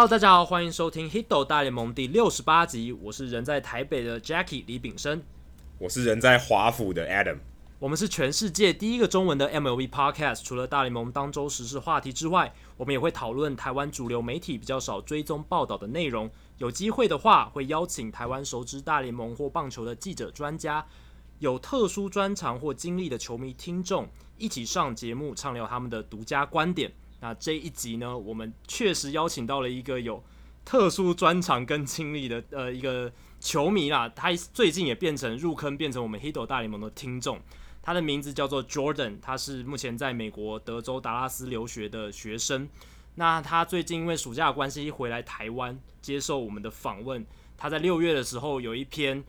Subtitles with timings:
[0.00, 2.90] Hello，大家好，欢迎收听《Hito 大联盟》第六十八集。
[2.90, 5.22] 我是人在台北的 Jackie 李炳生，
[5.76, 7.36] 我是人在华府的 Adam。
[7.78, 10.42] 我们是全世界第一个中文的 MLB Podcast。
[10.42, 16.30] 除了大联盟当周时事话题之外，我们也会讨论台湾主流媒体比较少追踪报道的内容。
[16.56, 20.86] 有机会的话，会邀请台湾熟知大联盟或棒球的记者、专家，
[21.40, 24.08] 有特殊专长或经历的球迷听众，
[24.38, 26.90] 一起上节目畅聊他们的独家观点。
[27.20, 30.24] 那这一集呢，我们确实邀请到了一个有
[30.64, 37.38] 特殊专长跟经历的呃一个球迷啦，他最近也变成入坑，变成我们 Hito 大联盟的听众。
[37.82, 42.68] 他的名字叫做 Jordan，他是目前在美国德州达拉斯留学的学生。
[43.16, 47.26] 那他最近因为暑假关系回来台湾接受我们的访问。
[47.56, 49.22] 他在六月的时候有一篇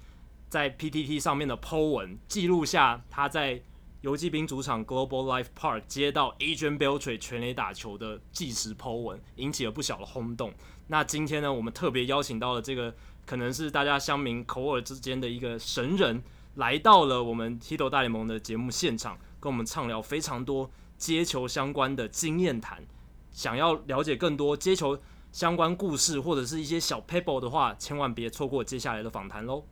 [0.48, 3.61] 在 PTT 上面的 po 文，记录下他在。
[4.02, 10.52] 游击兵主场 Global Life Park 接到 Adrian Beltre 全垒打球的即时 po 文，引起了不小的轰动。
[10.88, 12.96] 那今天呢，我们特别邀请到了这个
[13.28, 16.24] 可能是大家乡民口耳之间的一个神人，
[16.56, 22.84] 来到了我们 Hito 大联盟的节目现场，跟我们畅聊非常多接球相关的经验谈。
[23.30, 25.00] 想要了解更多接球
[25.32, 29.64] 相关故事或者是一些小 pebble 的话，千万别错过接下来的访谈喽。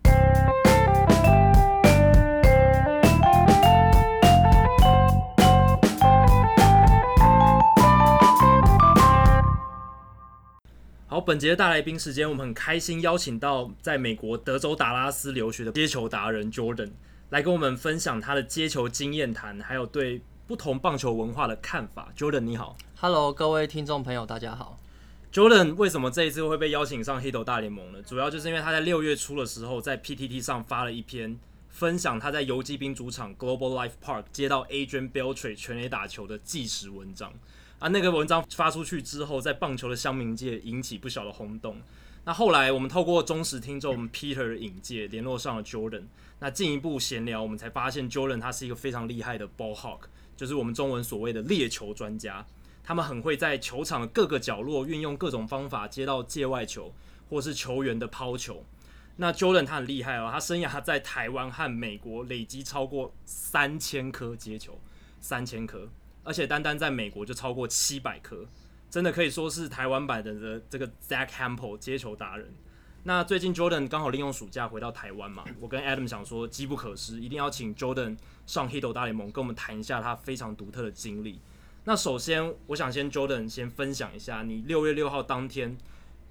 [11.11, 16.91] 好，本节的大来宾时间，我们很开心邀请到在美国德州达拉斯留学的接球达人 Jordan
[17.31, 22.13] 来跟我们分享他的接球经验谈，还有对不同棒球文化的看法。
[22.15, 24.77] Jordan 你好，Hello，各位听众朋友，大家好。
[25.33, 27.99] Jordan 为什么这一次会被邀请上 Hito 大联盟呢？
[28.03, 31.35] 主要就是因为他在六月初的时候在 PTT 上发了一篇
[31.69, 37.33] 分享他在游骑兵主场 Global Life Park 接到 Adrian Beltre 全垒打球的纪实文章。
[37.79, 41.77] 啊，那个文章发出去之后，在棒球的乡民界引起不小的轰动。
[42.25, 46.03] 那后来我们透过忠实听众 Peter 的引荐，联络上了 Jordan。
[46.39, 50.01] 那进一步闲聊，我们才发现 Jordan 他是一个非常厉害的 ball hawk，
[50.35, 52.45] 就是我们中文所谓的猎球专家。
[52.83, 56.93] 他们很会在球场的各个角落运用各种方法接到界外球，
[57.29, 58.65] 或是球员的抛球。
[59.15, 64.79] 那 Jordan 他很厉害哦，他生涯在台湾和美国累积超过三千颗接球，
[65.21, 65.87] 三千颗。
[66.29, 68.45] 而且单单在美国就超过七百颗，
[68.87, 72.53] 真的可以说是台湾版的这个 Zack Hample 接球达人。
[73.01, 81.39] 那最近 Jordan 刚好利用暑假回到台湾嘛，我跟 Adam 想说机不可失，一定要请 Jordan 上 Hito 大联盟跟我们谈一下他非常独特的经历。
[81.85, 85.75] 那首先，我想先 Jordan 先分享一下你六月六号当天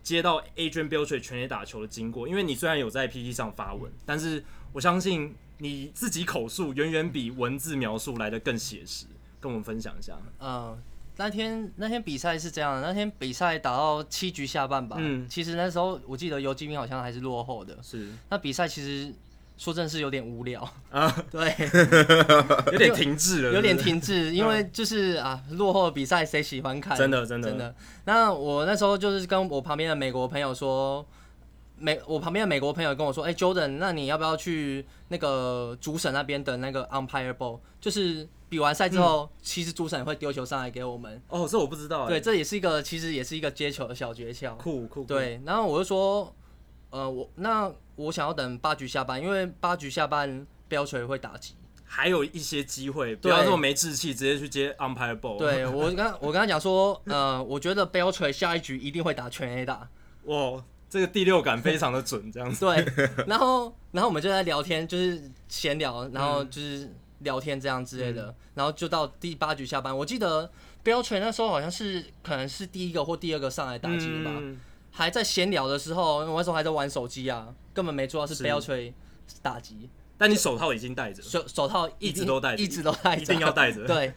[0.04, 9.06] 接到 Adrian Beltre 全垒打球的经过，因为你虽然有在 PT 上发文，但是我相信你自己口述远远比文字描述来得更写实。
[9.40, 10.18] 跟我们分享一下。
[10.40, 10.76] 嗯，
[11.16, 14.96] 那天那天比赛是这样的，那天比赛打到七局下半吧。
[14.98, 17.76] 嗯，其实那时候我记得游击兵好像还是落后的。
[17.82, 18.08] 是。
[18.30, 19.12] 那比赛其实
[19.56, 21.10] 说真是有点无聊啊。
[21.30, 21.52] 对。
[22.72, 23.52] 有点停滞了。
[23.52, 26.96] 有点停滞，因为就是啊，落后的比赛谁喜欢看？
[26.96, 27.74] 真的真的真的。
[28.04, 31.04] 那我那时候就是跟我旁边的美国朋友说，
[31.76, 38.28] 美我旁边的美国朋友跟我说，哎，Jordan，那你要不要去那个主审那边的那个 umpire ball，就是。
[38.48, 41.20] 比完赛之后，嗯、其实主审会丢球上来给我们。
[41.28, 42.08] 哦，这我不知道。
[42.08, 44.56] 对，这也是一个，其实也是一个接球的小诀窍。
[44.56, 45.04] 酷酷。
[45.04, 46.34] 对，然后我就说，
[46.90, 51.54] 呃，我那我想要等八局下半，因为八局下半标锤会打击，
[51.84, 55.36] 还有一些机会，不要这么没志气，直接去接 umpire ball。
[55.36, 59.88] 对，我 刚我跟他讲说，呃，我觉得标下一局一定会打全 A 打。
[60.24, 62.64] 哇，这个第六感非常的准，这样子。
[62.64, 62.86] 对，
[63.28, 66.90] 然后然后我们就在聊天，就是闲聊，然后就是。
[67.20, 69.96] 嗯聊天这样之类的，嗯、然后就到第八局下班。
[69.96, 70.48] 我记得
[70.84, 74.60] Beltre 那时候好像是可能是第一个或第二个上来打击吧，嗯、
[74.92, 78.92] 还在闲聊的时候，我那时候还在玩手机啊，根本没注意到是 Beltre
[79.42, 79.90] 打击。
[80.16, 83.84] 但你手套已经戴着，手手套一直都戴着，一直都戴着，一定要戴着。
[83.88, 84.14] 对，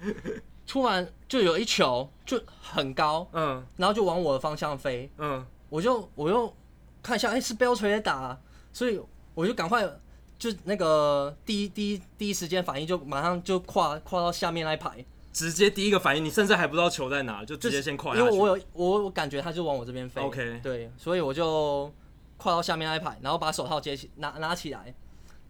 [0.68, 6.56] 突然就有一球就很高，嗯，然后就往我的方向飞，嗯，我就我又
[7.02, 8.40] 看一下，哎、欸，是 Beltre 在打，
[8.72, 9.02] 所以
[9.34, 9.92] 我就赶快。
[10.42, 18.26] 就那个第一第一第一时间反应，就马上就跨跨到下面那一排，直接第一个反应，你甚至还不知道球在哪，就直接先跨下去。
[18.26, 20.20] 因为我有我我感觉他就往我这边飞。
[20.20, 21.94] OK，对，所以我就
[22.38, 24.92] 跨到下面那一排，然后把手套接起拿拿起来。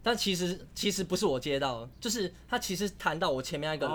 [0.02, 3.94] 但其实其实不是我接到，就是他其实弹到我前面那个人，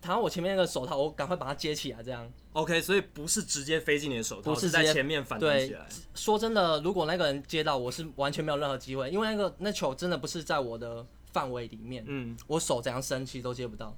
[0.00, 0.16] 弹、oh.
[0.16, 2.30] 到我前面那个手套，我赶快把它接起来，这样。
[2.52, 5.86] OK，所以不是直接飞进你的手套，不是在前面反弹起来。
[6.14, 12.04] 说真的，如果那个人接到，我是完全没有任何机会，因为那个那球真的不是在我的范围里面。
[12.06, 13.96] 嗯，我手怎样伸，其实都接不到。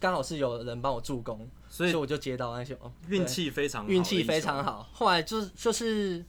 [0.00, 2.74] 刚好是有人帮我助攻，所以我就接到那球，
[3.08, 4.88] 运气非常运气非常好。
[4.92, 6.24] 后来就就是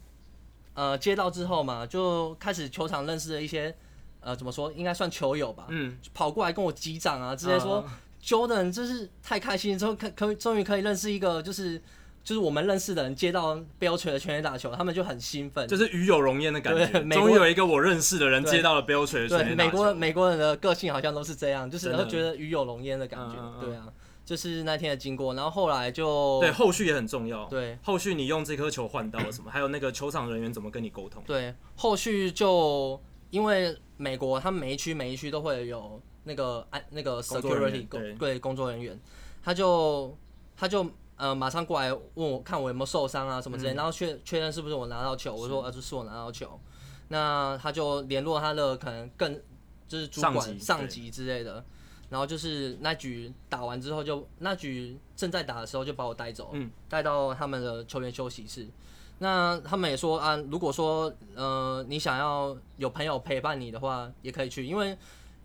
[0.73, 3.73] 呃接到之后嘛，就开始球场认识了一些
[4.23, 7.93] 呃怎么说，应该算球友吧，嗯，跑过来跟我击掌啊，直接说、嗯、
[8.23, 11.81] Jordan 就是太开心，之后可可终于可以认识一个就是。
[12.25, 16.87] 就是我们认识的人接到 Beltre 的全垒打球，他们就很兴奋，就是与有荣焉的感觉。
[17.09, 19.65] 终于有一个我认识的人接到了 Beltre 的全垒打球。
[19.65, 23.35] 对，美国美国人的个性好像都是这样，就是都觉得与有荣焉的感觉。
[23.59, 23.87] 对啊，
[24.23, 27.43] 就是那天的经过，然后后来就对后续也很重要。
[27.49, 29.51] 对，后续你用这颗球换到了什么？
[29.51, 31.21] 还有那个球场人员怎么跟你沟通？
[31.27, 32.97] 对，后续就
[33.31, 38.39] 因为美国他们每一区每一区都会有那个安那个 security 工对。
[38.39, 38.99] 工作人员，
[39.43, 40.17] 他就
[40.55, 40.89] 他就。
[41.15, 46.59] 呃，马上过来问我看我有没有受伤啊什么之类，嗯、然后确确认是不是我拿到球，我说呃这是我拿到球，
[47.09, 49.39] 那他就联络他的可能更
[49.87, 51.63] 就是主管上级，上级之类的，
[52.09, 58.67] 然后就是那局打完之后就那局正在打的时候就把我带走，嗯，带到他们的球员休息室，
[59.23, 64.97] 那他们也说啊，如果说呃你想要有朋友陪伴你的话，也可以去，因为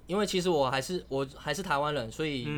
[0.09, 2.49] 因为其实我还是我还是台湾人，所以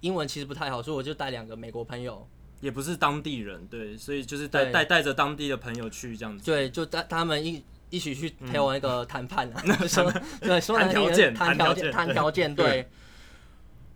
[0.00, 2.24] 英文其实不太好，所以我就带两个美国朋友。
[2.60, 6.44] 也不是当地人，对，所以就是带带带着当地的朋友去这样子。
[6.44, 12.54] 对，就带他们一一起去陪我那个谈判啊， 说对说谈条件，谈条件，谈条件。
[12.54, 12.88] 对。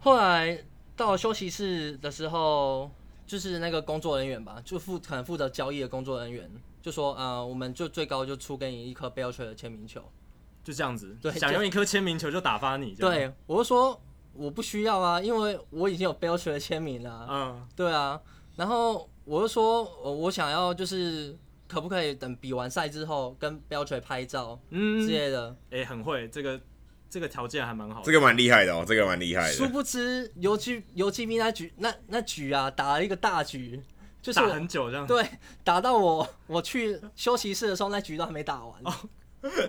[0.01, 0.59] 后来
[0.97, 2.91] 到休息室的时候，
[3.27, 6.51] 就是那个工作人员吧，就负可能负责交易的工作人员
[6.83, 10.03] 就说啊、呃，我们就最高就出给你一颗 Beltre 的签名球，
[10.63, 11.17] 就这样子。
[11.23, 12.95] 对，想用一颗签名球就打发你。
[12.95, 14.01] 对，我就说
[14.35, 17.27] 我不需要啊，因为我已经有 Beltre 的签名了。
[17.31, 18.21] 嗯，对啊。
[18.57, 19.83] 然后我就说，
[20.13, 21.37] 我想要就是
[21.67, 25.51] 可不可以等比完赛之后跟 Beltre 拍照，嗯之类的。
[25.71, 26.61] 哎、欸，很会，这个
[27.15, 28.05] 这个条件还蛮好的。
[28.05, 29.53] 这个蛮厉害的哦，这个蛮厉害的。
[29.53, 33.81] 殊不知游击游击兵那局那那局啊，打了一个大局，
[34.21, 35.07] 就是打很久这样。
[35.07, 35.25] 对，
[35.63, 38.75] 打到我我去休息室的时候，那局都还没打完。
[38.83, 38.93] 哦，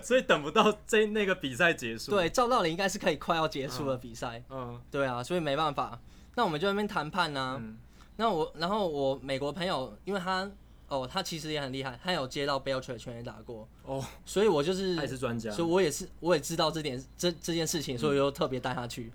[0.02, 2.10] 所以等不到这那个比赛结束。
[2.10, 4.42] 对，照道理应该是可以快要结束的比赛。
[4.50, 5.96] 嗯，嗯对啊，所以没办法，
[6.34, 7.56] 那我们就在那边谈判呢、啊。
[7.60, 7.78] 嗯
[8.18, 10.50] 那我，然后我美国朋友，因为他
[10.88, 19.10] 哦，他其实也很厉害，他有接到 Beltre 全垒打过哦，所以我就是，他也是专家，所以我也是，我也知道这点这这件事情，所以我就特别带他去。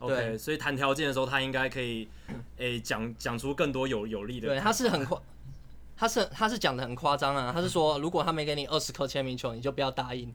[0.00, 2.08] 嗯、对，okay, 所以谈条件的时候，他应该可以
[2.56, 4.46] 诶讲讲出更多有有利的。
[4.46, 5.20] 对，他是很夸，
[5.96, 10.32] 他是他是讲的很夸张啊，他是说如果他没给你二十颗签名球，你就不要答应。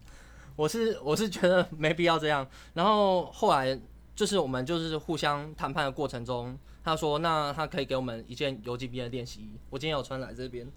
[0.57, 2.45] 我是我是觉得没必要这样。
[2.73, 3.79] 然后后来
[4.13, 6.57] 就是我们就是互相谈判的过程中。
[6.83, 10.69] 他说：“那他可以给我们一件游击兵的练习衣，我今天有穿来这边。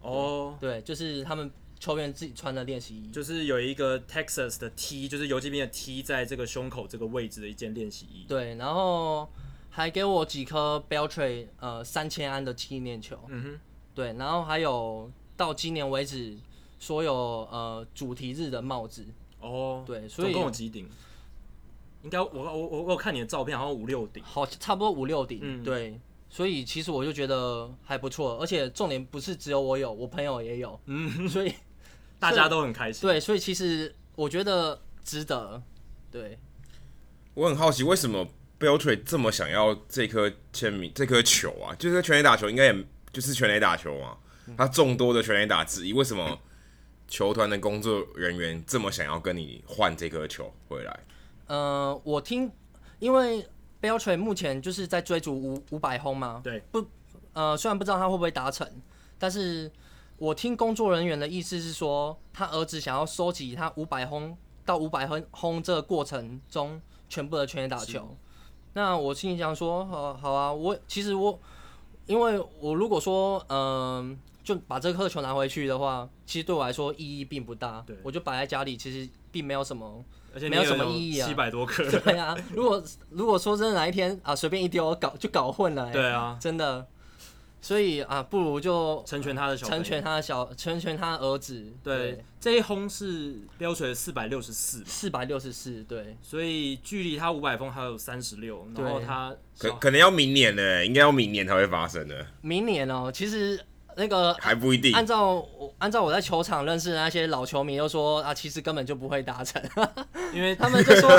[0.00, 8.26] 哦，对，就是他们球员自己穿的练习衣，就是有一个 Texas 的 T，就是游击兵的 T，在这个胸口这个位置的一件练习衣。
[8.28, 9.28] 对，然后
[9.70, 13.16] 还给我几颗 Beltray 呃三千安的纪念球。
[13.28, 13.60] 嗯哼，
[13.94, 16.36] 对，然后还有到今年为止
[16.80, 19.06] 所有呃主题日的帽子。
[19.40, 20.88] 哦，对，所以总共有几顶？”
[22.04, 31.52] 应该我我我我看你的照片，好像五六顶，好差不多五六顶，嗯、对，所以其实我就觉得还不错，而且重点不是只有我有，我朋友也有，嗯， 所以
[32.20, 35.62] 大家都很开心，对，所以其实我觉得值得，
[36.10, 36.38] 对。
[37.32, 38.28] 我很好奇，为什么
[38.60, 41.74] Beltre 这么想要这颗签名这颗球啊？
[41.76, 44.16] 就是全垒打球，应该也就是全垒打球嘛，
[44.56, 46.38] 他众多的全垒打之一，为什么
[47.08, 51.00] 球团的工作人员这么想要跟你换这颗球回来？
[51.46, 52.50] 呃，我听，
[52.98, 53.46] 因为
[53.80, 56.84] Beltre 目前就是在追逐五五百轰嘛，对，不，
[57.34, 58.66] 呃，虽然不知道他会不会达成，
[59.18, 59.70] 但是
[60.16, 68.16] 我听工作人员的意思是说，他儿子想要收集他五百轰到五百轰轰这个过程中全部的全垒打球。
[68.72, 71.38] 那我心里想说，好，好啊，我其实我，
[72.06, 80.02] 因为我如果说，嗯、呃，就把这颗球拿回去的话，其实对我来说意义并不大，对我就摆在家里，其实并没有什么。
[80.34, 81.82] 而且没有什么意义啊，七百多颗。
[82.00, 86.86] 对啊，如果如果说真的哪一天啊，随便一丢搞就搞混了，对啊，真的。
[87.62, 91.72] 所以啊，不如就成全他的小，成全他的小，成全他的儿子。
[91.82, 96.14] 对，这一轰是标准四百六十四，四百六十四，对。
[96.20, 102.26] 所以距离他五百封还有三十六，然后他可可能要明年呢，应该要明年才会发生的。
[102.42, 103.58] 明年哦，其实。
[103.96, 104.92] 那个还不一定。
[104.94, 109.62] 按照我按照我在球场认识的那些老球迷都说啊，其实根本就不会达成，
[110.32, 111.10] 因为他们就说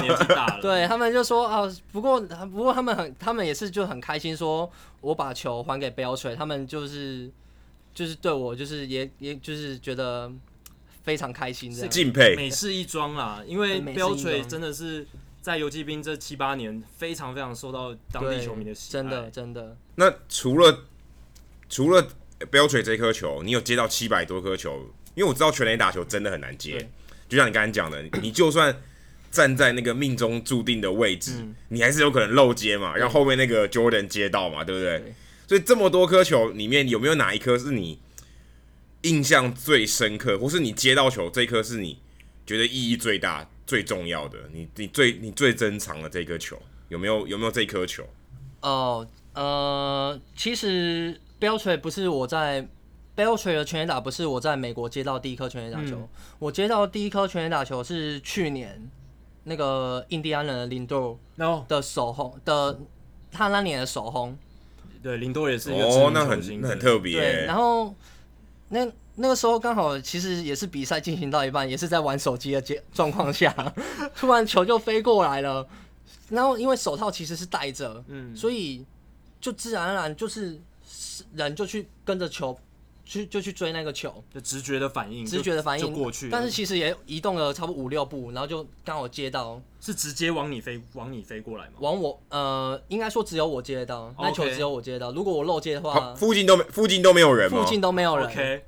[0.00, 0.62] 年纪大了。
[0.62, 1.62] 对，他们就说啊，
[1.92, 7.30] 不过不过他们很，他们也是就很开心，说我把球还给 Beltre，他们就是
[7.94, 10.30] 就是对我就是也也就是觉得
[11.02, 15.06] 非常开心，这样敬佩，美事一桩啦，因为 Beltre 真的是。
[15.44, 19.02] 在游击兵这七八年，非常非常受到当地球迷的喜爱。
[19.02, 19.76] 真的真的。
[19.96, 20.84] 那除了
[21.68, 22.08] 除了
[22.50, 24.90] Beltre 这颗球，你有接到七百多颗球？
[25.14, 26.88] 因为我知道全垒打球真的很难接，
[27.28, 28.76] 就像你刚才讲的，你就算
[29.30, 34.98] 站在那个命中注定的位置，嗯、你还是有可能漏接嘛，让后面那个 Jordan 接到嘛，对不对？
[34.98, 35.14] 对，
[35.46, 38.00] 所以这么多颗球里面，有没有哪一颗是你
[39.02, 41.98] 印象最深刻，或是你接到球这颗是你
[42.46, 43.48] 觉得意义最大？
[43.66, 46.60] 最重要的，你你最你最珍藏的这颗球
[46.90, 48.06] 有没有有没有这颗球？
[48.60, 52.66] 哦，呃，其实 Beltre 不是我在
[53.16, 55.96] Beltre 的全垒打，不是我在美国接到第一颗全垒打球。
[55.96, 56.08] 嗯、
[56.38, 58.80] 我接到第一颗全垒打球是去年
[59.44, 61.18] 那个印第安人的林多
[61.68, 62.78] 的首轰的，
[63.30, 64.36] 他那年的首轰。
[65.02, 67.20] 对，林多也是一个哦，那很那很特别。
[67.20, 67.94] 对，然后
[68.68, 68.90] 那。
[69.16, 72.60] 那个时候刚好其实也是比赛进行到一半，也是在玩手机的
[72.92, 73.54] 状况下，
[74.16, 75.64] 突然球就飞过来了。
[76.30, 78.84] 然后因为手套其实是戴着，嗯，所以
[79.40, 80.60] 就自然而然就是
[81.34, 82.58] 人就去跟着球，
[83.04, 86.28] 去就去追那个球，就直觉的反应，直觉的反应就过去。
[86.30, 91.72] 但是其实也移动了差不多五六步，然后就刚好接到，是直接往你飞，往你飞过来吗？
[91.80, 95.12] 往我呃，应该说只有我接得到，那球只有我接得到。
[95.12, 98.62] 如果我漏接的话，附近都没附近都没有人，附近都没有人。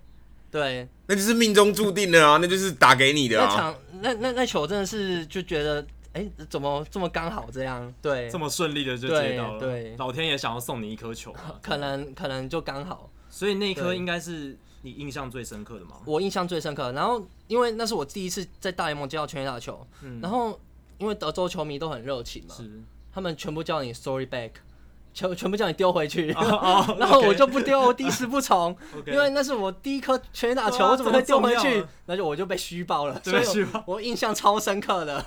[0.49, 3.47] 对，那就是命中注定的啊，那就是打给你的啊。
[3.47, 5.85] 那场那那那球真的是就觉得，
[6.17, 7.93] 哎、欸，怎么这么刚好这样？
[8.01, 9.61] 对，这么顺利的就接到了。
[9.61, 13.11] 对，对老天爷想要送你一颗球，可能可能就刚好。
[13.29, 15.97] 所以那一颗应该是你印象最深刻的吗？
[16.07, 16.91] 我印象最深刻。
[16.93, 20.59] 然后因为那是我第一次在大联盟接到全垒打球，嗯、然后
[20.97, 22.83] 因为德州球迷都很热情嘛，是
[23.13, 24.53] 他们全部叫你 sorry back。
[25.17, 28.77] 全 全部叫你丢回去， oh, oh, 然后我就不丢，我第一时不从。
[29.09, 31.83] 因为那是我第一颗全垒打球，啊、我怎么会丢回去？
[32.05, 35.25] 那就我就被虚爆了，所以我，印象超深刻的。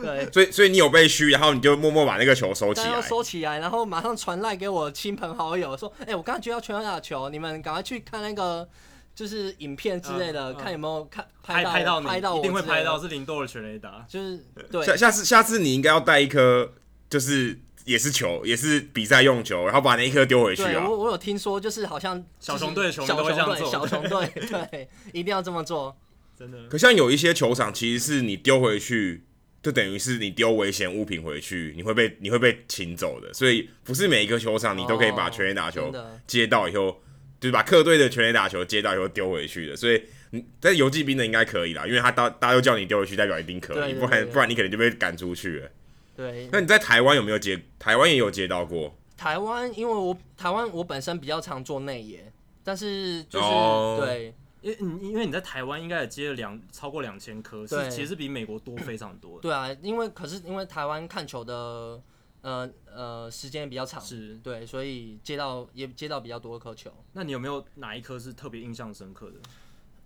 [0.00, 8.66] 对，所以所以你有被虚，然后你就默默把那个球收起来，收起来，然后马上传赖给我亲朋好友说：“哎、欸，我刚刚接到全垒打球，你们赶快去看那个
[9.14, 14.42] 就是影片之类的，uh, uh, 看有没有看拍到拍到拍到我，一定会拍到是林多的全雷打，就是
[14.72, 14.86] 对。
[14.86, 16.72] 下下次下次你应该要带一颗，
[17.10, 20.86] 就是。”也是球，也是比赛用球，然后把那一颗丢回去啊！
[20.86, 24.30] 我我有听说，就是好像小熊队的球员都会这样做，小熊队
[24.70, 25.96] 对，一定要这么做，
[26.38, 26.58] 真的。
[26.68, 29.22] 可像有一些球场，其实是你丢回去，
[29.62, 33.32] 就等于是你丢危险物品回去，你会被你会被请走的。
[33.32, 35.90] 所以不是每一个球场你都可以把全垒打球
[36.26, 36.96] 接到以后，哦、
[37.40, 39.74] 就是把客队的全垒打球接到以后丢回去的。
[39.74, 40.02] 所以
[40.32, 45.70] 你在游骑兵的应该可以啦，因为他大大家都叫你丢回去，代表一定可以，不然不然你可能就被赶出去了。
[46.18, 47.62] 对，那你在台湾有没有接？
[47.78, 48.92] 台湾也有接到过。
[49.16, 52.32] 台湾，因为我台湾我本身比较常做内野，
[52.64, 54.00] 但是就是、oh.
[54.00, 59.40] 对，因因为你在台湾应该也接了两超过两千颗，是其实比美国多非常多。
[59.40, 62.02] 对啊，因为可是因为台湾看球的
[62.40, 66.92] 呃呃时间比较长，是对，所以接到也接到比较多颗球。
[67.12, 69.36] 那你有没有哪一颗是特别印象深刻的？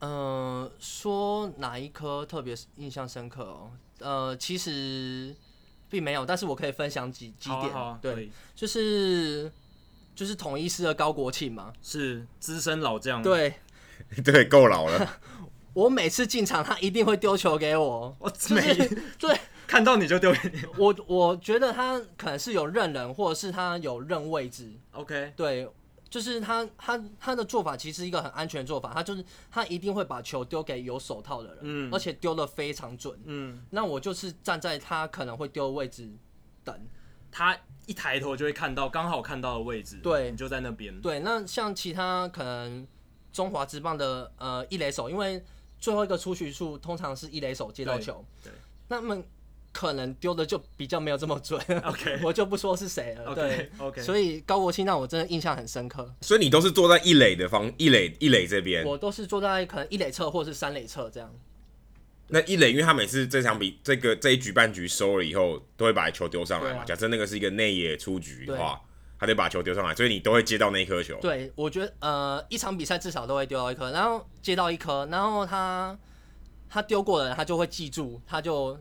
[0.01, 3.71] 呃，说哪一颗特别印象深刻哦？
[4.01, 5.35] 呃，其实。
[5.93, 7.71] 并没有，但是我可以分享几几点。
[7.71, 9.53] 好啊，对，就是
[10.15, 13.23] 就是统一师的高国庆嘛，是资深老将。
[13.23, 13.55] 对，
[14.25, 15.21] 对，够老了。
[15.75, 18.17] 我每次进场，他一定会丢球给我。
[18.19, 18.75] 我每
[19.19, 20.63] 对 看到你就丢给你。
[20.79, 24.73] 我我觉得他可能是有认人，或者是他有认位置。
[24.93, 25.69] OK，对。
[26.13, 36.13] 就是他他他的做法其实是一个很安全的做法，他就是他一定会把球丢给有手套的人，嗯，而且丢的非常准，嗯，那我就是站在他可能会丢的位置
[36.63, 36.87] 等，
[37.31, 42.87] 他一抬头就会看到刚好看到的位置，对，你就在那边，对，那像其他可能
[43.33, 45.43] 中华职棒的呃一垒手，因为
[45.79, 48.59] 最后一个出局数通常是一垒手接到球，对，对。
[48.89, 49.23] 那么。
[49.73, 56.15] 可能丢的就比较没有这么准，OK， 我就不说是谁了，对，OK，所以高国庆让我真的印象很深刻。
[56.21, 61.35] 所以你都是坐在一垒的方，一垒一垒这边，我都是坐在可能一垒侧或是三垒侧这样。
[62.29, 66.83] 那一垒，因为他每次这场比这个这一局半局收了以后，都会把球丢上来嘛。
[66.83, 68.79] 啊、假设那个是一个内野出局的话，
[69.19, 71.19] 他得把球丢上来，所以你都会接到那一颗球。
[71.23, 75.99] 对，我觉得呃一场比赛至少都会丢到一颗，然后接到一颗，然后他
[76.69, 78.79] 他丢过的人他就会记住，他就。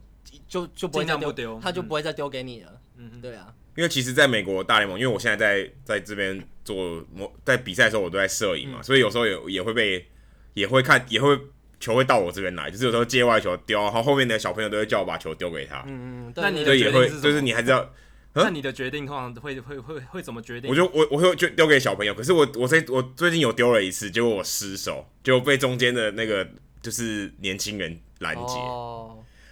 [0.47, 2.81] 就就不会再丢，他就不会再丢给你了。
[2.97, 3.53] 嗯，对啊。
[3.77, 10.05] 因为其实，在美国大联盟，因为我现在在在这边做我，在比赛的时候，我都在摄影嘛，嗯、所以有时候也也会被，
[10.53, 11.39] 也会看，也会
[11.79, 15.85] 球会到我这边来，就是有时候界外球丢，然后后面的小朋友都会叫我把球丢给他。
[15.87, 16.33] 嗯嗯。
[16.35, 17.93] 那你的决定是就是你还是要，
[18.33, 20.69] 那你的决定通常会会会会怎么决定？
[20.69, 26.45] 我就我我会就丢给小朋友，可是我我最我最近有丢了一次，结果我失手，就被中间的那个
[26.81, 28.41] 就是年轻人拦截。
[28.41, 28.90] 哦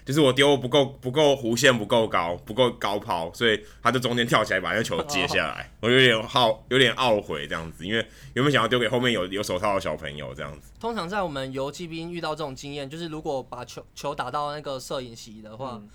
[0.09, 10.71] 就是我丢不够不够弧线不够高不够高抛，所以他就中间跳起来把那个球接下来，我有点好有点懊悔这样子，因为原本想要丢给后面有有手套的小朋友这样子。
[10.79, 15.73] 通常在我们游骑兵遇到这种经验，就是如果把球球打到那个摄影席的话。
[15.75, 15.89] 嗯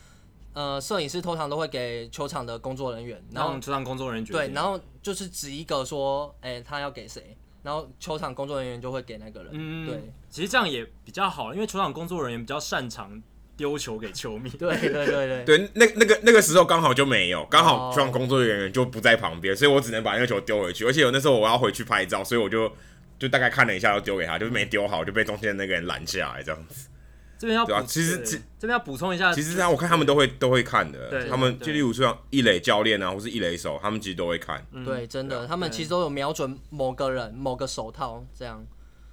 [0.54, 9.50] 呃，摄影师通常都会给球场的工作人员，然后球场工作人员对，然后就是指一个说，哎、欸，他要给谁，然后球场工作人员就会给那个人。
[9.52, 13.21] 嗯，对，其实这样也比较好，因为球场工作人员比较擅长
[13.56, 14.50] 丢球给球迷。
[14.58, 20.84] 对对对对，对，那那个那个时候刚好就没有，刚好球场工作人员就不在旁边，哦、所以我只能把那个球丢回去。
[20.84, 22.70] 而且有那时候我要回去拍照，所以我就
[23.18, 26.88] 就大概看了一下，要丢给他，就是没丢好，就被中间那个人拦下来这样子。
[27.37, 28.16] 这边要对啊，其实
[28.58, 34.64] 这边要补充一下，其实我看他们都会都会看的，他们就例如说一垒教练啊，或是一垒手，他们其实都会看。
[34.73, 38.64] 嗯、对，真的，他们其实都有瞄准某个人、某个手套这样。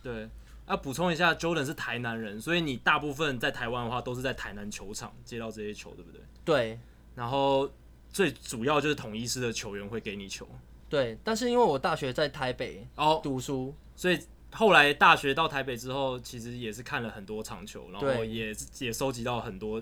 [0.04, 0.30] 对，
[0.72, 6.22] 要补充一下，Jordan 是台南人，所以你大部分在台湾的话都是在台南球场接到这些球，对不对？
[6.44, 6.80] 对。
[7.14, 7.70] 然后
[8.12, 10.48] 最主要就是统一师的球员会给你球。
[10.90, 14.20] 对，但是因为我大学在台北哦读书，哦、所以。
[14.54, 19.82] 后来大学到台北之后，其实也是看了很多场球，然后也也收集到很多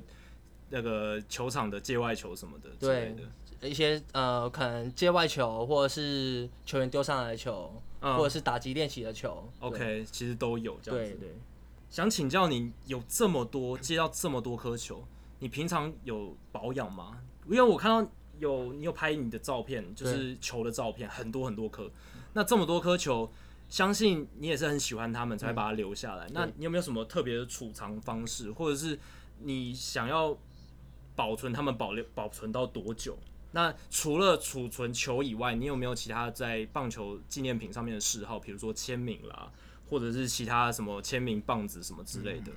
[0.69, 3.15] 那个球场的界外球什么的之类
[3.60, 11.15] 的，一些呃可能界外球或者是球员丢上来的球，嗯、或者是打击练习的球，OK，其实都有这样子。
[11.15, 11.36] 对对，
[11.89, 15.03] 想请教你，有这么多接到这么多颗球，
[15.39, 17.22] 你平常有保养吗？
[17.48, 21.89] 因为我看到有你有拍你的照片，就是球的照片，很多很多颗，
[22.34, 23.32] 那这么多颗球。
[23.70, 26.25] 相信你也是很喜欢他们，才会把它留下来。
[26.29, 28.98] 嗯、那你有没有什么特别的储藏方式，或者是
[29.44, 30.36] 你想要
[31.15, 33.15] 保存他们保留保存到多久？
[33.52, 38.40] 那除了储存球以外，你有没有其他在棒球纪念品上面的嗜好？
[38.40, 39.50] 比如说签名啦，
[39.90, 42.52] 或者是其他什么签名棒子什么之类的？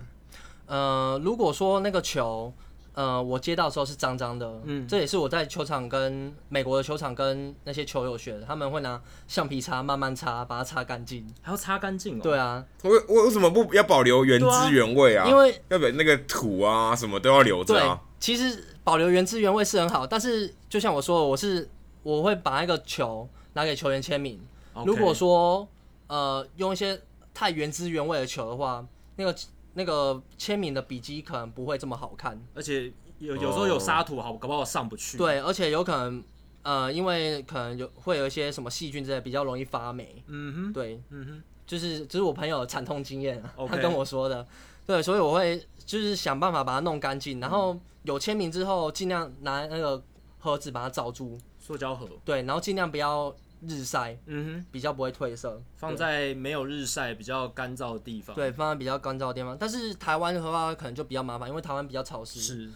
[0.67, 2.53] 嗯、呃，如果说那个球。
[2.95, 12.21] 呃，我接到的时候是脏脏的，嗯，这也是我在球场跟美国的球场跟那些球友学的，他们会拿橡皮擦慢慢擦，把它擦干净，还要擦干净哦。
[12.23, 15.27] 对啊，为为什么不要保留原汁原味啊？
[15.27, 17.99] 因为要不那个土啊什么都要留着啊。
[18.23, 21.69] 其实保留原汁原味是很好，但是就像我说的，我是
[22.05, 24.41] 我会把那个球拿给球员签名。
[24.87, 25.67] 如果说
[26.07, 27.03] 呃用一些
[27.35, 29.35] 太原汁原味的球的话，那个。
[29.75, 35.17] 那个签名的笔迹可能不会这么好看，而且有有时候有沙土，好搞不好上不去。
[35.17, 36.23] 对，而且有可能，
[36.61, 40.23] 呃，因为可能有会有一些什么细菌之类，比较容易发霉。
[40.27, 44.47] 嗯哼，对，嗯哼，就是这、就是我朋友的惨痛经验.他跟我说的。
[44.87, 50.03] 对，所以我会就是想办法把它弄干净，然后有签名之后，尽量拿那个
[50.39, 52.09] 盒子把它罩住，塑胶盒。
[52.25, 53.35] 对，然后尽量不要。
[53.65, 55.63] 日晒，嗯哼，比较不会褪色。
[55.77, 58.35] 放在没有日晒、比较干燥的地方。
[58.35, 59.57] 对，放在比较干燥的地方。
[59.57, 62.41] 但是台湾的话，可能就比较麻烦，因为台湾比较潮湿。
[62.41, 62.69] 是。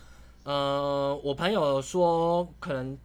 [0.45, 2.97] 呃，我朋友说可能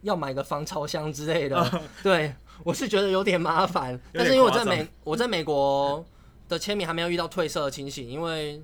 [0.00, 1.70] 要买个防潮箱之类的。
[2.02, 2.34] 对，
[2.64, 4.00] 我是觉得有点麻烦。
[4.14, 6.02] 但是因为我在美，我在美国
[6.48, 8.62] 的签名还没有遇到褪色的情形，因为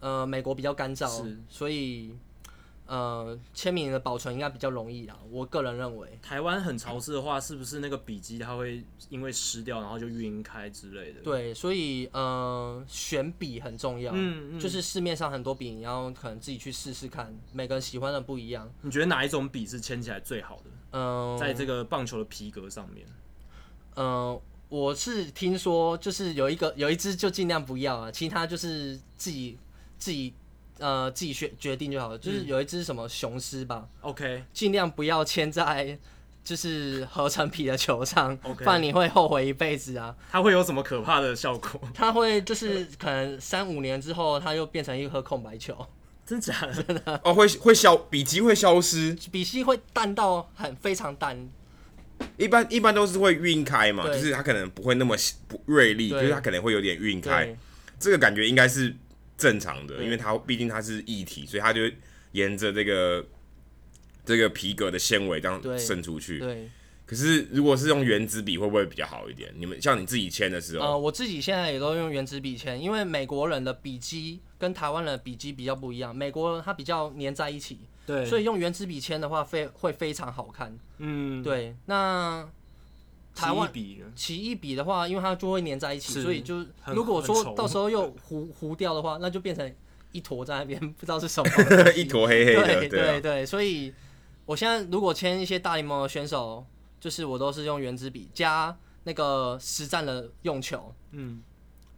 [0.00, 2.14] 呃，美国比较干燥，是所以。
[2.86, 6.18] 呃，签名的保存应该比较容易啦，我个人认为。
[6.20, 11.22] 台湾很潮湿的话，是不是那个笔迹它会因为湿掉，然后就晕开之类的？
[11.22, 14.12] 对，所以呃，选笔很重要。
[14.14, 14.60] 嗯嗯。
[14.60, 18.70] 就是市面上很多笔，你要可能自己去试试看，每个人喜欢的不一样。
[18.82, 20.64] 你觉得哪一种笔是签起来最好的？
[20.90, 23.06] 嗯、呃，在这个棒球的皮革上面。
[23.94, 24.42] 嗯、呃，
[24.74, 29.56] 我是听说，就是有一个有一只就尽量不要啊，其他就是自己
[29.98, 30.34] 自己。
[30.78, 32.18] 呃，自己决决定就好了。
[32.18, 35.96] 就是有一只什么雄狮吧，OK，尽量不要牵在
[36.42, 40.12] 就是合成皮的球上，OK，不然你会后悔一辈子啊。
[40.32, 41.80] 它会有什么可怕的效果？
[41.94, 45.86] 它会就是可能三五年之后，它又变成一颗空白球。
[46.26, 46.82] 真假的？
[46.82, 51.48] 真的哦，会会消笔迹会消失，笔迹会淡到很非常淡。
[52.36, 55.16] 一般一般都是会晕开嘛，就是它可能不会那么
[55.48, 57.56] 不锐利，就是它可能会有点晕开。
[57.98, 58.94] 这个感觉应该是。
[59.36, 61.80] 正常的，因为它毕竟它是液体，所以它就
[62.30, 63.26] 沿着这个
[64.24, 66.38] 这个皮革的纤维这样渗出去。
[66.38, 66.70] 对。
[67.04, 69.52] 可是如果是用原子笔，会不会比较好一点？
[69.58, 80.78] 你们像你自己签的时候，呃，我自己现在也都用原子笔签，因为美国人的笔迹跟台湾人的笔迹比较不一样，美国它比较粘在一起，对，所以用原子笔签的话，非会非常好看。
[80.98, 82.48] 嗯，对，那。
[83.36, 89.74] 台湾笔，奇异笔的话，因为它就会粘在一起，所以就如果说到时候又糊 糊掉的话，那就变成
[90.12, 91.50] 一坨在那边， 不知道是什么，
[91.98, 92.64] 一坨黑黑的。
[92.64, 93.92] 对对对，所以
[94.46, 96.64] 我现在如果签一些大联盟的选手，
[97.00, 101.42] 就是我都是用原子笔加那个实战的用球，嗯，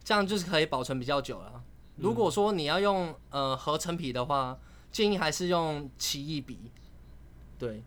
[0.03, 1.61] 这样就是可以保存比较久了。
[1.97, 4.57] 如果说你要用呃合成笔的话，
[4.91, 6.57] 建议还是用奇异笔。
[7.59, 7.81] 对，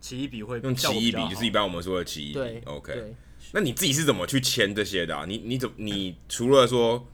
[0.00, 2.34] 奇异笔会用奇异笔，就是一般我们说的奇异笔。
[2.34, 3.14] 对，OK 对。
[3.52, 5.24] 那你自己是怎么去签这些的啊？
[5.26, 7.06] 你你怎你除了说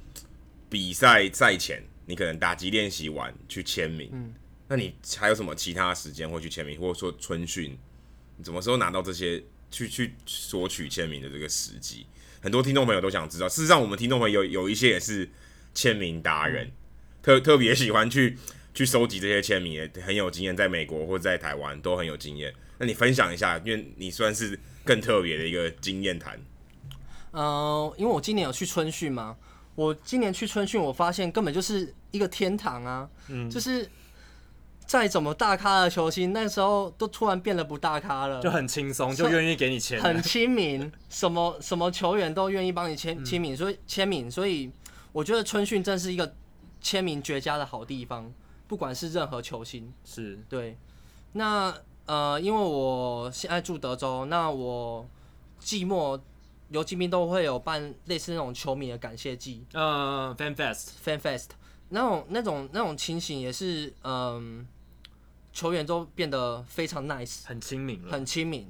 [0.68, 4.32] 比赛赛前，你可能打击练习完去签名，嗯，
[4.68, 7.76] 那你还有什么其他时间会去签名，或者说春训，
[8.36, 12.06] 你什么时候拿到这些去去索取签名的这个时机？
[12.40, 13.48] 很多听众朋友都想知道。
[13.48, 15.28] 事实上，我们听众朋友有有一些也是
[15.74, 16.72] 签名达人，嗯、
[17.20, 18.38] 特特别喜欢去
[18.74, 22.54] 去收集这些签名，也很有经验，在美国或者在台湾都很有经验。
[22.78, 24.58] 那你分享一下，因为你算是。
[24.84, 26.40] 更特别的一个经验谈。
[27.32, 29.36] 呃，因为我今年有去春训嘛，
[29.74, 33.06] 我今年去春训，我发现根本就是一个天堂啊！
[33.28, 33.86] 嗯，就是
[34.86, 44.72] 再怎么大咖的球星，那时候都突然变得不大咖了，就很轻松，就愿意给你签，很亲民， 什么什么球员都愿意帮你签签名，所以签名，所以
[45.12, 46.34] 我觉得春训真是一个
[46.80, 48.32] 签名绝佳的好地方，
[48.68, 50.38] 不管是任何球星，是。
[50.48, 50.78] 对，
[51.32, 51.74] 那。
[52.08, 55.06] 呃，因为我现在住德州，那我
[55.58, 56.18] 季末
[56.70, 61.48] 游骑兵都会有办类似那种球迷的感谢祭，呃，Fan Fest，Fan Fest，
[61.90, 64.66] 那种那种那种情形也是，嗯、呃，
[65.52, 68.62] 球员都变得非常 nice，很亲民了，很亲民，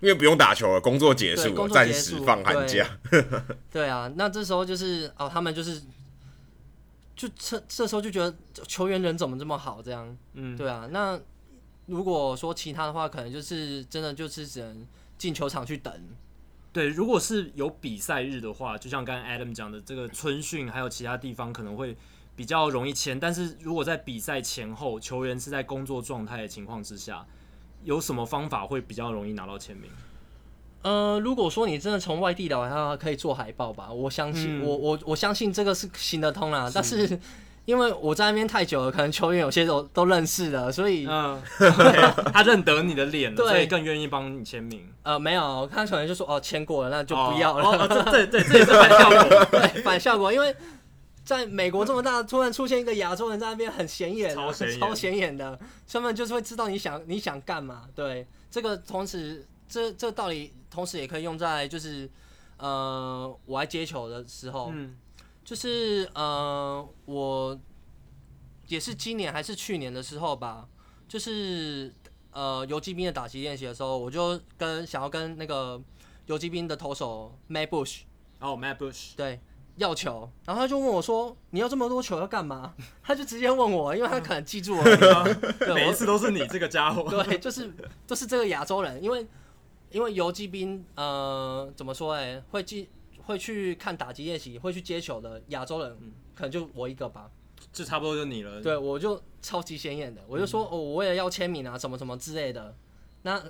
[0.00, 2.98] 因为不用打球了，工作结束了，暂时放寒假。
[3.08, 3.24] 对，
[3.70, 5.80] 对啊，那这时候就是哦，他们就是，
[7.16, 8.36] 就这这时候就觉得
[8.68, 11.18] 球员人怎么这么好，这样，嗯，对啊，那。
[11.88, 14.84] 如果说其他的话，可能就是真的就是只能
[15.16, 15.94] 进球场去等。
[16.72, 21.96] 对，如果是有比赛日的话，就像刚刚 Adam 讲的，这个春训还有其他地方可能会
[22.34, 23.20] 比较容易签。
[23.20, 27.24] 但是如果在比赛前后，球员是在工作状态的情况之下，
[27.84, 29.88] 有什么方法会比较容易拿到签名？
[30.82, 33.92] 呃，如果说你真的从外地来的话，可以做海报吧。
[33.92, 36.68] 我相信，嗯、我我我相信这个是行得通啦。
[36.68, 37.20] 是但是。
[37.66, 41.04] 因为我在那边太久了，可能球员有些都都认识了，所以
[42.32, 44.80] 他认得你的脸了，所以更愿意帮你签名。
[45.02, 47.64] 呃，没有，他可能就说哦，签过了，那就不要了。
[47.64, 50.32] 哦，哦对对，这也是反效果， 对，反效果。
[50.32, 50.54] 因为
[51.24, 55.58] 在美国这么大，突然出现一个亚洲人在那边，很显眼，超显眼，超显眼的，
[55.92, 57.82] 他们就是会知道你想你想干嘛。
[57.96, 62.10] 对，这个同时，这这个道理同时也可以用在就是
[62.58, 64.96] 呃，我来接球的时候，嗯，
[65.44, 67.58] 就是呃，我。
[68.68, 70.66] 也是今年还是去年的时候吧，
[71.06, 71.94] 就是
[72.32, 75.80] 呃游击兵的打击练习的时候，我就跟想要跟那个
[76.26, 78.00] 游击兵的投手 Matt Bush
[78.40, 79.38] 哦、oh, Matt Bush 对
[79.76, 82.74] 要球，然后他就问我说：“你要这么多球要干嘛？”
[83.04, 87.72] 他就直接问我，因为他可能记住我，对每一次都是你这个家伙，对，就是、
[88.04, 89.24] 就是这个亚洲人，因为
[89.96, 92.86] 因为游击兵呃怎么说哎会记
[93.24, 95.96] 会去看打击练习会去接球的亚洲人，
[96.34, 97.30] 可能就我一个吧。
[97.72, 98.60] 这差不多就你了。
[98.60, 102.76] 对，我就超级显眼的，我就说哦，我为了要签名啊，什么什么之类的。
[103.22, 103.42] 那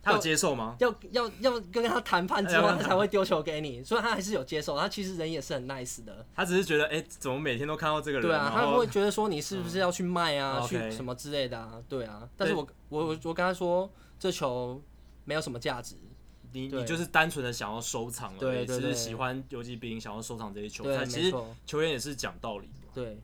[0.00, 0.76] 他有接受吗？
[0.78, 3.82] 要要要跟他谈判之后， 他才会丢球给你。
[3.82, 6.24] 所以他还是有接受，他其实人也是很 nice 的。
[6.32, 8.28] 他只是觉得，哎，怎么每天都看到这个人？
[8.28, 11.72] 对啊，他会觉得说你是不是要去卖啊，去什么之类的啊？
[11.88, 12.26] 对啊。
[12.36, 14.80] 但是我我我我跟他说，这球
[15.28, 15.94] 没有什么价值。
[16.52, 20.82] 你你就是单纯的想要收藏而已，只是喜欢游击兵，想要收藏这些球。
[20.82, 21.30] 对，其实
[21.66, 22.70] 球员也是讲道理。
[22.94, 23.18] 对。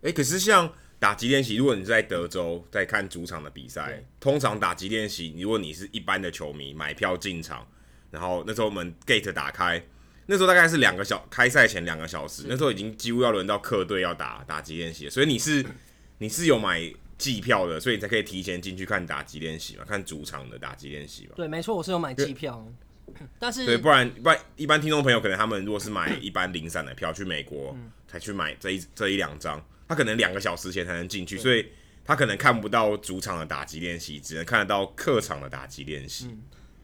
[0.00, 7.68] 哎、欸，可是像打击练习，如果你在德州在看主场的比赛，通常打击练习，如果你是一般的球迷，买票进场，
[8.10, 9.84] 然后那时候我们 gate 打开，
[10.24, 15.62] 那时候大概是两个小开赛前两个小时，那时候已经几乎要轮到客队要打打击练习，所以你是
[16.16, 16.80] 你是有买
[17.18, 21.32] 季票的，所以你才可以提前进去看打击练习嘛，看主场的打击练习嘛。
[21.36, 22.66] 对，没错，我是有买季票，
[23.38, 27.76] 但是对，不然不然一般听众朋友可能他们如果是买一般零散的票去美国，
[28.08, 29.64] 才去买这一这一两张。
[29.86, 31.66] 他可能两个小时前才能进去，所以
[32.04, 36.36] 他可能看不到主场的打击练习，只能看得到客场的打击练习。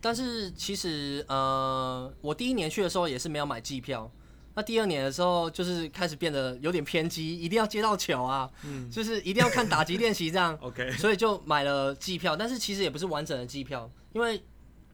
[0.03, 4.11] 但是其实呃，我第一年去的时候也是没有买季票，
[4.55, 10.57] 那第二年的时候就是开始变得有点偏激，一定要接到球啊，嗯，就是一定要看打击练习这样。
[10.63, 14.43] OK，所以就买了季票，但是其实也不是完整的季票，因为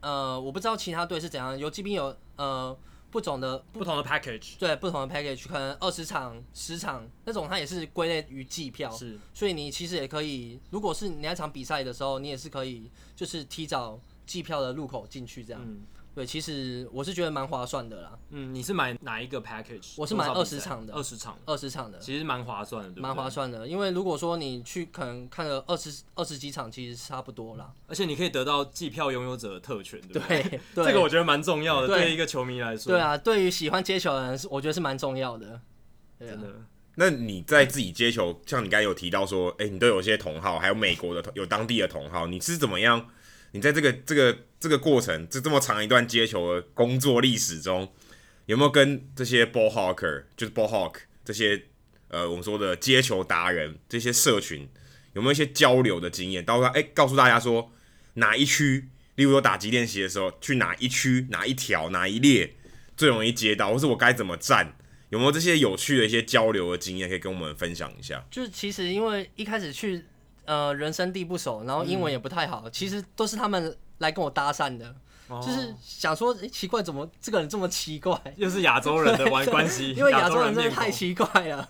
[0.01, 2.77] 呃，我不知道其他队是怎样，游骑兵有呃。
[3.09, 15.62] 不同的不同的 package，对，不同的 package，可能二十场、十场那种，它也是归类于季票，是，所以你其实也可以，如果是你那场比赛的时候，你也是可以，就是提早季票的入口进去这样。
[15.64, 15.83] 嗯
[16.16, 18.18] 对，其实我是觉得蛮划算的啦。
[18.31, 19.92] 嗯，你是买哪一个 package？
[19.98, 22.98] 我是买二十场的，二十场，二十场的，其实蛮划算的？
[23.02, 27.70] 蛮划算的，因为如果说你去可能看了二十二十几场，其实差不多啦。
[27.87, 30.42] 而且你可以得到季票拥有者的特权，对不对？
[30.42, 32.90] 对， 这个我觉得蛮重要的，对于一个球迷来说。
[32.92, 35.61] 对啊，对于喜欢接球的人，是我觉得是蛮重要的。
[36.18, 36.48] 真的。
[36.94, 43.07] 那你在自己接球，像你刚才有提到说，哎、欸，你都有些同好，还有美国的有当地的同好，你是怎么样？
[43.57, 47.90] 你在这个这个这个过程，这这么长一段接球的工作历史中，
[48.45, 51.62] 有没有跟这些 ball hawker，就是 ball hawk 这些
[52.09, 54.69] 呃我们说的接球达人这些社群，
[55.14, 56.45] 有没有一些交流的经验？
[56.45, 57.73] 到时候哎，告诉大家说
[58.14, 62.57] 哪一区，例如说打击练习的时候，去哪一区、哪一条、哪一列
[62.95, 64.77] 最容易接到，或是我该怎么站？
[65.09, 68.23] 有没有这些有趣的一些交流的经验可以跟我们分享一下？
[68.31, 70.05] 就是其实因为一开始去。
[70.47, 74.95] 呃，人生地不熟，然后英文也不太好，嗯、其实都是他们来跟我搭讪的，
[75.29, 78.17] 哦、就是想说，哎、欸，奇怪，怎么这个人这么奇怪？
[78.37, 81.69] 又是亚洲人的玩关系， 因为亚洲人真的太奇怪了，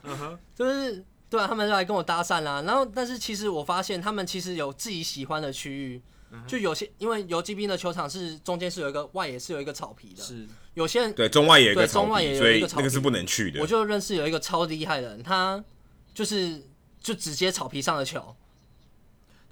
[0.55, 2.62] 就是对啊，他们就来跟我搭讪啦。
[2.67, 13.61] 然后，但是其实我发现他们其实有自己喜欢的区域，嗯、就有些因为游击兵的球场是中间是有一个外野是有一个草皮的，是有些人对中外野对中外野有一个草皮，那个是不能去的。
[13.61, 15.65] 我就认识有一个超厉害的人，他
[16.12, 16.62] 就是
[17.01, 18.37] 就直接草皮上的球。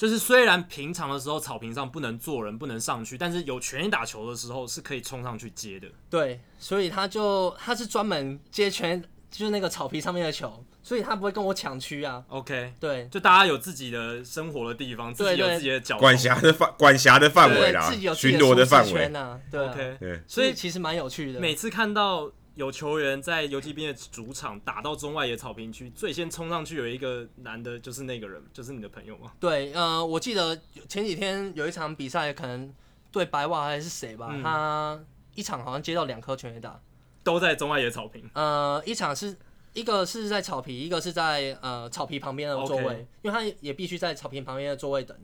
[0.05, 5.89] 就是虽然平常的时候草坪上不能坐人，不能上去，但是有权力打球的时候是可以冲上去接的。
[6.11, 12.23] 对，所以他就他是专门接全，就是那个草皮上面的球，所以他不会跟我抢区啊。
[12.29, 19.41] OK，对，就大家有自己的生活的地方，自己有自己的角管辖的范管辖的范围啦，自己有巡逻的范围呐。
[19.51, 21.41] 对，OK，对，所以其实蛮有趣的。
[21.41, 22.31] 每次看到。
[22.55, 29.33] 有球员在游击兵的主场打到中外野草坪区，最先冲上去有一个男的，就是那个人，就是你的朋友吗？
[29.41, 30.57] 对，呃，我记得
[30.89, 32.73] 前几天有一场比赛，可能
[33.11, 36.81] 对白袜还是谁吧，嗯、他一场好像接到两颗全垒打，
[37.25, 38.31] 都在中外野草坪。
[38.35, 39.37] 呃，一场是
[39.73, 45.17] 一个是在草皮，一个是在呃草皮旁边的座位因为他也必须在草坪旁边的座位等。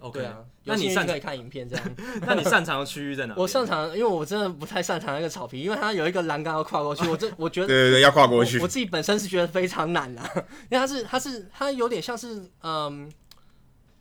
[0.00, 1.96] OK，对啊，那你可以看影片这样。
[2.26, 3.34] 那你擅长的区域在哪？
[3.38, 7.08] 我擅长，因为我真的不太擅长那个草皮，因为它有一个栏杆要跨过去。
[7.08, 8.58] 我这 我觉得，对对对，要跨过去。
[8.58, 10.30] 我自己本身是觉得非常难啊，
[10.70, 13.10] 因为它是它是它有点像是嗯，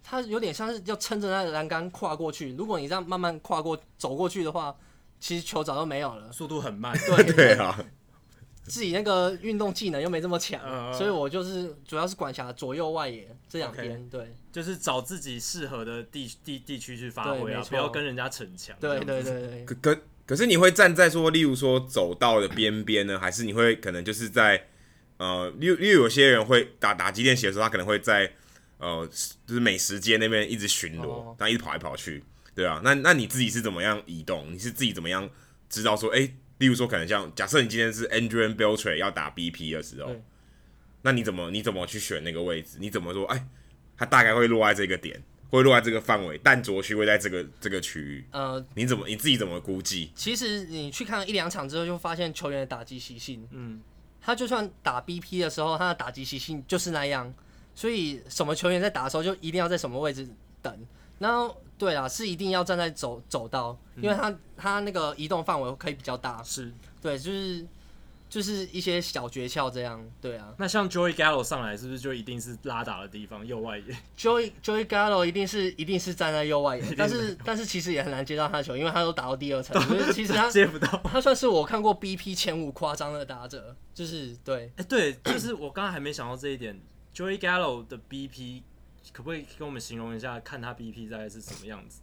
[0.03, 2.53] 它有点像是要撑着那个栏杆跨过去。
[2.55, 4.75] 如果你这样慢慢跨过走过去的话，
[5.21, 6.93] 其实球早就没有了，速度很慢。
[6.97, 7.79] 对 对啊。
[8.63, 14.09] 自己那个运动技能又没这么强，嗯、所以我就是主要是管辖左右外野这两边，Okay.
[14.09, 18.75] 对，就是找自己适合的地地地区去发挥啊，不要跟人家逞强。
[18.79, 19.65] 对对对对。
[19.65, 24.65] 可可可是你会站在说，例如说走道的边边呢，还是你会可能就是在
[25.17, 28.31] 呃，例如例如有些人会打打击练习的时候，他可能会在
[28.77, 29.05] 呃，
[29.45, 32.23] 就是美食街那边一直巡逻，哦、然后一直跑来跑去，
[32.55, 34.53] 对啊，那那你自己是怎么样移动？
[34.53, 35.29] 你是自己怎么样
[35.69, 36.33] 知道说，哎、欸？
[36.63, 40.15] 例如说，可能像假设你今天是 Andrew Beltre 要打 BP 的时候，
[41.01, 42.77] 那你怎么你怎么去选那个位置？
[42.79, 43.25] 你怎么说？
[43.25, 43.45] 哎，
[43.97, 48.25] 他大概会落在这个点，会落在这个范围，但着区会在这个这个区域。
[48.31, 50.09] 呃，你怎么你自己怎么估计？
[50.15, 53.81] 其实你去看一两场之后，就发现球员的打击习性，嗯，
[54.21, 57.33] 他就算打 BP 的时候，他的打击习性就是那样。
[57.75, 60.25] 所以什么球员在打的时候，就一定要在什么位置
[60.61, 60.87] 等。
[61.19, 61.59] 然后。
[61.83, 66.41] 对啊，是一定要站在走走道，因为他他那个移动范围可以比较大。
[66.41, 67.65] 是，对，就是
[68.29, 70.01] 就是一些小诀窍这样。
[70.21, 73.83] 对啊，那像 Joey Gallo 上来是不是就一定是拉打的地方右外野
[74.17, 80.87] ？Joey Joey Gallo 一定是一定是站在右外野，但是但是其实也很难接到他的球，因为他都打到第二层，所 以其实他接不到。
[81.03, 86.79] 他算是我看过 BP 前五夸张的打者，就是对，哎对，就是我刚刚还没想到这一点
[87.13, 88.61] ，Joey Gallo 的 BP。
[89.13, 92.01] 可不可以跟我们形容一下，看他 BP 大概是什么样子？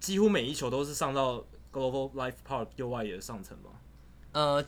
[0.00, 3.70] 几乎每一球都是上到 Global Life Park 右外野的上层吗？
[4.32, 4.64] 呃，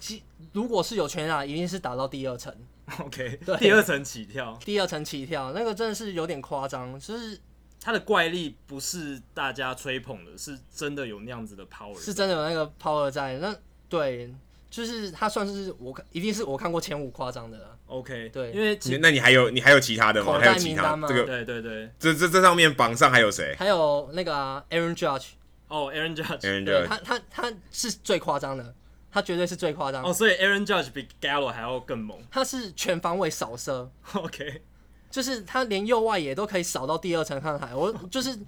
[0.53, 2.55] 如果是有全打，一定是打到第二层。
[2.99, 6.99] OK，对，第二层起跳，第二层起跳，那个真的是有点夸张。
[7.01, 7.41] 就是
[7.81, 13.39] 他的怪力不是大家吹捧的，是真的有那样子的 power，是真的有那个 power 在。
[13.39, 13.57] 那
[13.89, 14.35] 对。
[14.69, 17.76] 就是他算是我看，一定是我看过前五夸张的了。
[17.87, 20.39] OK，对，因为那你还有你还有其他的吗？
[20.39, 21.25] 还有其他这个？
[21.25, 23.55] 对对对，这这这上面榜上还有谁？
[23.59, 24.33] 还有那个
[24.71, 25.29] Aaron Judge。
[25.69, 26.41] 哦，Aaron Judge。
[26.41, 28.75] Judge，他他他是最夸张的，
[29.11, 30.05] 他绝对是最夸张。
[30.05, 32.19] 哦，所以 Aaron Judge 比 Gallo 还要更猛。
[32.31, 33.91] 他是全方位扫射。
[34.15, 34.63] OK，
[35.11, 37.75] 就是他连右外野都可以扫到第二层看海。
[37.75, 38.39] 我 就是。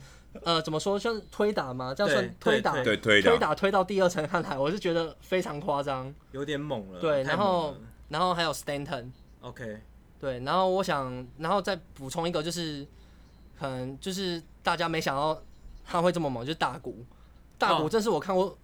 [0.43, 0.97] 呃，怎么说？
[0.99, 1.95] 像推打吗？
[1.97, 2.83] 这样算推打？
[2.83, 7.01] 对，推打，推打推到第二层看台，我是觉得非常夸张，有点猛了。
[7.01, 7.75] 对，然后
[8.11, 9.11] 然后还有 Stanton。
[9.41, 9.81] OK。
[10.21, 12.87] 对，然后我想，然后再补充一个，就是
[13.59, 15.41] 可能就是大家没想到
[15.85, 17.05] 他会这么猛，就是大谷。
[17.57, 18.57] 大谷，这是我看过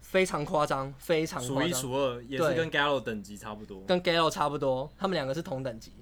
[0.00, 5.92] 非常夸张，非常数一数二，也是跟 Gallo 等级差不多，跟 Gallo 差不多，他们两个是同等级。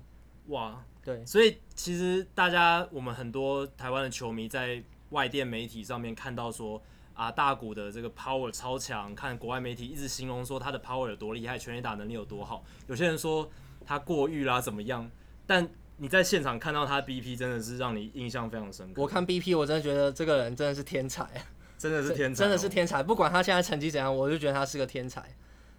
[0.46, 0.82] 哇。
[1.04, 6.82] 对，所以其实大家我们很多台湾的球迷在外电媒体上面看到说
[7.14, 12.62] 啊，大谷的这个 power 超强，看国外媒体一直形容说他的 power 有多厉害，全垒打能力有多好。
[12.88, 13.48] 有些人说
[13.88, 15.10] 他过誉啦怎么样，
[15.46, 19.00] 但你在现场看到他 BP 真的是让你印象非常深刻。
[19.00, 21.26] 我看 BP 我真的觉得这个人真的是天才，
[21.78, 25.24] 真的是天才，真的是天才，不管他现在成绩怎样，我就觉得他是个天才。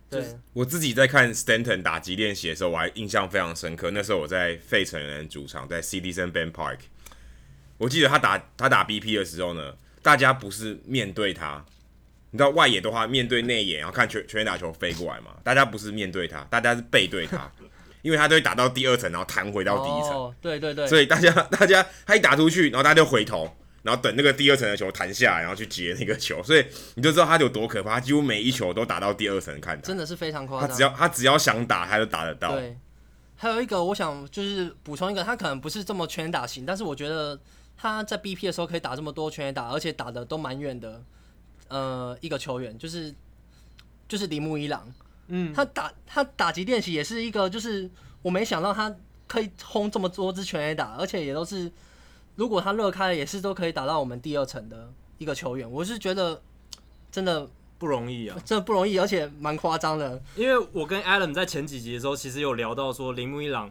[0.10, 3.92] 对，我自己在看 Stanton 打击练习的时候，我还印象非常深刻。
[3.92, 6.80] 那时候我在费城人主场，在 Citizen Bank Park，
[7.78, 11.64] 我记得他打他打 BP 的时候呢，大家不是面对他，
[12.32, 17.52] 你知道外野的话面对内野，然后看全全垒打球飞过来嘛，大家不是面对他，大家是背对他，
[18.02, 20.12] 因为他都会打到第二层，然后弹回到第一层。
[20.12, 23.50] 哦，对对对，所以大家 大家他一打出去，然后大家就回头。
[23.82, 27.94] 然后等那个第二层的球弹下来，然后去接那个球，所以你就知道他有多可怕。
[27.94, 30.70] 他几乎每一球都打到第二层看台，真的是非常夸张。
[30.70, 32.56] 他只要他只要想打，他就打得到。
[32.56, 32.78] 对，
[33.38, 37.40] 还有一个我想就是补充一个，他可能不是这么全打型，但是我觉得
[37.78, 41.02] 他在 BP 的时候可以打这么多全打，而且打的都蛮远的。
[41.70, 43.16] 呃，一个球员就是
[44.10, 44.94] 就是铃木一朗，
[45.30, 47.90] 嗯，他打他打击练习也是一个，就是
[48.22, 48.94] 我没想到他
[49.28, 51.72] 可以轰这么多支全 A 打，而且也都是。
[52.36, 55.70] 如果他乐开了，也是都可以打到我们第二层的一个球员。
[55.70, 56.42] 我是觉得
[57.12, 57.46] 真的
[57.78, 60.22] 不容易啊，真的不容易，而且蛮夸张的。
[60.38, 63.70] 因为我跟 Adam 在前几集的时候，其实有聊到说铃木一朗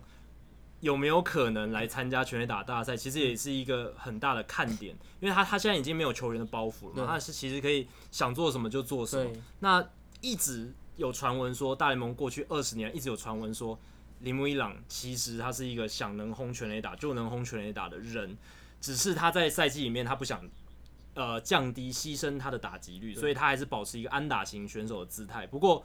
[0.80, 4.94] 有没有可能来参加全 A 打大赛，其实也是一个很大的看点。
[5.18, 9.30] 因为他他现在已经没有球员的包袱了嘛，他是其实可以想做什么就做什么。
[9.60, 9.82] 那
[10.20, 13.78] 一直有传闻说，大联盟过去二十年一直有传闻说，
[14.18, 18.36] 铃木一朗其实他是一个想能轰全垒打就能轰全垒打的人。
[18.80, 20.44] 只是他在赛季里面，他不想
[21.14, 25.46] 呃降低牺牲他的打击率，所以他还是保持一个安打型选手的姿态。
[25.46, 25.84] 不过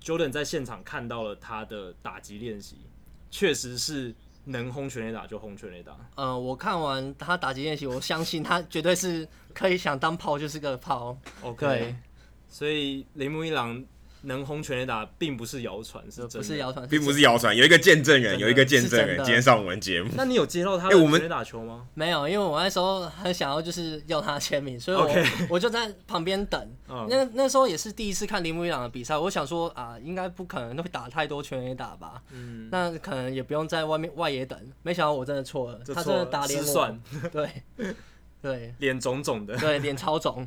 [0.00, 2.78] ，Jordan 在现场看到了他的打击练习，
[3.32, 4.14] 确实是
[4.44, 5.96] 能轰全垒打就轰全垒打。
[6.14, 11.18] 呃，我看完他打击练习，我相信他绝对是可以想当炮就是个炮。
[11.42, 11.96] OK，
[12.48, 13.84] 所以铃木一朗。
[14.24, 16.26] 能轰全垒打并不是谣传，是。
[16.26, 20.10] 不是谣传，并不是谣传，有一个见证人，有一个见证人今天上我们节目。
[20.16, 21.86] 那你有接到他的全垒打球吗？
[21.94, 25.26] 没有，因为我那时候很想要就是要他签名，所以我 Okay.
[25.50, 26.68] 我就在旁边等。
[27.08, 32.22] 那那时候也是第一次看铃木一朗的比赛，我想说啊，应该不可能会打太多全垒打吧？
[32.32, 34.58] 嗯，那可能也不用在外面外野等。
[34.82, 36.62] 没想到我真的错了，了他真的打脸
[37.30, 37.62] 对
[38.40, 40.46] 对，脸肿肿的，对，脸超肿。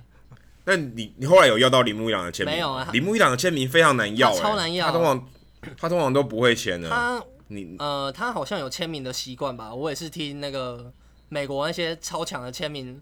[0.70, 2.54] 那你你后来有要到铃木一朗的签名？
[2.54, 4.88] 没有啊，铃木一朗的签名非常难要，欸，超难要。
[4.88, 5.30] 他通常
[5.78, 6.90] 他通常都不会签的。
[6.90, 9.74] 他你呃，他好像有签名的习惯吧？
[9.74, 10.92] 我也是听那个
[11.30, 13.00] 美国那些超强的签名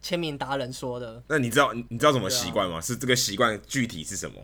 [0.00, 1.22] 签名达人说的。
[1.28, 2.78] 那你知道你知道什么习惯吗？
[2.78, 4.36] 啊，是这个习惯具体是什么？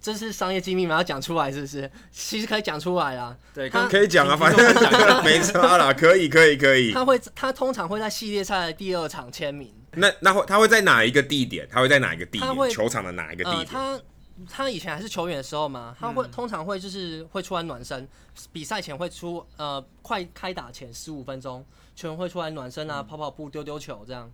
[0.00, 0.96] 这是商业机密吗？
[0.96, 1.90] 要讲出来是不是？
[2.10, 3.36] 其实可以讲出来啦。
[3.52, 4.64] 对，他可以讲啊，反正
[5.22, 6.92] 没差啦，可以可以可以。
[6.92, 9.70] 他会他通常会在系列赛的第二场签名。
[9.96, 11.68] 那那会他会在哪一个地点？
[11.70, 12.70] 他会在哪一个地点？
[12.70, 13.58] 球场的哪一个地点？
[13.60, 14.00] 呃、他
[14.48, 18.08] 他以前还是球员的时候嘛，他会、嗯、通常会就是会出来暖身，
[18.52, 24.30] 比赛前会出呃快开打前十五分钟，球员会出来暖身啊，嗯、跑跑步、丢丢球这样。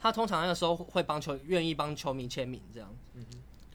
[0.00, 2.88] 他通常那个时候会帮球愿意帮球迷签名这样。
[3.14, 3.24] 嗯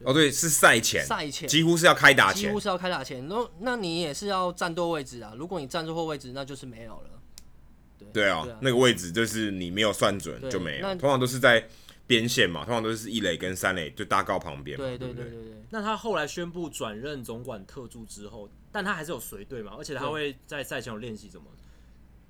[0.04, 3.26] 哦对，是赛前，赛前几乎是要开打前，几乎是要开打前。
[3.26, 7.17] 那那你也是要站对位置啊，如果你站错位置，那就是没有了。
[7.98, 11.68] 对，对啊，对啊，那个位置就是你没有算准就没有，通常都是在。
[12.08, 14.78] 边线嘛，通常都是一垒跟三垒就大告旁边。
[14.78, 15.62] 对对对对对。
[15.68, 21.44] 那他后来宣布转任总管特助之后，但他还是有随队嘛，而且他会在赛前有练习什么？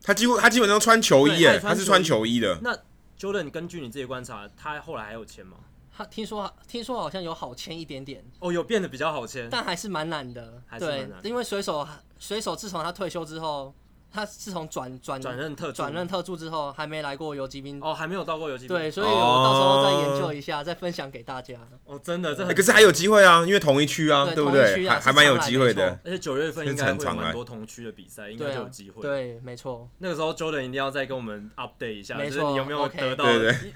[0.03, 2.59] 他几乎他基本上穿球衣耶，他是穿球衣的。
[2.61, 2.77] 那
[3.17, 5.59] Jordan 根据你自己观察，他后来还有签吗？
[5.97, 8.25] 他听说听说好像有好签一点点。
[8.41, 10.61] 哦，有变得比较好签，但还是蛮难的。
[10.67, 11.23] 还是蛮难的。
[11.23, 11.87] 对，因为水手
[12.19, 13.73] 水手自从他退休之后。
[14.11, 18.77] 他自从转转转任特转任特助之后，还没来过游击兵哦，还没有到过游击兵。
[18.77, 21.55] 对，所以我到时候再研究一下，再分享给大家。
[21.85, 24.89] 哦，真的，这可是还有机会啊，因为同一区啊，对不对？
[24.89, 25.99] 还还蛮有机会的。
[26.05, 29.03] 而且九月份应该会有蛮多同区的比赛，应该就有机会。
[29.03, 29.89] 对，没错。
[29.99, 33.27] 那个时候 Jordan 一定要再跟我们 update 一下，就是，你有没有得到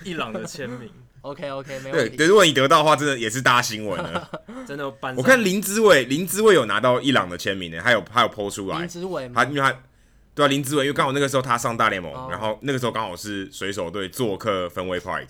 [0.05, 0.91] 伊朗的签名？
[1.23, 2.17] OK OK，没问题。
[2.17, 4.29] 对，如果你得到的话，真的也是大新闻了。
[4.67, 8.79] 真的，我看林之伟，林之伟有拿到伊朗的签名呢，还有还有 po 出来。
[8.79, 9.77] 林之伟，他因为他。
[10.35, 12.33] 对啊，林志伟，因为刚好那个时候他上大联盟，oh.
[12.33, 15.27] 然后那个时候刚好是水手队做客分威 Park，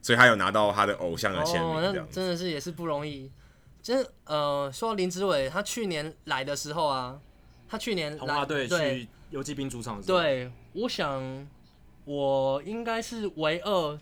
[0.00, 3.30] 所以他有拿到他的偶像的签名，这样、oh, 真的是也是不容易。
[3.82, 7.20] 真呃，说到林志伟，他去年来的时候啊，
[7.68, 11.46] 他去年红袜队去游骑兵主场的时候，对，我想
[12.04, 13.98] 我应该是唯二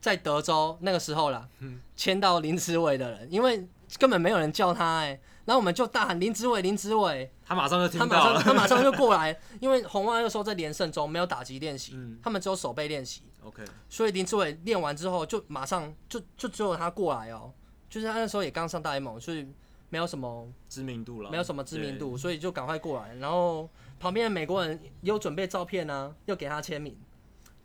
[0.00, 1.48] 在德州那个时候啦，
[1.96, 3.66] 签到林子伟的人，因为
[3.98, 5.20] 根本没有人叫他哎、欸。
[5.44, 13.22] 然后我们就大喊林子伟，林子伟，他马上就听到了，他马上他马上就过来，因为红袜那个时候在连胜中没有打击练习，嗯、他们只有手背练习。
[13.42, 17.52] OK，所以林志伟练完之后就马上就就只有他过来哦，
[17.90, 19.46] 就是他那时候也刚上大联盟，所以
[19.90, 23.14] 没有什么知名度了，没有什么知名度，所以就赶快过来。
[23.16, 23.68] 然后
[24.00, 26.96] 旁边的美国人有准备照片呢、啊，又给他签名，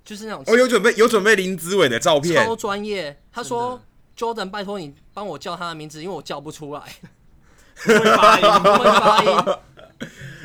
[0.04, 3.18] 就是那种哦，有准备有准备林志伟的照片，超专业。
[3.32, 3.82] 他说
[4.18, 6.84] ：“Jordan，拜托你帮我叫他的名字，因为我叫不出来，
[7.84, 9.30] 不会发音，不会发音。”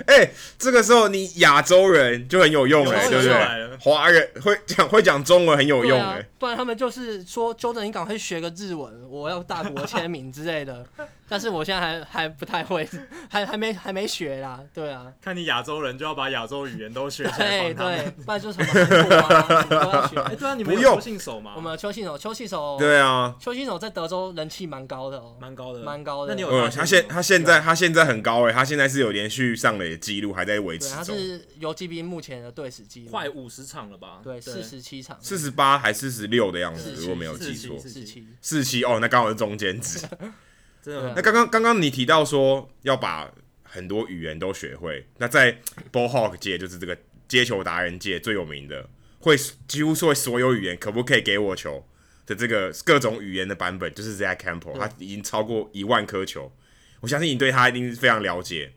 [0.07, 3.76] 哎、欸，这个时候你亚洲人就很有用哎、欸，对不对？
[3.80, 10.86] 华人会讲 会讲中文很有用哎、欸啊，不然他们就是说，Jordan，你赶快学个日文，我要大国签名之类的。
[11.26, 12.86] 但是我现在还还不太会，
[13.30, 15.07] 还还没还没学啦，对啊。
[15.22, 20.20] 看你亚洲人就要把亚洲语言都学起来，对对，不然就什么韩国啊，都要学。
[20.20, 21.55] 哎、欸，对啊，你们有邱信手吗？
[21.57, 26.34] 我们有邱信手，邱信手，对啊，邱信手在德州人气蛮高的哦，蛮高的，蛮高的。
[26.34, 26.48] 那你有？
[26.50, 30.97] 呃，他现他现在他现在很高哎、欸，他现在是有连续上垒的记录，还在维持中。
[30.97, 34.20] 他是游击兵目前的队史记录，快五十场了吧？
[34.22, 40.07] 对，四十七场，四十八还四十六的样子，如果没有记错，四十七，四十七哦，那刚好是中间值。
[40.82, 41.14] 真的。
[41.16, 43.32] 那刚刚刚刚你提到说要把
[43.62, 45.53] 很多语言都学会，那在
[45.90, 48.88] Ball Hawk 界就是这个接球达人界最有名的，
[49.20, 49.36] 会
[49.66, 51.86] 几乎说所有语言，可不可以给我球
[52.26, 56.53] 的这个各种语言的版本，就是 Zack Campbell，他已经超过一万颗球，
[57.01, 58.74] 我相信你对他一定是非常了解。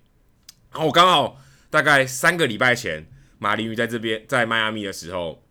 [0.72, 3.06] 然后我刚好大概三个礼拜前，
[3.40, 5.44] 马林鱼在这边在迈阿密的时候，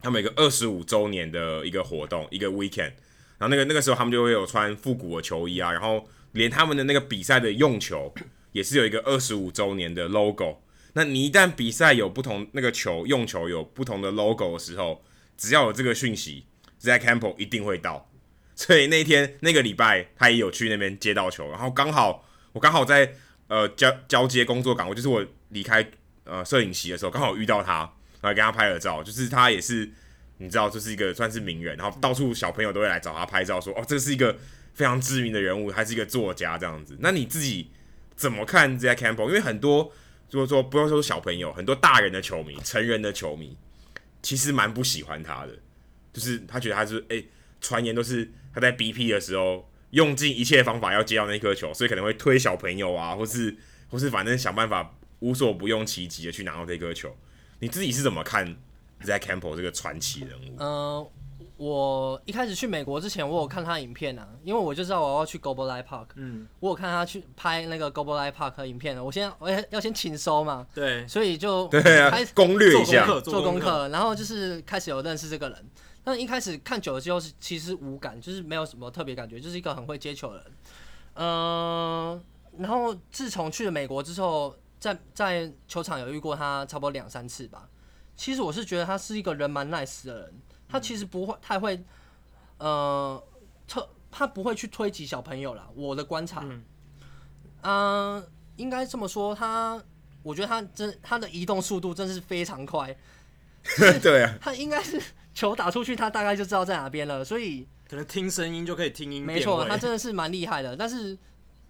[0.00, 2.92] 他们有个二十五周年的一个活动，一个 weekend。
[3.38, 8.14] 然后那个那个时候他们就会有穿复古的球衣啊，然后连他们的那个比赛的用球
[8.52, 10.62] 也是有一个二十五周年的 logo。
[10.92, 15.02] 那你一旦比赛有不同那个球用球有不同的 logo 的时候，
[15.36, 16.46] 只要有这个讯息
[16.80, 18.10] ，Zack Campbell 一定会到。
[18.54, 23.14] 所以那天那个礼拜他也有去那边接到球，然后刚好我刚好在
[23.48, 25.86] 呃交交接工作岗位，就是我离开
[26.24, 27.78] 呃摄影席的时候，刚好遇到他，
[28.20, 29.90] 然后跟他拍了照，就是他也是。
[30.38, 34.36] 你知道这是一个算是名人，然后到处小朋友都会来找他拍照，说哦，这是一个
[34.74, 36.96] 非常知名的人物，还是一个作家这样子。
[36.98, 37.70] 那你自己
[38.16, 39.28] 怎么看 Zack Campbell？
[39.28, 39.92] 因为很多
[40.28, 43.56] 就是说不要说小朋友，很多大人的球迷、成人的球迷，
[44.20, 45.56] 其实蛮不喜欢他的，
[46.12, 47.22] 就是他觉得他是哎，
[47.60, 53.56] 传言都是他在 BP 的时候用尽一切方法要接到那颗球，所以可能会推小朋友啊，或是
[53.88, 57.14] 或是反正想办法无所不用其极的去拿到这颗球。
[57.60, 58.56] 你自己是怎么看
[59.04, 60.56] ？Zack Campbell 这个传奇人物。
[60.58, 61.10] 嗯、呃，
[61.56, 66.06] 我一开始去美国之前，我有看他影片啊，因为我就知道我要去 Globe Life Park。
[66.14, 69.04] 嗯，我有看他去拍那个 Globe Life Park 的影片的。
[69.04, 70.66] 我先我要要先请收嘛。
[70.74, 71.06] 对。
[71.06, 75.64] 所以就对啊，攻略一下，做功课，然后就是开始有认识这个人。
[76.04, 80.46] 但一开始看久了之后，是其实无感，就是没有什么特别感觉，就是一个很会接球的人。
[81.14, 82.22] 嗯、呃，
[82.58, 87.68] 然后自从去了美国之后，在在球场有遇过他差不多两三次吧。
[88.16, 90.34] 其实我是觉得他是一个人蛮 nice 的人，
[90.68, 91.82] 他其实不会太会，
[92.58, 93.22] 呃，
[93.66, 95.68] 特他不会去推挤小朋友啦。
[95.74, 96.64] 我的观察，嗯，
[97.62, 98.24] 呃、
[98.56, 99.82] 应该这么说，他
[100.22, 102.94] 我觉得他真他的移动速度真是非常快，
[104.02, 105.00] 对啊，他应该是
[105.34, 109.24] 球打出去，他大概就知道在哪边了，所以可能听声音就可以听音。
[109.24, 110.76] 没错，他真的是蛮厉害的。
[110.76, 111.16] 但是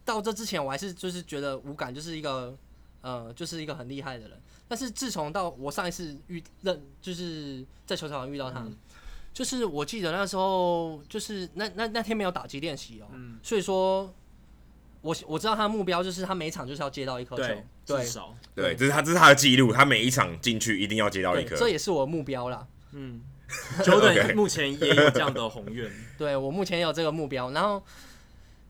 [0.04, 2.56] 到这之前，我还是就是觉得无感，就是一个
[3.00, 4.40] 呃，就是一个很厉害的人。
[4.68, 8.74] 但是自从到我上一次遇认，就是在球场上遇到他，嗯、
[9.32, 14.12] 就是我记得那时候就是那那那天没有打击练习哦，嗯、所以说
[15.02, 17.42] 我我知道他的目标就是他每一场就是要接到一颗球，
[17.86, 22.66] 对，至少对，对，这是他这是他的记录，他每一场进去一定要接到一颗，这也是我的目标啦。
[22.92, 23.22] 嗯
[23.82, 27.82] Jordan 目前也有这样的宏愿， 对我目前也有这个目标，然后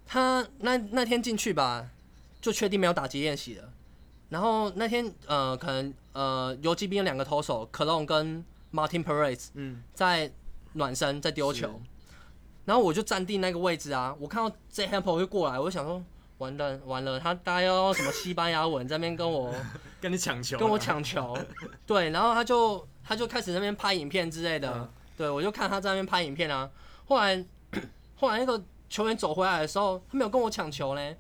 [0.07, 1.89] 他那那天进去吧，
[2.41, 3.71] 就确定没有打击练习了。
[4.29, 10.33] 然后那天呃，可能呃，游击兵两个投手 Colon 跟 Martin Perez 嗯，在
[10.73, 11.81] 暖身在丢球，
[12.65, 16.03] 然后我就站定那个位置啊，我看到 Campbell 就过来，我就想说
[16.43, 19.55] 完蛋完了，他大概要用什么西班牙文在那边跟我
[20.01, 21.37] 跟你抢球，跟我抢球，
[21.87, 26.71] 对，然后他就他就开始那边拍影片之类的，嗯、对我就看他在那边拍影片啊，
[27.07, 27.45] 后来
[28.17, 31.15] 后来那个球员走回来的时候，他没有跟我抢球呢。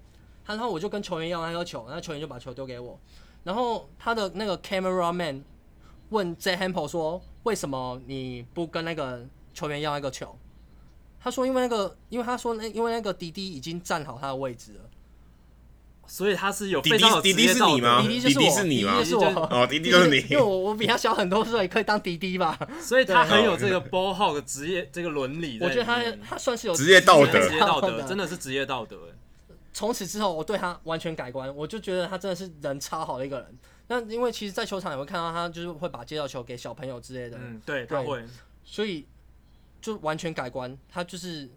[0.44, 2.98] 然后我就跟球员要那个球，那球员就把球丢给我。
[3.44, 5.42] 然后他的那个 camera man
[6.10, 10.36] 问 Zack Campbell 说：“为什么你不跟那个球员要那个球？”
[11.22, 14.80] 他说：“因为那个，因为他说那因为那个迪迪已经站好他的位置了，
[16.07, 18.03] 所以他是有非常有迪迪是你吗？
[18.03, 18.92] 迪迪就是我，迪迪是你吗？
[18.98, 22.59] 迪迪是我哦，弟弟就是你， 因为我我比他小很多岁，可以当弟弟吧？
[22.80, 25.59] 所以他很有这个 ball hawk 的职业这个伦理。
[25.61, 28.98] 我觉得他他算是有职业道德，职业道德真的是职业道德。”
[29.74, 33.59] 从此之后，我对他完全改观，我就觉得他真的是人超好的一个人。
[33.88, 37.38] 那因为其实，在球场也会看到他，就是会把接到球给小朋友之类的。
[37.40, 38.22] 嗯，对，他会。
[38.64, 39.07] 所以
[39.80, 41.48] 就完全改观，他就是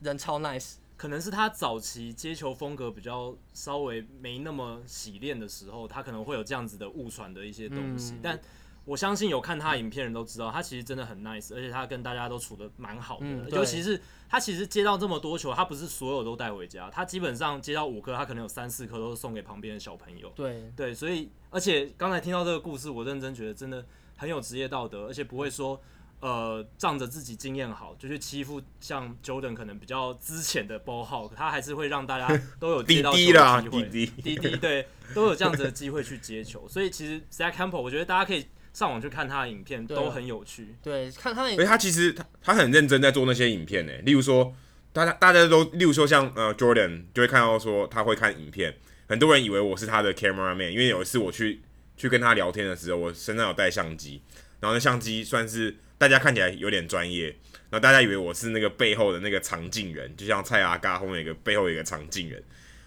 [0.00, 0.74] 人超 nice。
[0.96, 8.14] 可能是他早期接球风格比较稍微没那么洗练的时候，他可能会有这样子的误传的一些东西。
[8.14, 8.40] 嗯、但
[8.86, 13.26] 我相信有看他的影片人都知道，他其实真的很 nice，而且他跟大家都处的蛮好的。
[13.26, 20.32] 嗯、尤其是他其实接到这么多球，他不是所有都带回家，他基本上接到五颗，他可能有三四颗都是送给旁边的小朋友。
[20.34, 23.84] 对对，所以而且刚才听到这个故事，我认真觉得真的
[24.16, 25.78] 很有职业道德，而且不会说。
[26.26, 32.26] 呃，仗着自己经验好，就去欺负像 Jordan 可能比较资浅的 ball hawk，他还是会让大家
[32.58, 33.30] 都有接到球的机会。
[33.30, 36.66] 滴滴啦，滴滴，滴滴，对，都有这样子的机会去接球。
[36.68, 40.74] 所以其实 Zach Campbell，我觉得大家可以上网去看他的影片，都很有趣。
[40.82, 41.64] 对，看他的影片。
[41.64, 43.92] 他其实他他很认真在做那些影片呢。
[43.98, 44.52] 例如说，
[44.92, 48.76] 大家大家都，例如说像呃 Jordan 就会看到说他会看影片，
[49.08, 51.62] 很多人以为我是他的 camera man，因为有一次我去
[51.96, 54.20] 去跟他聊天的时候，我身上有带相机，
[54.58, 55.76] 然后那相机算是。
[55.98, 57.28] 大家看起来有点专业，
[57.70, 62.42] 然后大家以为我是那个背后的那个长镜人，就像蔡阿嘎后面有一个背后有一个长镜人，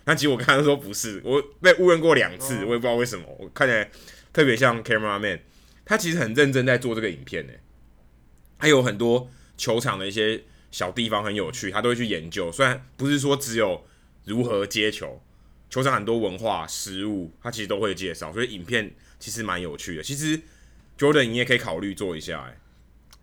[0.05, 3.89] 那其实我刚刚说不是，我被误认过两次，我也不知道为什么，我看起来
[4.31, 5.39] 特别像 cameraman，
[5.85, 7.53] 他其实很认真在做这个影片呢，
[8.59, 13.87] 还有很多球场的一些小地方很有趣，他都会去研究，虽然不是说只有
[14.25, 15.19] 如何接球，
[15.67, 20.03] 球场很多文化、食物，他其实都会介绍，所以影片其实蛮有趣的。
[20.03, 20.39] 其实
[20.95, 22.55] Jordan 你也可以考虑做一下，哎。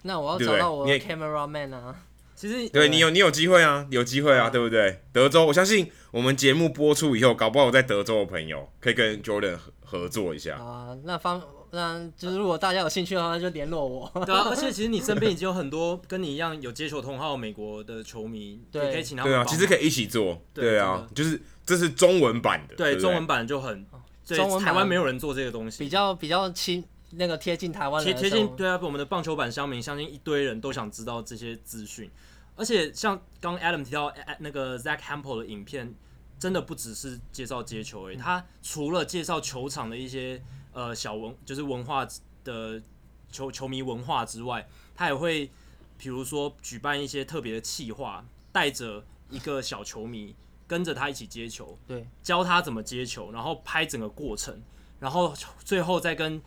[0.06, 1.94] 那我要找到我的 camera man 啊！
[2.34, 5.02] 其实对你有你有机会啊，有机会啊，对不对？
[5.12, 10.94] 德州，我相信我们节目播出以后，搞不好我在德州的朋友可以跟 Jordan 合合作一下啊。
[11.04, 14.12] 那方那就是如果大家有兴趣的话，就联络我。
[14.26, 19.32] 对啊， 而且其实你身边已经有很多跟你一样有接球同号美国的球迷，对，可以请他们。
[19.32, 20.40] 对啊，其实可以一起做。
[20.52, 23.84] 对啊，就是这是中文版的，对，中文版就很
[24.24, 26.84] 中文台湾没有人做这个东西，比较比较亲。
[27.12, 32.10] 那个贴近台湾，贴贴近对啊，我们的棒球版乡民，相信一堆人都想知道这些资讯。
[32.56, 35.94] 而且像刚 Adam 提到那个 Zach Campbell 的影片，
[36.38, 38.16] 真的不只是介绍接球而已。
[38.16, 40.42] 他除了介绍球场的一些
[40.72, 42.06] 呃小文，就是文化
[42.42, 42.82] 的
[43.30, 45.50] 球球迷文化之外，他也会
[45.96, 50.34] 比如说举办一些特别的企划，带着一个小球迷
[50.66, 54.60] 跟着他一起接球，对，教他怎么接球，然后拍整个过程，
[54.98, 55.32] 然后
[55.64, 56.42] 最后再跟。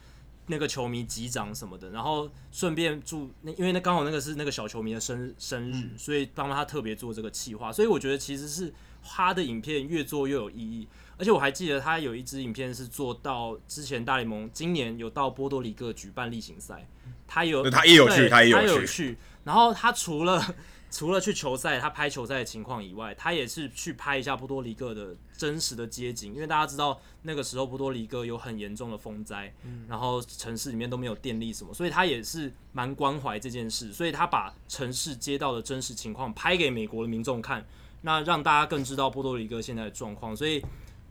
[0.49, 7.71] 那个球迷击掌什么的，然后顺便祝那，因为那刚好那个是那个小球迷的生日生日，嗯、所以帮他特别做这个企划。
[7.71, 8.73] 所以我觉得其实是
[9.03, 10.87] 他的影片越做越有意义。
[11.19, 16.87] 而且我还记得他有一支影片是做到之前大联盟今年有到波多黎各举办例行赛，
[17.27, 19.17] 他有他也有去，他也有有去。
[19.43, 20.55] 然后他除了
[20.91, 37.63] 除了去球赛，他拍球赛的情况以外，他也是去拍一下波多黎各的真实的街景，因为大家知道那个时候波多黎各有很严重的风灾，嗯、然后城市里面都没有电力什么，所以他也是蛮关怀这件事，所以他把城市街道的真实情况拍给美国的民众看，
[38.01, 40.35] 那让大家更知道波多黎各现在的状况。
[40.35, 40.59] 所以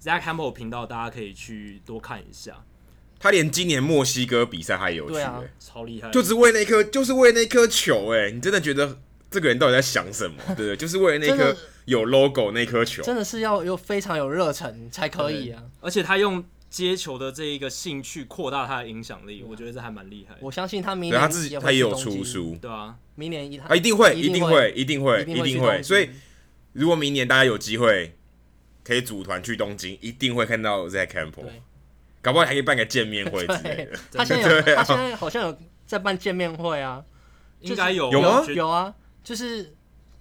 [0.03, 2.65] Zach Campbell 频道大家可以去多看一下。
[3.21, 8.99] 他连今年墨西哥比赛还有去、欸，啊、超厉害，就是为那颗，就是为那颗球、欸，哎，你真的觉得？
[9.31, 10.37] 这个人到底在想什么？
[10.49, 10.77] 对 不对？
[10.77, 15.63] 就是为了那颗有 logo 那颗球，真的是要有非常有热忱才可以啊！
[15.81, 20.35] 而且他用接球的这一个兴趣扩大他的影响力，我觉得这还蛮厉害。
[20.41, 25.83] 我相信他明年他自己他也有出书，对啊，明年一他一定会，一定会，一定会，一定会。
[25.83, 26.11] 所以
[26.73, 28.15] 如果明年大家有机会
[28.85, 31.47] 可以组团去东京，一定会看到 Zach Campbell，
[32.21, 33.99] 搞不好还可以办个见面会之类的。
[34.13, 37.03] 他现在有，他现在好像有在办见面会啊，
[37.61, 38.45] 应该有有吗？
[38.55, 38.95] 有啊。
[39.29, 39.75] 就是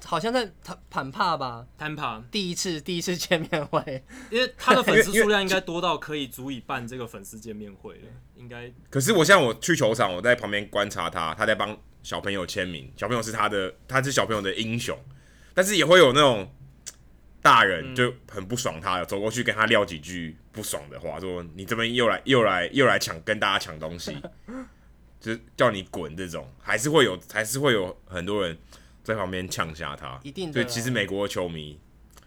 [0.03, 8.69] 好像在坦坦帕吧，坦帕第一次第一次见面会，因为他的粉丝数量应该多到可以足以办这个粉丝见面会了，应该。
[8.89, 14.99] 可是我像我去球场，我在旁边观察他，他在帮小朋友签名，小朋友是他的，他是小朋友的英雄，
[15.53, 16.53] 但是也会有那种
[17.41, 24.21] 大人就很不爽他，走过去跟他撂几句不爽的话，说你这边又来又来又来抢跟大家抢东西，
[25.21, 28.57] 就是叫你滚这种，还是会有还是会有很多人。
[29.07, 30.51] 在旁边呛下他，一定。
[30.51, 31.79] 对，其实美国的球迷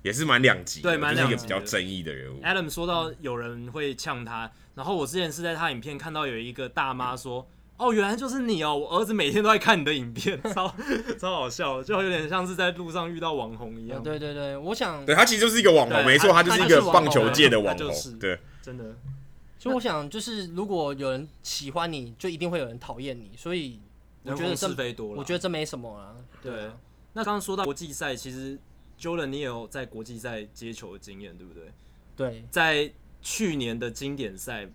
[0.03, 2.41] 也是蛮两极，对，蛮两个比较争议的人物。
[2.43, 10.75] Adam 说到有人会呛他，然后我之前是在他影片看到有一个大妈说：“哦，原来就是你哦，我儿子每天都在看你的影片，超
[11.19, 18.97] 超好笑，就有点像是在路上遇到网红一样。”对对对，我想，对他其实就是一个网红，没错，他就是一个棒球界的网红，对，真的。
[19.59, 23.79] 所以我想，就是如果有人喜欢你，就一定会有人讨厌你，所以。
[24.23, 26.15] 我觉得是非多了，我觉得这没什么啊。
[26.43, 26.71] 对，
[27.13, 28.59] 那刚刚说到国际赛，其实
[28.99, 31.73] Jordan 你也有在国际赛接球的经验，对不对？
[32.17, 32.93] 对，在
[33.23, 34.69] 去年的经典赛，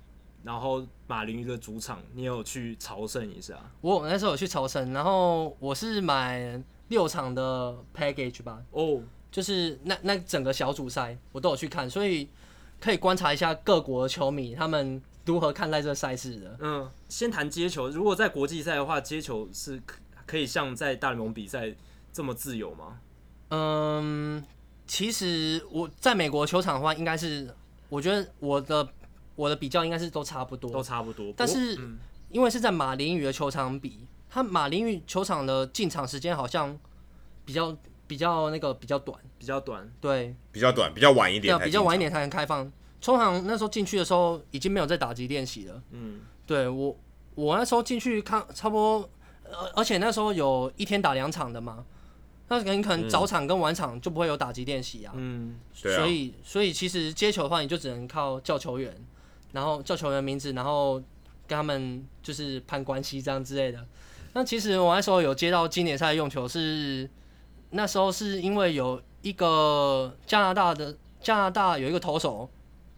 [0.43, 3.55] 然后马林鱼的主场，你有去朝圣一下？
[3.81, 8.63] 我那时候有去朝圣，然后我是买六场的 package 吧。
[8.71, 12.27] 哦，就是那那整个小组赛我都有去看，所以
[12.79, 16.57] 可以观察一下各国的球迷他们如何看待这个赛事的。
[16.59, 21.73] 嗯，先谈接球，如果在国际赛的话，接球是可可以像在大联盟比赛
[22.13, 22.99] 这么自由吗？
[23.49, 24.43] 嗯，
[24.87, 27.53] 其实我在美国球场的话，应该是
[27.89, 28.87] 我觉得我的
[29.35, 31.33] 我的比较应该是都差不多，都差不多。
[31.35, 31.77] 但是
[32.29, 36.77] 因为是在马林鱼的球场比，他马林鱼球场的进场时间好像
[37.45, 37.75] 比较
[38.07, 42.71] 比较那个比较短，比较短，对，比较短，比较晚一点，比较晚一点才能开放。
[43.05, 45.79] 通常那时候进去的时候已经没有在打击练习了。
[45.91, 46.97] 嗯，对我
[47.35, 49.09] 我那时候进去看差不多，
[49.51, 51.85] 而而且那时候有一天打两场的嘛。
[52.47, 58.95] 那你可能早场跟晚场就不会有打击练习啊，嗯，所以所以其实接球的话，你就只能靠叫球员，
[59.51, 60.95] 然后叫球员名字，然后
[61.47, 63.83] 跟他们就是攀关系这样之类的。
[64.33, 67.09] 那其实我那时候有接到经典赛用球是，
[67.71, 72.47] 那时候是因为有一个加拿大的加拿大有一个投手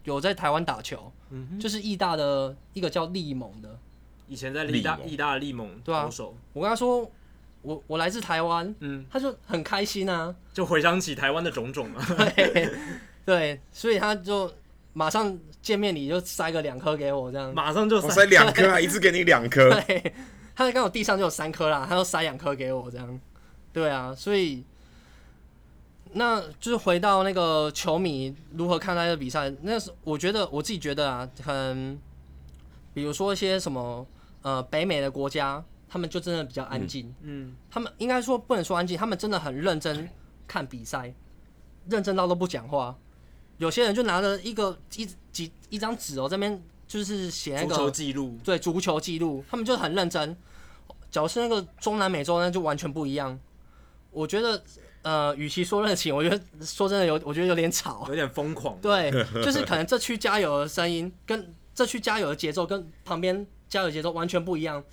[0.08, 3.78] 有在台湾打球，嗯，就是义大的一个叫利蒙的，
[4.26, 6.08] 以前在义大义大利蒙对啊，
[6.52, 7.10] 我跟他说。
[7.60, 12.06] 我我来自台湾，嗯，他就很开心啊，就回想起台湾的种种啊，
[12.36, 12.70] 对，
[13.26, 14.50] 对，所以他就
[14.92, 18.24] 马上见面礼就塞个两颗给我，这样，马上就塞。
[18.26, 20.14] 两颗啊， 一次给你两颗，对，
[20.54, 23.20] 他刚好地上就有三颗啦，他就塞两颗给我，这样，
[23.72, 24.64] 对啊，所以
[26.12, 31.98] 那就是回到那个球迷如何看待这比赛，那是我觉得我自己觉得啊，可能
[32.92, 34.06] 比如说一些什么
[34.42, 35.64] 呃北美的国家。
[35.90, 40.06] 他们就真的比较安静，嗯，他们应该说不能说安静，他们真的很认真
[40.46, 41.14] 看比赛，
[41.88, 42.94] 认真到都不讲话。
[43.56, 50.36] 有些人就拿着一个一几一张纸哦，这边就是写那个足球记录，对，足球记录，他们就很认真。
[51.10, 53.40] 假如是那个中南美洲那就完全不一样。
[54.10, 54.62] 我觉得，
[55.08, 58.78] 呃，与其说热情， 我觉得说真的有，我觉得有点吵，有点疯狂。
[58.82, 59.10] 对，
[59.42, 64.84] 就是可能这区加油的声音跟这区加油的节奏跟旁边加油节奏完全不一样。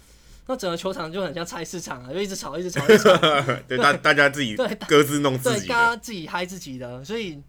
[0.48, 3.18] 那整个球场就很像菜市场啊，就一直吵，一直吵，一直吵。
[3.68, 7.42] 对，大大家自己对各自弄自己的，对，大家自己嗨自己的，所以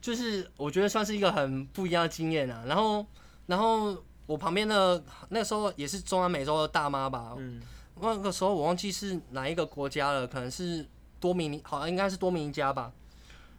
[0.00, 2.64] 就是我觉得算是一个很不一样的经验啊。
[2.66, 3.06] 然后，
[3.46, 3.96] 然后
[4.26, 7.60] 我旁边的那时候也是中南美洲的大妈吧，嗯，
[8.00, 10.84] 那个时候我忘记是哪一个国家了，可能是
[11.20, 12.90] 多米尼，好像应该是多米尼加吧。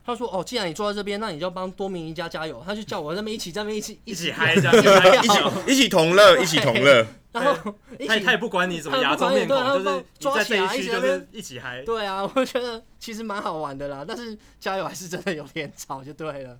[0.04, 4.74] 他说：“哦，既然你坐在这边，那你就帮多米尼加加油。”他就叫我在那边一起在那边 一起一起嗨，这样
[5.24, 7.06] 一起一起同乐， 一起同乐。
[7.32, 7.74] 然后
[8.08, 11.84] 他他也不管你怎么亚洲面孔，就是抓起来一起就是一起嗨。
[11.84, 16.58] 对啊，我觉得其实蛮好玩的啦，但是加油还是真的有点吵，就对了。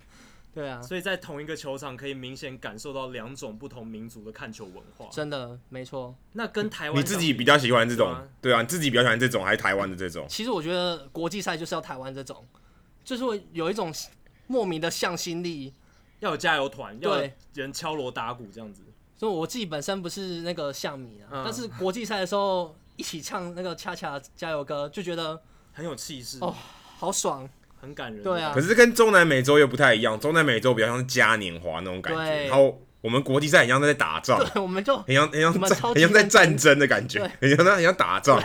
[0.54, 5.06] 对啊，所以在同一个球场可以明显感受到两种不同民族的看球文化。
[5.10, 6.14] 真的没错。
[6.32, 8.14] 那跟台湾，你自己比较喜欢这种？
[8.40, 10.26] 对啊，你自己比较喜欢这种还是台湾的这种？
[10.28, 12.46] 其实我觉得国际赛就是要台湾这种。
[13.04, 13.92] 就是会有一种
[14.46, 15.74] 莫名的向心力，
[16.20, 18.80] 要有加油团，要有人敲锣打鼓这样子。
[19.16, 25.42] 所以我自己本身不是那个象迷啊，嗯、但是国际赛的时候一起唱那个恰恰加油歌，就觉得
[25.72, 26.54] 很有气势哦，
[26.96, 27.48] 好爽，
[27.82, 28.22] 很感人。
[28.22, 38.40] 对啊，可是跟中南美洲又不太一样，中南美洲比较像是嘉年华那种感觉，然后我们国际赛一样在打仗，对，我们就很像很像在很像在战争的感觉，很像那很像打仗。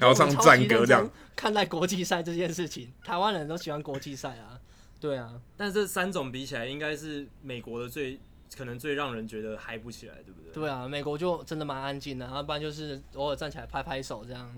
[0.00, 4.58] 后 唱战歌这样看待国际赛这件事情，台湾人都喜欢国际赛啊，
[4.98, 5.34] 对啊。
[5.56, 8.18] 但这三种比起来，应该是美国的最
[8.56, 10.52] 可能最让人觉得嗨不起来，对不对？
[10.52, 14.50] 对啊，美国就真的蛮安静的，然后不然就是偶尔站起来拍拍手这样。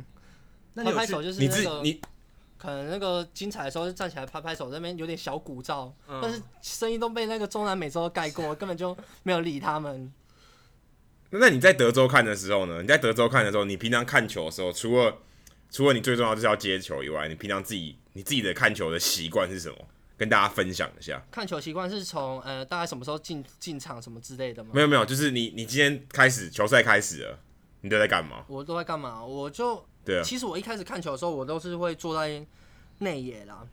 [0.75, 2.01] 那拍拍手就是那个，你
[2.59, 10.13] 可能那个精彩的时候就站起来拍拍手，那边有点小鼓噪，嗯、但是声音都被那个中南美洲盖过， 根本就没有理他们。
[11.31, 12.83] 那你在德州看的时候呢？
[12.83, 15.17] 你在德州看的时候，你平常看球的时候，除了
[15.71, 19.77] 除了你最重要就是要接球以外，你平常自己你自己的看球的习惯是什么？
[20.17, 21.23] 跟大家分享一下。
[21.31, 24.71] 看球习惯是从呃大概什么时候进进场什么之类的吗？
[24.75, 27.39] 没有没有，就是你你今天开始球赛开始了，
[27.83, 28.45] 你都在干嘛？
[28.49, 29.25] 我都在干嘛？
[29.25, 30.23] 我就对啊。
[30.25, 32.45] 其实我一开始看球的时候，我都是会坐在
[32.99, 33.67] 内野啦。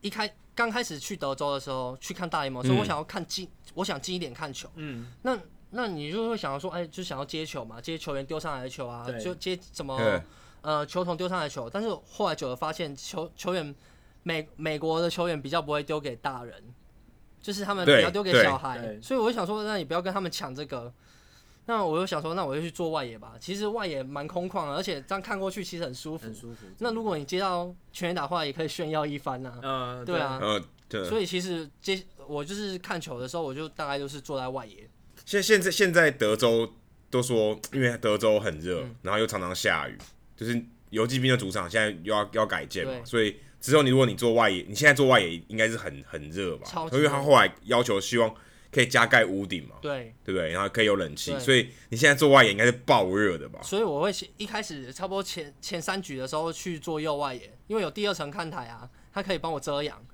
[0.00, 4.68] 一开刚开始去德州的时候，去看大联盟，所以我想要看近，嗯、我想近一点看球。
[4.74, 5.38] 嗯，那。
[5.70, 10.00] 那你就会想要说，哎、欸，就想要接球嘛，接球员丢上来的球啊，就接什么
[10.62, 11.68] 呃球童丢上来的球。
[11.68, 13.74] 但是后来久了发现球，球球员
[14.22, 16.54] 美美国的球员比较不会丢给大人，
[17.42, 20.90] 就是他们比较丢给小孩，所以我就想说，那你不要跟他们抢这个。
[21.68, 23.34] 那我就想说，那我就去做外野吧。
[23.38, 26.24] 其实外野蛮空旷的，而且这样看过去其实很舒服。
[26.24, 26.66] 很舒服。
[26.78, 29.60] 那如果你接到全垒打的话，也可以炫耀一番呐、啊。
[29.62, 30.38] 嗯，对啊。
[30.40, 31.04] 呃，对。
[31.04, 34.88] 所以其实接我就是看球的时候，我就大概就是坐在外野。
[35.26, 36.72] 现现在现在德州
[37.10, 39.98] 都说，因为德州很热，嗯、然后又常常下雨，
[40.34, 46.66] 就是游击兵的主场现在又要要改建嘛，所以之后你如果你做外野，你现在做外野应该是很很热吧？
[46.92, 48.34] 因为他后来要求希望
[48.70, 50.50] 可以加盖屋顶嘛，对，对不对？
[50.52, 53.60] 然后可以有冷气，所以你现在做外野应该是爆热的吧？
[53.62, 60.04] 所以我会一开始差不多前前三局的时候去做右外野，因为有第二层看台啊，它可以帮我遮阳。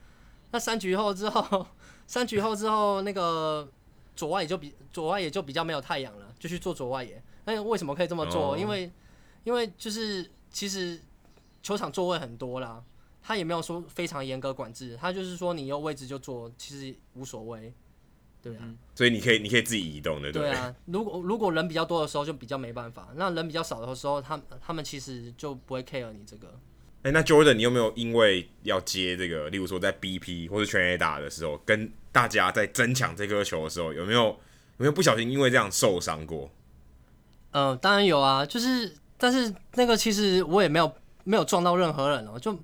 [0.53, 1.67] 那三局后之后，
[2.07, 3.69] 三局后之后那个
[4.15, 7.21] 左外野就比左外野就比较没有太阳了，就去做左外野。
[7.45, 8.53] 那为什么可以这么做？
[8.53, 8.91] 哦因为
[9.43, 11.01] 因为就是其实
[11.61, 12.83] 球场座位很多啦，
[13.21, 17.75] 他也没有说非常严格管制，他就是说你有位置就坐，其实无所谓。
[18.45, 18.69] 对啊。
[18.95, 20.51] 所以你可以你可以自己移动的，对不对？
[20.51, 26.49] 对啊，如果如果人比较多的时候就比较没办法，那人比较少的时候，他他们其实就不会 care 你这个。
[27.03, 34.37] 哎、欸，那 Jordan，你有没有因为要接这个，例如说在 BP 或者全 A 打的时候，跟大家在争抢这颗球的时候，有没有有
[34.79, 36.51] 没有不小心因为这样受伤过？
[37.51, 40.91] 嗯、呃，当然有啊，就是但是那个其实我也没有
[41.25, 42.59] 没有撞到任何人哦、喔，就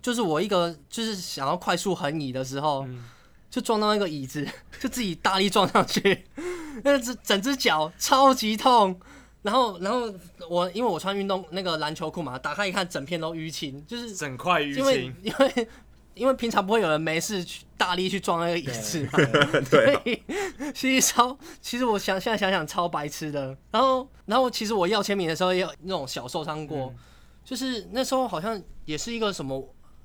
[0.00, 3.04] 就是我一个就是想要快速横移的时候，嗯、
[3.50, 4.46] 就撞到那个椅子，
[4.80, 6.24] 就自己大力撞上去，
[6.84, 8.98] 那只整只脚超级痛。
[9.42, 10.12] 然后，然后
[10.50, 14.82] 我因为我穿运动那个篮球裤嘛，打开一看，整片都淤青，就是整块淤青。
[14.82, 15.68] 因为因为
[16.14, 19.10] 因为平常不会有人没事去大力去撞那个椅子嘛，
[19.70, 20.22] 对， 所以
[20.74, 23.56] 其实超，其实我想现在想想超白痴的。
[23.70, 26.96] 然后，然后其实我要签名的时候也有那种小受伤过，嗯、
[27.44, 29.62] 就是那时候好像也是一个什么，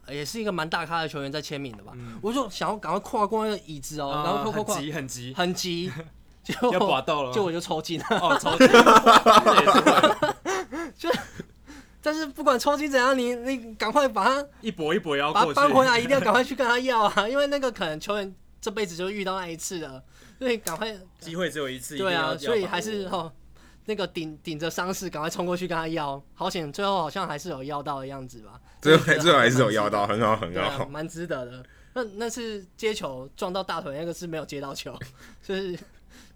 [0.08, 1.94] 也是一个蛮大咖的球员在签名的吧。
[1.96, 5.92] 嗯、我就想要赶快跨过那个椅子哦、喔，然后跨跨跨，很急很急很急。
[6.44, 8.06] 就要刮到了，就我就抽筋了。
[8.10, 8.68] 哦， 抽筋。
[10.98, 11.08] 就，
[12.02, 20.02] 但是不管抽筋怎样，你你赶快把它一搏一搏要把它搬回来，一定要赶快去跟他要啊，因为那个可能球员这辈子就遇到那一次了，
[20.40, 21.96] 所以赶快机会只有一次。
[21.96, 23.32] 对啊，所以还是哦，
[23.86, 28.60] 那个顶顶着伤势赶快冲过去跟他要，好险，最后好像还是有要到的样子吧。
[28.82, 31.66] 最后最后还是有要到，很好很好，蛮值得的。
[31.94, 34.98] 那那次接球撞到大腿，那个是没有接到球，
[35.42, 35.78] 就是。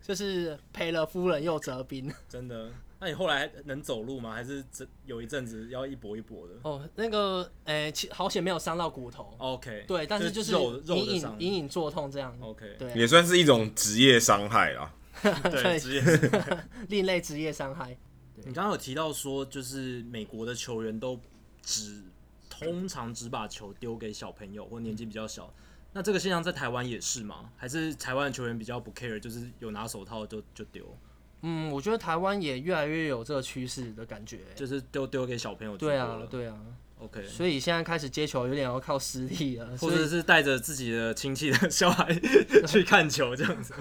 [0.07, 2.69] 就是赔了夫人又折兵，真的。
[2.99, 4.35] 那你后来能走路吗？
[4.35, 4.63] 还是
[5.03, 6.53] 有一阵子要一跛一跛的？
[6.61, 9.33] 哦，那个，诶，其好险没有伤到骨头。
[9.39, 10.53] OK，对，但是就是
[10.93, 12.37] 隐隐隐隐作痛这样。
[12.39, 14.93] OK，对，也算是一种职业伤害啦。
[15.51, 16.03] 对，职业
[16.89, 17.97] 另类职业伤害。
[18.37, 21.19] 你刚刚有提到说，就是美国的球员都
[21.61, 22.03] 只
[22.49, 25.53] 通常只把球丢给小朋友或年纪比较小。
[25.93, 27.49] 那这个现象在台湾也是吗？
[27.55, 30.85] 还是台湾的球员比较不 care，就是有拿手套就就丢？
[31.41, 35.77] 嗯，我觉得台湾也越来越有这个趋势的感觉，就是丢丢给小朋友。
[35.77, 36.59] 对啊，对啊。
[36.99, 42.13] OK，所以现在开始接球有点要靠实力了，或者是带着自己的亲戚的小孩
[42.67, 43.73] 去看球这样子。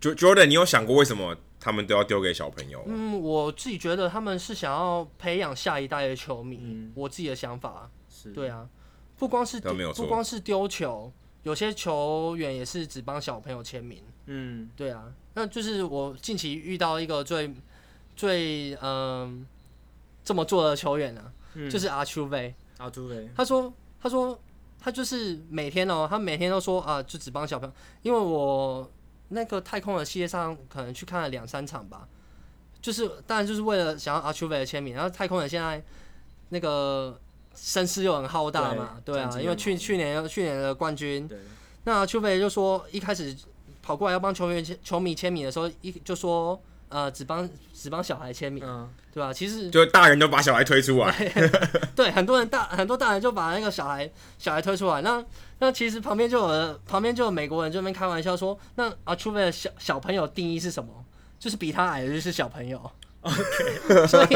[0.00, 2.82] Jordan，你有想过为什么他们都要丢给小朋友？
[2.86, 6.60] 嗯，我自己觉得他们是想要培养下一代的球迷。
[6.62, 8.68] 嗯，我自己的想法是，对啊。
[9.16, 9.58] 不光是
[9.96, 14.00] 不光是丢球，有些球员也是只帮小朋友签名。
[14.26, 17.52] 嗯，对啊，那就是我近期遇到一个最
[18.14, 19.38] 最嗯、呃、
[20.22, 22.54] 这么做的球员呢、啊，嗯、就是阿丘威。
[22.76, 24.38] 阿丘威，他说他说
[24.78, 28.88] 他就是每天哦，他每天都说啊，就只帮小朋友，因为我
[29.28, 32.08] 那个太空的系列上可能去看了两三场吧，
[32.80, 35.82] 就是当然就是为了想要阿丘维的签名，然后太空人现在
[36.50, 37.18] 那个。
[37.60, 41.36] 声势又很浩大嘛，对，对啊，因为去去年去年的冠军，对。
[41.82, 43.36] 那邱飞就说一开始
[43.82, 49.32] 跑过来要帮球员签球迷签名的时候，一就说呃只帮只帮小孩签名，嗯，对吧？
[49.32, 51.50] 其实就大人都把小孩推出来，对，
[51.96, 55.24] 对，很多人大很多大人就把那个小孩小孩推出来，那
[55.58, 61.04] 那其实旁边就有旁边就有美国人就那边开玩笑说，那啊邱飞的小小朋友定义是什么？
[61.38, 62.90] 就是比他矮的就是小朋友。
[63.20, 64.28] OK， 所以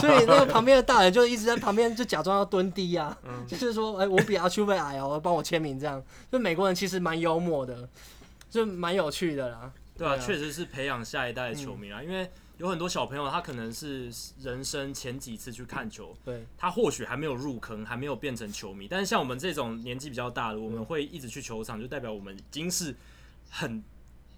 [0.00, 6.02] 所以那个旁边的大人就一直在旁边就假装要蹲低啊，嗯、就是说，哎、欸，我比阿丘贝矮哦，帮我签名这样。
[6.30, 7.88] 就美国人其实蛮幽默的，
[8.50, 9.70] 就蛮有趣的啦。
[9.96, 12.00] 对啊，确实是培养下一代的球迷啊。
[12.00, 18.86] 嗯、因为有很多小朋友，他可能是人生前几次去看球，对，他或许还没有入坑，还没有变成球迷。
[18.88, 22.94] 但是像我们这种年纪比较大的，我们会一直去球场，就代表我们已经是
[23.50, 23.82] 很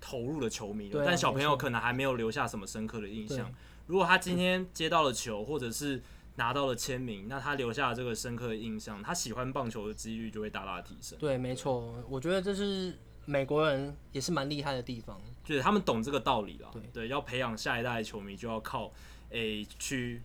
[0.00, 1.02] 投入的球迷了。
[1.02, 3.52] 啊、但小朋友可能还没有留下什么深刻的印象。
[3.86, 6.02] 如果他今天接到了球，或者是
[6.36, 11.18] 拿到了签名，那他留下了这个深刻的印象，他喜欢棒球的几率就会大大提升。
[11.18, 16.70] 对，没错，我觉得这是美国人也是蛮厉害的地方，就是他们懂这个道理了。
[16.72, 18.90] 对，对，要培养下一代的球迷，就要靠
[19.28, 20.22] 诶、欸、去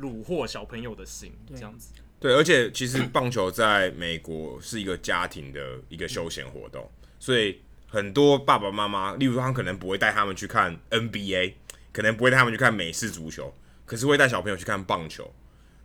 [0.00, 1.92] 虏获小朋友的心，这样子。
[2.18, 6.90] 对，而且其实棒球在美国是一个家庭的一个休闲活动，
[7.20, 11.54] 所以很多爸爸妈妈，例如说他可能不会带他们去看 NBA。
[11.90, 13.52] 可能不会带他们去看美式足球，
[13.84, 15.28] 可是会带小朋友去看棒球。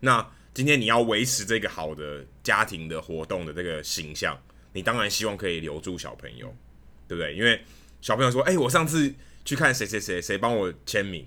[0.02, 4.40] 那今天你要维持这个好的家庭的活动的这个形象，
[4.74, 6.54] 你当然希望可以留住小朋友，
[7.08, 7.34] 对不对？
[7.36, 7.62] 因为
[8.02, 9.14] 小朋友说：“哎、我上次
[9.46, 11.26] 去看谁谁谁谁帮我签名，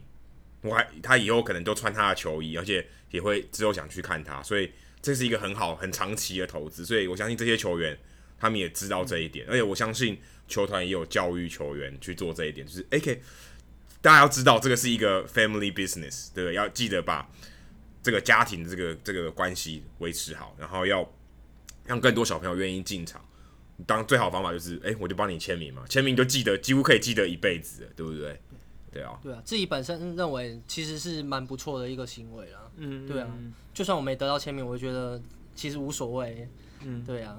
[0.61, 4.71] 我还他以后可能都穿他的球衣，而且也会之后想去看他，所以
[5.01, 6.85] 这是一个很好很长期的投资。
[6.85, 7.97] 所以我相信这些球员
[8.39, 13.23] 他们也知道这一点，而且我相信球团也有教育球员去做这一点，就是 OK，
[14.03, 16.55] 大家要知道这个是一个 family business，对不对？
[16.55, 17.27] 要记得把
[18.03, 21.11] 这个家庭的这个这个关系维持好，然后要
[21.87, 23.23] 让更多小朋友愿意进场。”
[23.85, 28.41] 当最好方法就是，哎、欸，我就帮你签名嘛，签名就记得，几乎可以记得一辈子，对不对？
[28.91, 32.61] 对啊，对啊，自己本身认为其实是蛮不错的一个行为啦。
[32.79, 33.29] 嗯，对啊，
[33.74, 35.20] 就算我没得到签名，我觉得
[35.55, 36.49] 其实无所谓。
[36.83, 37.37] 嗯，对啊。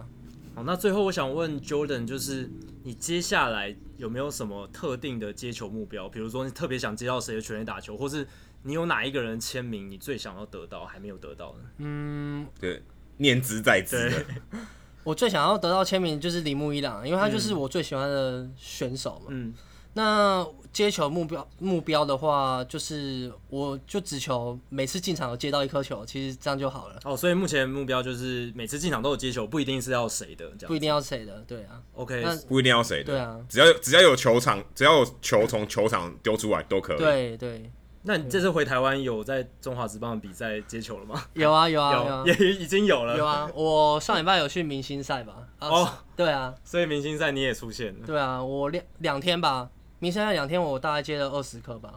[0.53, 2.47] 好，那最后我想问 Jordan，就是
[2.83, 6.07] 你接下来有没有什么特定的接球目标？
[6.07, 8.27] 比如说你特别想接到谁的全垒打球，或是
[8.61, 11.59] 你有哪一个人签名你最想要得到还没有得到的？
[11.77, 12.83] 嗯，对，
[13.17, 14.11] 念兹在兹。
[15.07, 19.27] 我最想要得到签名就是铃木一朗，因为他就是我最喜欢的选手嘛。
[19.29, 19.53] 嗯，
[19.93, 26.99] 那接球目标目标的话，就是我就只求每次进场有接到一颗球，其实这样就好了。
[27.05, 30.67] 哦，所以目前目标就是每次进场都有接球，不一定是要谁的，这样。
[30.67, 31.81] 不一定要谁的，对啊。
[31.93, 33.39] OK，那不一定要谁的，对啊。
[33.47, 36.97] 只要只要有球场，只要有球从球场丢出来都可以。
[36.97, 37.71] 对对。
[38.07, 41.21] 那你这次回台湾有在中华职棒比赛接球了吗？
[41.33, 43.17] 有啊有啊有，啊，也已经有了。
[43.17, 45.45] 有啊，我上礼拜有去明星赛吧？
[45.59, 48.07] 哦，对啊，所以明星赛你也出现了。
[48.07, 51.95] 对啊，我两两天吧，明星赛两天我大概接了二十颗吧，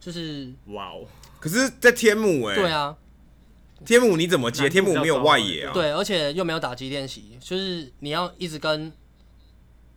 [0.00, 1.04] 就是哇哦。
[1.38, 2.54] 可是，在天母哎。
[2.54, 2.96] 对啊，
[3.84, 4.66] 天母你怎么接？
[4.70, 5.74] 天母没有外野啊。
[5.74, 8.90] 对，而且又没有打击练习，就是你要一直跟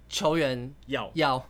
[0.10, 1.48] 球员要要。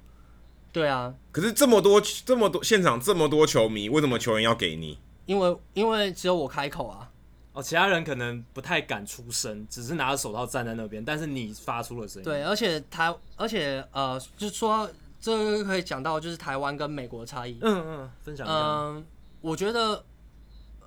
[0.73, 4.97] 对啊，可是这么多这么多现场这么多球迷，为什么球员要给你？
[5.27, 7.11] 因为因为只有我开口啊，
[7.53, 12.23] 哦，其他人可能不太敢出声，只是拿着手套站在那边，但是你发出了声音。
[12.23, 14.89] 对，而且台，而且呃，就是说
[15.21, 17.59] 这个可以讲到就是台湾跟美国的差异。
[17.61, 18.55] 嗯嗯，分享一下。
[18.55, 19.05] 嗯，
[19.41, 20.03] 我觉得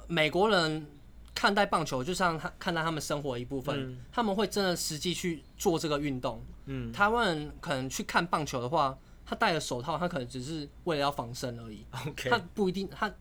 [0.08, 0.84] 美国人
[1.32, 6.44] 看待棒球就像他看待他们生活的一部分，嗯，他们会真的实际去做这个运动。
[6.64, 8.98] 嗯，台湾人可能去看棒球的话。
[9.28, 11.84] 他戴了手套，他可能只是为了要防身而已。
[12.30, 12.88] 他不一定。
[12.88, 13.12] 他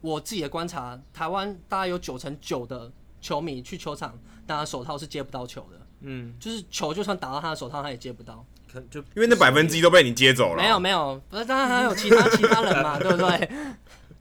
[0.00, 2.90] 我自己的观察，台湾大概有九成九的
[3.20, 5.80] 球迷去球场，拿手套是接不到球的。
[6.00, 8.44] 嗯，就是球就算打到他的手套，他也接不到。
[8.70, 10.62] 可就因为那百分之一都被你接走了。
[10.62, 13.50] 没有没有，不是当然还有其他其他人嘛， 对不对？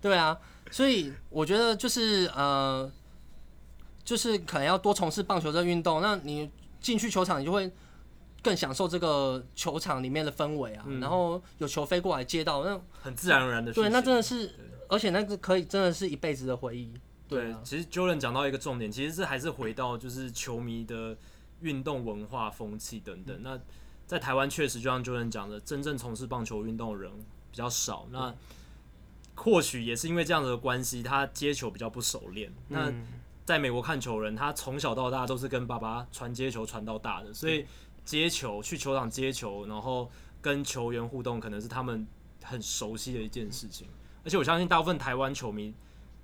[0.02, 0.38] 对啊，
[0.70, 2.90] 所以我觉得就是呃，
[4.04, 6.00] 就是可能要多从事棒球这个运动。
[6.00, 7.72] 那你进去球场，你就会。
[8.46, 13.74] 更享受这个球场里面的氛围啊，嗯、然后有球飞过来接到，那很自然而然的。
[13.74, 14.54] 对，那真的是，
[14.88, 16.94] 而且那个可以真的是一辈子的回忆。
[17.28, 21.18] 对，其实 Jordan 讲到一个重点，其实是还是回到就是球迷的
[21.62, 23.36] 运动文化、风气等等。
[23.38, 23.60] 嗯、那
[24.06, 27.12] 在台湾确实就像 Jordan 讲的，真正从事棒球运动的人
[27.50, 28.08] 比较少。
[28.12, 28.32] 那
[29.34, 32.54] 或许也是因为这样的关系，他接球比较不熟练。
[32.70, 32.94] 嗯、那
[33.44, 37.66] 在美国看球人，他从小到大都是跟爸爸传接球传到大的，所以。
[38.06, 40.10] 接球，去球场接球，然后
[40.42, 42.08] 跟球员互动，可能是他们
[42.44, 43.88] 很熟悉的一件事情。
[44.24, 45.74] 而且我相信大部分台湾球迷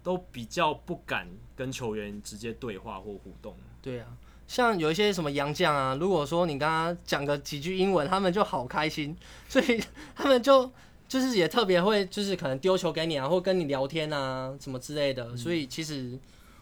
[0.01, 3.55] 都比较不敢跟球员直接对话或互动。
[3.82, 4.07] 对啊，
[4.47, 9.15] 像有一些什么洋将啊，如果说你跟他讲个几句英文，他们就好开心，
[9.49, 9.84] 所以
[10.15, 10.71] 他们就
[11.07, 15.36] 就是也特别会，就是可能丢球给你啊，或跟你聊天啊，什么之类的。
[15.36, 16.17] 所以其实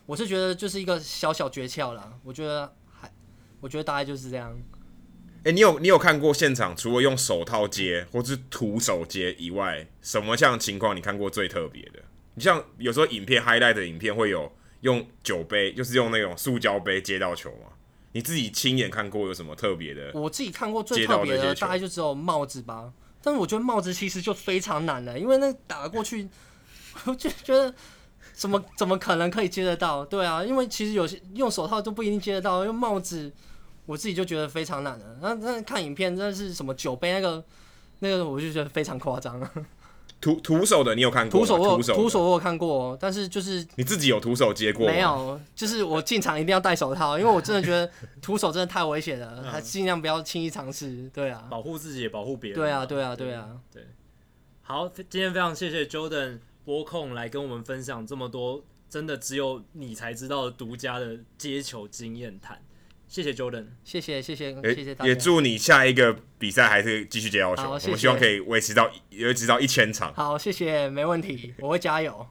[0.05, 2.13] 我是觉得就是一个小小诀窍啦。
[2.24, 3.11] 我觉得还，
[3.61, 4.57] 我觉得大概就是这样。
[5.39, 11.99] 哎、欸，你有你有看过现场除了用手套接或是徒手接以外，什么样情况你看过最特别的？
[12.33, 17.71] 你像有时候影片 highlight 的影片会有用酒杯，就是用那种塑胶杯接到球吗？
[18.11, 20.11] 你自己亲眼看过有什么特别的？
[20.13, 22.91] 我自己看过最特别的大概就只有帽子吧。
[23.21, 26.27] 但是我觉得帽子其实就非常难了，因为那打过去，
[27.05, 27.73] 我就觉得
[28.33, 30.03] 怎么怎么可能可以接得到？
[30.03, 33.31] 对啊，因为其实有些用手套都不一定接得到，用帽子。
[33.89, 35.17] 我自己就觉得非常难了。
[35.19, 37.43] 那那看影片，真的是什么酒杯那个
[37.97, 39.41] 那个，我就觉得非常夸张。
[40.21, 41.39] 徒徒手的你有看过？
[41.39, 44.85] 徒手我徒手我有看过，但是就是你自己有徒手接过？
[44.85, 47.89] 没有，就是我进场一定要戴手套，因为我真的觉得
[48.21, 51.09] 徒手真的太危险了，还尽量不要轻易尝试。
[51.11, 52.59] 对啊，保护自己也保护别人。
[52.59, 53.83] 对啊，对啊，对啊，对。
[54.61, 62.61] 好，今天非常谢谢 Jordan 播控来跟我们分享这么多，真的只有你才知道的独家的接球经验谈。
[63.10, 70.14] 谢谢 Jordan，谢谢谢谢，也也祝你下一个比赛还是继续接要求，我希望可以维持到维持到一千场。
[70.14, 72.28] 好，谢谢，没问题，我会加油。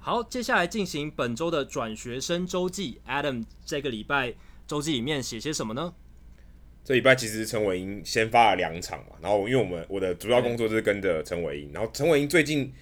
[0.00, 3.00] 好，接下来进行本周的转学生周记。
[3.06, 4.34] Adam，这个礼拜
[4.66, 5.94] 周记里面写些什么呢？
[6.84, 12.72] 这礼拜其实陈伟英先发了两场嘛，然后因为我们我的主要工作就是跟着陈伟英，然后陈伟英最近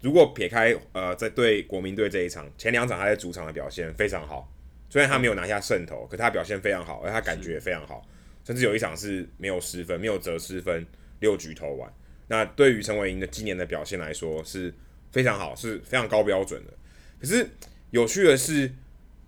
[0.00, 4.50] 如果撇开呃在对国民队这一场，前两场他在主场的表现非常好，
[4.88, 8.02] 虽然他没有拿下胜投，可他表现非常好，而他感觉也非常好，
[8.44, 10.86] 甚至有一场是没有失分，没有折失分，
[11.20, 11.92] 六局投完。
[12.28, 14.72] 那对于陈伟英的今年的表现来说是
[15.10, 16.72] 非常好，是非常高标准的。
[17.20, 17.46] 可是
[17.90, 18.66] 有趣的是，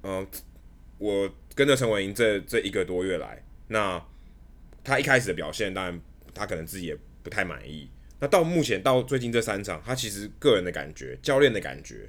[0.02, 0.26] 嗯、呃，
[0.96, 4.02] 我跟着陈伟英这这一个多月来，那
[4.82, 6.00] 他一开始的表现，当然
[6.34, 7.88] 他可能自己也不太满意。
[8.20, 12.08] 那到目前到最近这三场，他其实个人的感觉、教练的感觉，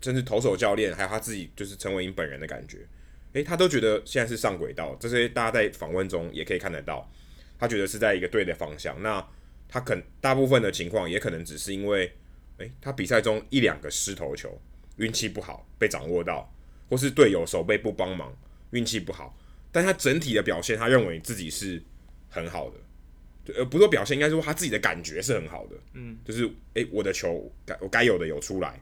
[0.00, 2.86] 甚至投手教练，还有他自己就是陈伟英本人的感觉，
[3.32, 4.96] 诶，他都觉得现在是上轨道。
[5.00, 7.10] 这些大家在访问中也可以看得到，
[7.58, 9.00] 他觉得是在一个对的方向。
[9.02, 9.26] 那
[9.68, 12.12] 他可大部分的情况也可能只是因为，
[12.58, 14.60] 诶，他比赛中一两个失投球，
[14.96, 16.52] 运气不好被掌握到，
[16.88, 18.36] 或是队友守备不帮忙，
[18.70, 19.36] 运气不好。
[19.70, 21.82] 但他整体的表现，他认为自己是
[22.28, 25.76] 很好的，呃，不说表现，应该说他自己的感觉是很好的。
[25.94, 28.80] 嗯，就是诶，我的球该我该有的有出来，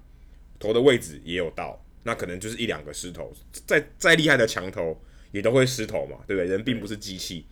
[0.59, 3.33] 投的位置也有到，那可能就是一两个失投，
[3.67, 5.01] 再再厉害的强投
[5.33, 6.47] 也都会失投嘛，对不对？
[6.47, 7.47] 人并不是机器，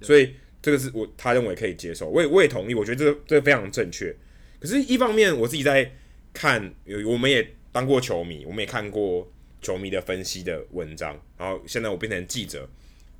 [0.00, 0.34] 所以。
[0.64, 4.14] 这个是我他认为可以接受，我也我也同意，我觉得这个这个非常正确。
[4.60, 5.92] 可是，一方面我自己在
[6.32, 6.72] 看，
[7.04, 9.28] 我们也当过球迷，我们也看过
[9.62, 12.68] 球迷的分析的文章，然后现在我变成记者，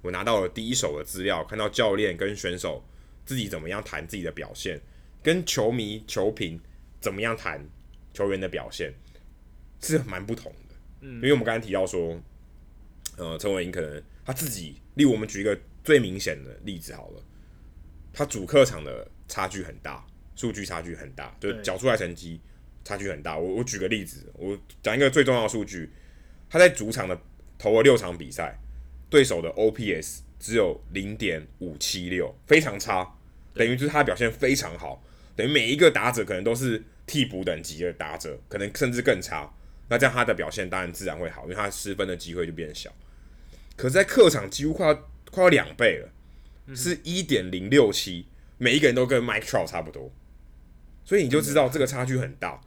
[0.02, 2.84] 我拿到了第一手的资料，看到教练跟选手
[3.24, 4.80] 自己怎么样谈自己的表现，
[5.22, 6.60] 跟球迷球评
[7.00, 7.64] 怎么样谈
[8.12, 8.92] 球员的表现，
[9.80, 10.74] 是蛮不同的。
[11.00, 12.20] 嗯，因为我们刚才提到说，
[13.16, 17.22] 呃，陈伟霆可能他自己，例如我们举一个最明显的例子好了。
[18.12, 20.04] 他主客场的差距很大，
[20.36, 22.38] 数据差距很大，就缴出来成绩
[22.84, 23.38] 差距很大。
[23.38, 25.90] 我我举个例子，我讲一个最重要的数据，
[26.52, 27.18] 他在主场的
[27.58, 28.60] 投了六场比赛，
[29.08, 33.16] 对手的 OPS 只有零点五七六，非常差，
[33.54, 35.02] 等于就是他的表现非常好，
[35.34, 39.50] 等于每一个打者可能都是替补等级的打者，可能甚至更差。
[39.88, 42.92] 那这样他的表现当然自然会好，因为他失分的机会就变小。
[43.74, 44.94] 可是，在客场几乎快要
[45.30, 46.10] 快要两倍了。
[46.76, 48.24] 是一点零六七，
[48.56, 50.12] 每一个人都跟 Mike Trout 差不多，
[51.04, 52.60] 所以你就知道这个差距很大。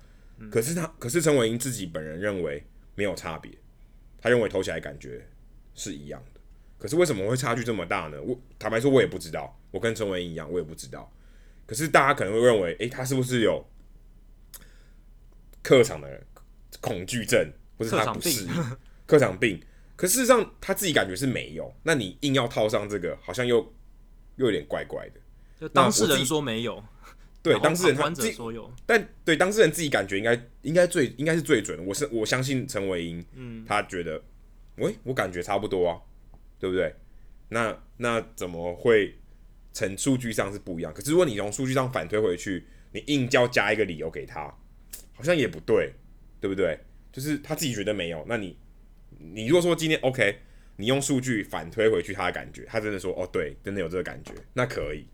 [0.52, 2.62] 可是他，可是陈伟英自己本人认为
[2.96, 3.50] 没有差别，
[4.26, 5.24] 他认为投起来感觉
[5.76, 6.42] 是一样的。
[6.80, 8.20] 可是为什么会差距这么大呢？
[8.20, 9.56] 我坦白说，我也不知道。
[9.70, 11.14] 我跟陈文一样，我也不知道。
[11.68, 13.64] 可是大家可能会认为，诶，他是不是有
[15.62, 16.24] 客场的
[16.82, 17.48] 恐惧症，
[17.78, 18.50] 或是他不适应
[19.06, 19.62] 客场病？
[19.96, 21.72] 可事实上他自己感觉是没有。
[21.84, 23.72] 那你硬要套上这个，好像又。
[24.38, 25.22] 又有点怪怪的，
[25.58, 26.84] 就当事人说没有，
[27.54, 31.84] 对当事人他自己说有，但对当事人自己感觉应该应该最应该是最准的。
[31.84, 34.22] 我是我相信陈伟英，嗯，他觉得，
[34.78, 36.02] 喂、欸，我感觉差不多啊，
[36.60, 36.94] 对不对？
[37.50, 39.16] 那那怎么会
[39.72, 40.94] 从数据上是不一样？
[40.94, 44.42] 可是如果你从数据上反推回去，你硬要加一个理由给他，
[45.14, 45.94] 好像也不对，
[46.42, 46.80] 对不对？
[47.12, 48.58] 就是他自己觉得没有，那你
[49.18, 50.40] 你如果说今天 OK。
[50.78, 55.08] 你用数据反推回去，他的感觉，他真的说，哦，对，真的有这个感觉，那可以。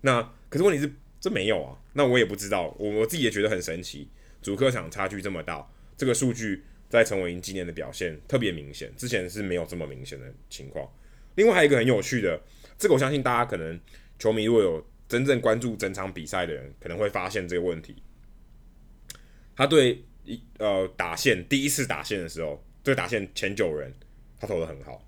[0.00, 0.94] 那可是问题是，
[1.24, 1.74] 这没有啊。
[1.94, 4.10] 那我也不知道，我我自己也觉得很神奇，
[4.42, 5.66] 主客场差距这么大，
[5.96, 10.86] 这个数据在陈伟英今年的表现特别明显，之前是没有这么明显的情况。
[11.36, 12.38] 另外还有一个很有趣的，
[12.76, 13.80] 这个我相信大家可能
[14.18, 17.96] 球迷如果有真正关注整场比赛的人，可能会发现这个问题。
[19.56, 23.90] 他对一呃打线第一次打线的时候，这个打线前九人。
[24.36, 25.02] 他投的很好，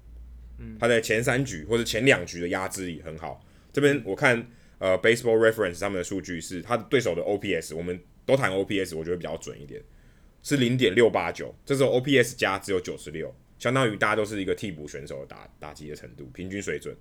[0.59, 3.45] 嗯他在前三局或者前两局的压制力很好。
[3.71, 4.49] 这边我看
[4.79, 9.83] 呃，Baseball Reference 上面的数据是他的对手的 OPS，我们都谈 OPS，我觉得比较准一点，
[10.43, 11.55] 是零点六八九。
[11.65, 16.95] 这时候 OPS 加只有九十六，相当于大家都是一个替补选手的打打击的程度，平均水准。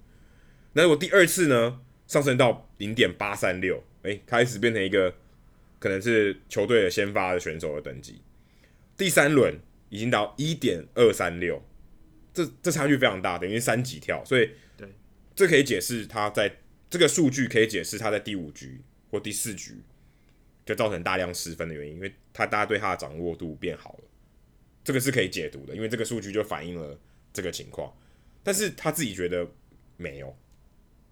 [0.73, 5.13] 那如果第二次呢，上升到零点八三六，哎，开始变成一个
[5.79, 8.21] 可能是球队的先发的选手的等级。
[8.97, 9.59] 第三轮
[9.89, 11.61] 已经到一点二三六。
[12.33, 14.85] 这这差距非常大，等于三级跳，所以对，
[15.33, 16.53] 这可以解释他在
[16.95, 18.79] 这个数据可以解释他在第五局
[19.11, 19.83] 或第四局
[20.65, 24.05] 就造成大量失分的原因，因为他大家对他的掌握度变好了，
[24.81, 26.97] 这个是可以解读的，因为这个数据就反映了
[27.33, 27.93] 这个情况。
[28.43, 29.45] 但是他自己觉得
[29.97, 30.29] 没有，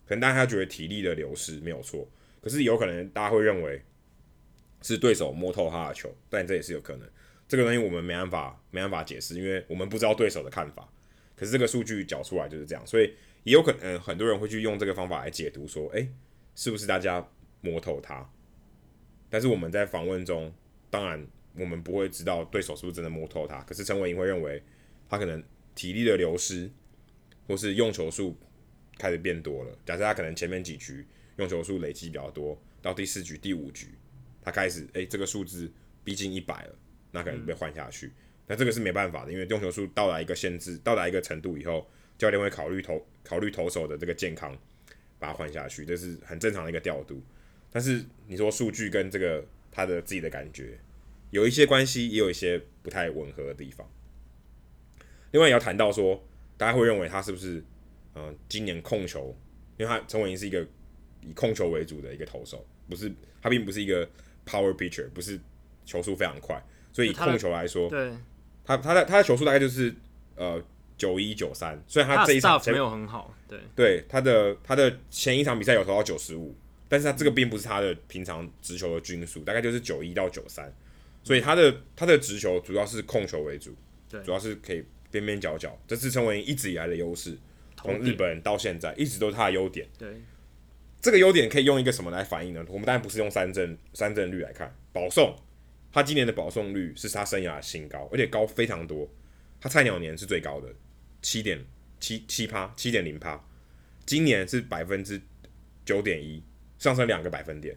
[0.06, 2.10] 可能大家觉得体力的流失没有错，
[2.40, 3.84] 可是有可能大家会认为
[4.82, 7.10] 是对手摸透他的球，但这也是有可能。
[7.46, 10.90] 这个东西我们没办法没办法解释，因为我们不知道对手的看法。
[11.36, 13.14] 可是这个数据缴出来就是这样，所以
[13.44, 16.10] 也有可能、很多人会去用这个方法来解读，说，诶，
[16.56, 17.28] 是不是大家
[17.62, 18.30] 摸透他？
[19.30, 20.54] 但是我们在访问中，
[20.90, 21.26] 当然
[21.56, 23.62] 我们不会知道对手是不是真的摸透他。
[23.64, 24.62] 可是陈伟霆会认为
[25.10, 25.44] 他可能
[25.76, 26.70] 体力的流失，
[27.48, 28.38] 或是用球数
[28.98, 29.78] 开始变多了。
[29.86, 31.06] 假设他可能前面几局
[31.38, 33.90] 用球数累积比较多，到第四局、第五局，
[34.42, 35.72] 他开始哎、这个数字
[36.04, 36.76] 逼近一百了，
[37.12, 38.12] 那可能被换下去。
[38.46, 44.58] 那这个是没办法的，因为用球数到达一个限制，到达一个程度以后，教练会考虑投考虑投手的这个健康，
[45.20, 47.22] 把他换下去，这是很正常的一个调度。
[47.72, 50.78] 但是你说数据跟这个他的自己的感觉
[51.32, 53.90] 有一些关系，也有一些不太吻合的地方。
[55.32, 56.24] 另外也要谈到说，
[56.58, 57.58] 大家会认为他是不是
[58.14, 59.36] 嗯、呃、今年控球，
[59.78, 60.66] 因为他陈伟霆是一个
[61.22, 63.12] 以控球为主的一个投手，不是
[63.42, 64.08] 他并不是一个
[64.46, 65.40] power pitcher，不是
[65.84, 68.14] 球速非常快，所以以控球来说，对，
[68.64, 69.92] 他他的他的球速大概就是
[70.36, 70.64] 呃
[70.98, 76.56] 九一九三，所以他这一场没有很好，对对，他的他的前一场比赛有投到九十五。
[76.90, 80.72] 但是他这个并不是他的平常直球的均速，大概就是九一到九三，
[81.24, 83.74] 所以他的他的直球主要是控球为主，
[84.08, 87.36] 对，主要是可以边边角角，这是陈伟霆一直以来的优势，
[87.76, 89.88] 从日本到现在一直都是他的优点。
[89.98, 90.22] 对，
[91.02, 92.64] 这个优点可以用一个什么来反映呢？
[92.68, 95.36] 我们当然不是用三振三振率来看，保送，
[95.92, 99.10] 他今年的保送率是他生涯的新高，而且高非常多，
[99.64, 100.68] 他菜鸟年是最高的
[101.22, 101.66] 七点
[102.02, 103.42] 七七趴七点零趴，
[104.06, 105.22] 今年是百分之
[105.86, 106.44] 九点一。
[106.78, 107.74] 上升两个百分点，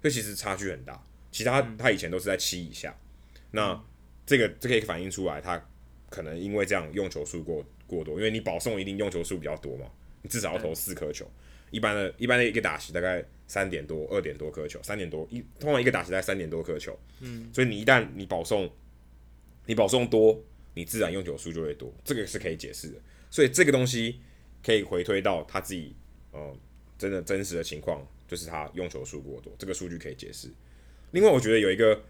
[0.00, 1.04] 这其实差距很大。
[1.32, 2.96] 其他他以前都是在七以下，
[3.32, 3.84] 嗯、那
[4.24, 5.60] 这个这可以反映出来，他
[6.08, 9.90] 可能因为这样用球数过过多，因为你保送一定用球数比较多嘛，
[10.22, 11.28] 你至少要投四颗球。
[11.72, 18.70] 一般的一般的一个打席大概三点多、二点多颗球，三点多一通常一个打席在三点多颗球，嗯，所以你一旦你保送，
[19.64, 20.40] 你保送多，
[20.76, 23.00] 你自然用球数就会多，这个是可以解释的。
[23.28, 24.20] 所以这个东西
[24.62, 25.96] 可以回推到他自己，
[26.30, 26.56] 呃，
[26.96, 28.06] 真的真实的情况。
[28.28, 30.50] 就是他用球数过多，这个数据可以解释。
[31.12, 32.02] 另外，我觉得有一个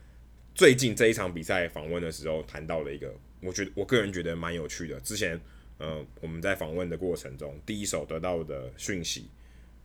[0.54, 4.98] 最近这一场比赛访问的时候谈到了一个，我觉得我个人觉得蛮有趣的。
[5.00, 5.38] 之前，
[5.76, 9.28] 呃，我们在访问的过程中，第一手得到的讯息，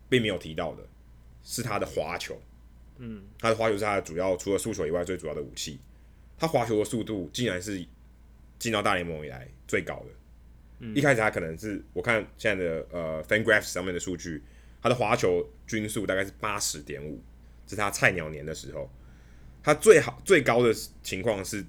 [0.08, 0.88] 并没有提到的
[1.44, 2.42] 是他的滑球。
[3.00, 5.82] 嗯，他的滑球是他的主要，除了速球以外最主要的武器。
[6.38, 7.86] 他滑球的速度竟然是
[8.62, 10.06] 进到大联盟以来最高的。
[10.80, 14.42] 嗯，一开始他可能是我看现在的呃 FanGraphs 上面的数据。
[14.84, 17.22] 他的滑球均速大概是八十点五，
[17.68, 18.90] 这是他菜鸟年的时候，
[19.62, 21.64] 他最好最高的情况是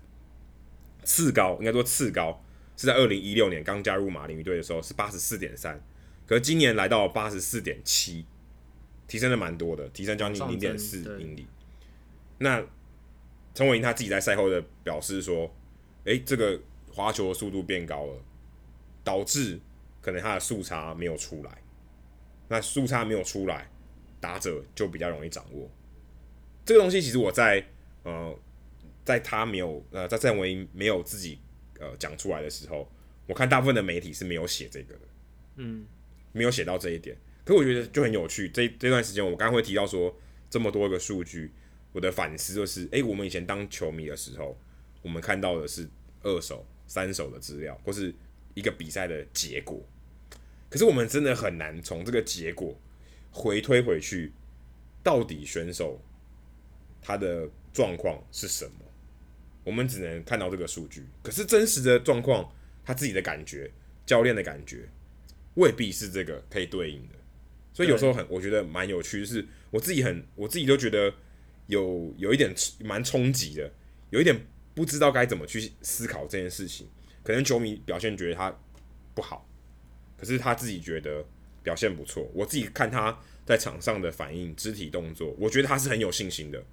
[1.05, 2.43] 次高，应该说次高
[2.75, 5.79] 是在二零一六年刚加入马林鱼队的时候是八十四点三，
[6.27, 8.25] 可是今年来到八十四点七，
[9.07, 11.47] 提升了蛮多的，提升将近零点四英里。
[12.39, 12.65] 那
[13.53, 15.55] 陈伟霆他自己在赛后的表示说
[16.05, 16.59] ：“诶、欸，这个
[16.93, 18.23] 滑球的速度变高了，
[19.03, 19.59] 导致
[20.01, 21.59] 可能他的速差没有出来。”
[22.49, 23.71] 那速差没有出来，
[24.21, 25.71] 打者就比较容易掌握。
[26.67, 27.67] 这个东西其实我在
[28.03, 28.39] 呃，
[29.05, 31.39] 在他没有呃，在郑文英没有自己
[31.81, 32.87] 呃讲出来的时候，
[33.27, 35.01] 我看大部分的媒体是没有写这个的，
[35.57, 35.87] 嗯，
[36.33, 37.17] 没有写到这一点。
[37.45, 38.49] 可我觉得就很有趣。
[38.51, 40.15] 这这段时间我刚刚会提到说
[40.51, 41.51] 这么多个数据，
[41.93, 44.57] 我的反思就是：诶，我们以前当球迷的时候，
[45.01, 45.89] 我们看到的是
[46.23, 48.15] 二手、三手的资料，或是
[48.53, 49.83] 一个比赛的结果。
[50.69, 52.79] 可是我们真的很难从这个结果
[53.31, 54.31] 回推回去，
[55.03, 55.99] 到底选手
[57.01, 58.73] 他的状况是什么？
[59.65, 61.07] 我们只能看到这个数据。
[61.23, 62.53] 可是真实的状况，
[62.85, 63.71] 他自己的感觉、
[64.05, 64.87] 教练的感觉，
[65.55, 67.15] 未必是这个可以对应的。
[67.73, 71.11] 所以有时候很，我觉得蛮有趣，就是我自己很，我自己都觉得
[71.69, 72.55] 有有一点
[72.85, 73.73] 蛮冲击的，
[74.11, 74.39] 有一点
[74.75, 76.89] 不知道该怎么去思考这件事情。
[77.23, 78.55] 可能球迷表现觉得他
[79.15, 79.49] 不好。
[80.17, 81.25] 可是他自己觉得
[81.63, 86.65] 表现不错，我自己看他在场上的反应、肢体动作，我觉得他是很有信心的。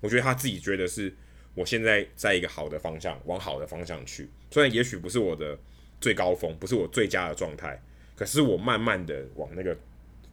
[0.00, 1.14] 我觉得他自己觉得是，
[1.54, 4.28] 我现在在一个好的方向，往好的方向去。
[4.50, 5.58] 虽然也许不是我的
[6.00, 7.80] 最高峰，不是我最佳的状态，
[8.16, 9.76] 可是我慢慢的往那个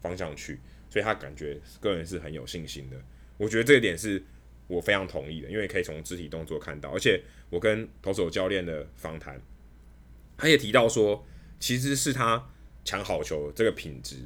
[0.02, 0.60] 方向去，
[0.90, 2.98] 所以他感觉个人是很有信心的。
[3.38, 4.24] 我觉得这一点是
[4.68, 9.42] 我非常同意的，因为可以从肢体动作看到，而且我跟投手教练的访谈，
[10.38, 11.26] 他也提到说，
[11.60, 12.50] 其实是他。
[12.86, 14.18] 抢好球这个品质，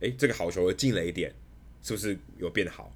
[0.00, 1.30] 诶，这个好球的进垒点
[1.82, 2.90] 是不是有变好？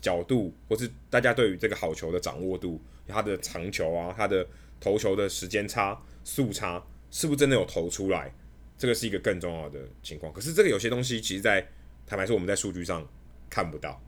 [0.00, 4.46] 角度或是大家对于这个好球的掌握度，他的长球啊，他的
[4.78, 6.80] 投球的时间差、速差，
[7.10, 8.32] 是不是真的有投出来？
[8.78, 10.32] 这个是一个更重要的情况。
[10.32, 11.66] 可是这个有些东西，其实在
[12.06, 13.04] 坦白说，我们在数据上
[13.50, 14.00] 看不到，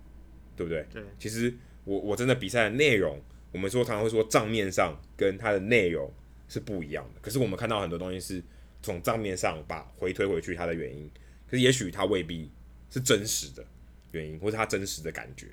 [0.54, 0.86] 对不对？
[0.92, 1.02] 对。
[1.18, 1.52] 其实
[1.88, 3.20] 我我真的比赛的内容，
[3.52, 6.12] 我们说常常会说账面上跟它的内容
[6.48, 7.20] 是不一样的。
[7.22, 8.42] 可是我们看到很多东西是。
[8.80, 11.10] 从账面上把回推回去，它的原因，
[11.50, 12.48] 可是也许它未必
[12.88, 13.66] 是真实的
[14.12, 15.48] 原因，或是他真实的感觉。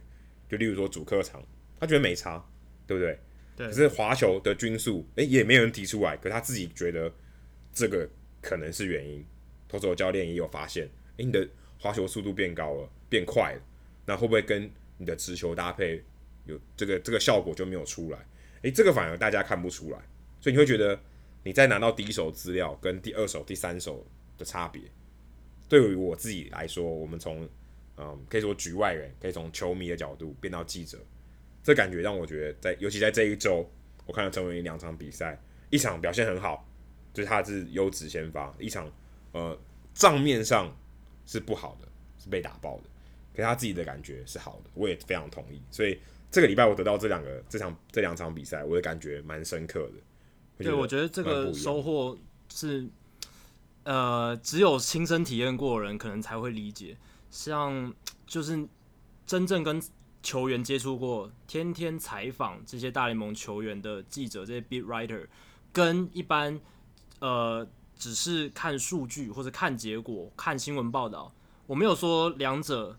[0.47, 1.43] 就例如说主客场，
[1.79, 2.45] 他觉得没差，
[2.85, 3.19] 对不对？
[3.57, 3.65] 对。
[3.65, 6.15] 可是滑球的均速，诶、欸，也没有人提出来。
[6.17, 7.11] 可是他自己觉得
[7.73, 8.07] 这个
[8.43, 9.25] 可能是原因。
[9.67, 10.85] 投手教练也有发现，
[11.17, 11.49] 诶、欸，你的
[11.79, 13.61] 滑球速度变高了，变快了，
[14.05, 16.03] 那会不会跟你的直球搭配
[16.45, 18.17] 有这个这个效果就没有出来？
[18.57, 19.99] 哎、欸，这个反而大家看不出来，
[20.39, 20.99] 所以你会觉得
[21.43, 24.05] 你在拿到第一手资料跟第二手、第三手
[24.37, 24.81] 的差别。
[25.67, 27.47] 对于我自己来说，我们从
[27.97, 30.97] 嗯，可以说局外人，可以从球迷的角度变到记者，
[31.63, 33.69] 这感觉让我觉得在，尤其在这一周，
[34.05, 36.67] 我看到陈伟殷两场比赛，一场表现很好，
[37.13, 38.91] 就是他是优质先发；一场
[39.31, 39.57] 呃
[39.93, 40.75] 账面上
[41.25, 41.87] 是不好的，
[42.19, 42.83] 是被打爆的，
[43.33, 45.61] 可他自己的感觉是好的，我也非常同意。
[45.71, 45.97] 所以
[46.35, 50.65] 这个礼拜我得到这两个这场这两场比赛，我的感觉蛮深刻的。
[50.65, 52.17] 对，我觉得这个收获
[52.51, 52.85] 是。
[53.85, 56.97] 呃，只有亲身体验过的人可能才会理解。
[57.29, 57.93] 像
[58.25, 58.67] 就是
[59.27, 59.79] 真正跟
[60.23, 65.27] 球员接触过、天天采访这些大联盟球员的记者，这些 beat writer，
[65.71, 66.59] 跟一般
[67.19, 71.31] 呃只是看数据或者看结果、看新闻报道，
[71.67, 72.97] 我没有说两者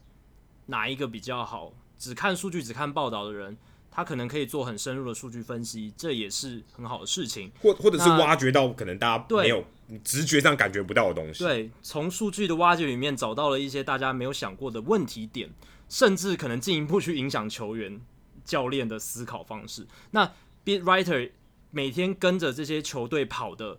[0.67, 3.56] 哪一个比较好，只看数据、只看报道的人。
[3.89, 9.64] 他可能可以做很深入的数据分析，这也是很好的事情，或或者是挖掘到可能大家没有
[10.05, 11.43] 直觉上感觉不到的东西。
[11.43, 15.48] 对，从数据的挖掘里面找到了一些大家没有想过的问题点，
[15.89, 17.98] 甚至可能进一步去影响球员、
[18.44, 19.86] 教练的思考方式。
[20.10, 20.31] 那
[20.62, 21.31] beat writer
[21.70, 23.78] 每天跟着这些球队跑的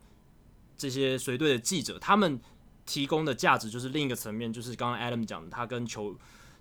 [0.75, 2.41] 这些随队的记者，他们
[2.87, 6.15] 提供的价值就是另一个层面，就是刚刚 Adam 讲的，他跟球。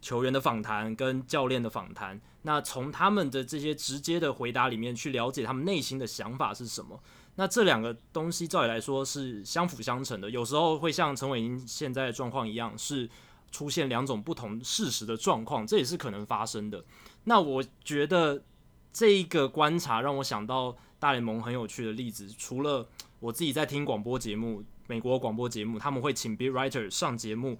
[0.06, 7.02] 球员的访谈跟教练的访谈，那从他们的这些直接的回答里面去了解他们内心的想法是什么。
[7.34, 13.10] 那这两个东西照理来说是相辅相成的，有时候会像陈伟殷现在的状况一样，是
[13.50, 16.84] 出现两种不同事实的状况，这也是可能发生的。
[17.24, 18.44] 那我觉得
[18.92, 22.88] 这一个观察让我想到大联盟很有趣的例子，除了
[23.18, 27.58] 我自己在听广播节目，美国广播节目他们会请 beat writer 上节目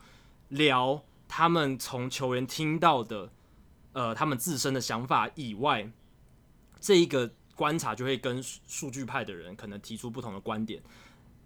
[0.51, 1.03] 聊。
[1.29, 3.31] 他们从球员听到的，
[3.93, 5.91] 呃，他们自身的想法以外，
[6.81, 10.83] 这一个观察就会跟数据派的人可能提出不同的观点。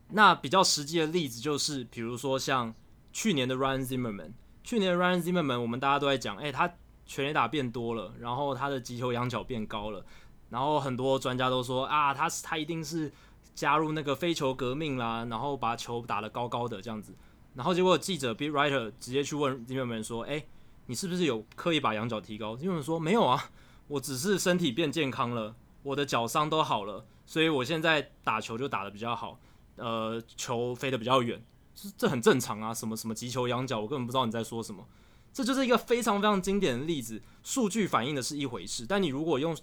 [0.08, 2.74] 那比较实际的例子就是，比如说像
[3.12, 4.32] 去年的 Ryan Zimmerman，
[4.64, 6.72] 去年的 Ryan Zimmerman，我们大家都在讲，诶，他
[7.06, 10.04] 全垒打变多了，然后他的击球仰角变高了，
[10.48, 13.12] 然后很多专家都说啊，他他一定是
[13.54, 17.14] 加入那个飞球革命啦，然后把球打得高高的这样子。
[17.54, 20.44] 然后结果记者 b writer 直接去问 Zimmerman 说：“哎，
[20.86, 23.50] 你是不是有刻意把仰角提高？”Zimmerman 说：“没有啊，
[23.88, 29.40] 我只是身体变健康了，我的脚伤都好了，所以我现在打球就打得比较好，
[29.76, 31.42] 呃，球飞得比较远，
[31.74, 32.72] 这这很正常啊。
[32.72, 34.86] 什么什么击球仰角，我根本不知道你在说什么。
[35.32, 37.20] 这就是一个非常非常经典的例子。
[37.42, 39.56] 数据反映的是一回事，但你如果用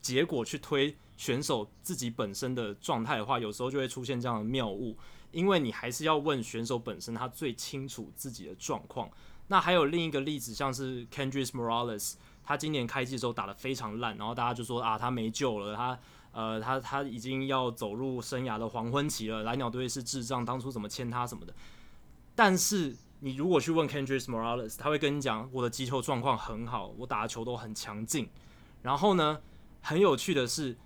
[0.00, 4.96] 结果去推选手自己本身的状态的话，有时候就会出现这样的谬误。”
[5.32, 9.10] 因为你还是要问选手本身，他最清楚自己的状况。
[9.48, 12.14] 那还有另一个例子，像是 Kendrys Morales，
[12.44, 15.98] 他今年开季的时候打得非常烂，然后大家就说啊，他没救了，他
[16.32, 19.42] 呃，他他已经要走入生涯的黄昏期了。
[19.42, 21.52] 蓝鸟队是智障，当初怎么签他什么的。
[22.34, 28.28] 但是你如果去问 Kendrys Morales，他会跟你讲，我的击球状况很好，我打的球都很强劲。
[28.80, 29.40] 然后呢，
[29.82, 30.76] 很有趣的是，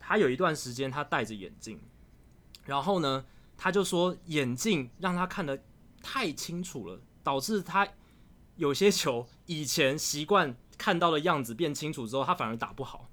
[0.00, 1.78] 他有一段时间他戴着眼镜，
[2.64, 3.24] 然后呢。
[3.56, 5.62] 他就说眼镜让他看得
[6.02, 7.86] 太清楚了，导致他
[8.56, 13.08] 有些球以前习惯看到的样子变清楚之后，他反而打不好。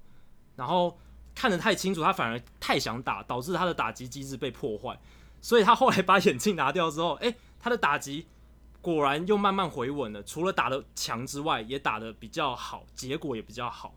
[0.56, 0.98] 然后
[1.34, 5.00] 看得太清楚，他反而太想打，导致他的打击机制被破坏。
[5.40, 8.26] 所以他后来把眼镜拿掉之后，诶，他的打击
[8.80, 10.22] 果然又慢慢回稳了。
[10.22, 13.94] 除了打得强之外，也打得比较好，结果也比较好。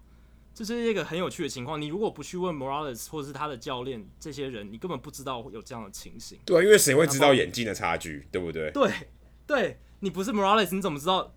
[0.58, 1.80] 这是一个很有趣的情况。
[1.80, 6.40] 你如果不去问 Morales 或者是他的教练这些人，你根本不知道有这样的情形。
[6.46, 8.72] 对，因为谁会知道眼镜的差距，对不对？
[8.72, 8.92] 对，
[9.46, 11.32] 对，你不是 Morales，你怎么知道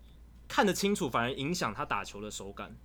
[0.47, 2.75] 看得清楚反而影响他打球的手感？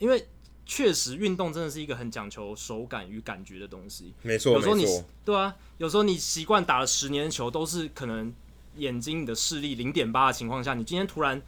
[0.00, 0.26] 因为
[0.66, 4.12] 确实运动真的是一个很讲求手感与感觉的东西。
[4.22, 5.04] 没错，有时候你没错。
[5.24, 8.34] 对啊，有时候你习惯打了十年的球，都是可能
[8.74, 11.40] 眼睛你的视力零点八的情况下，你今天突然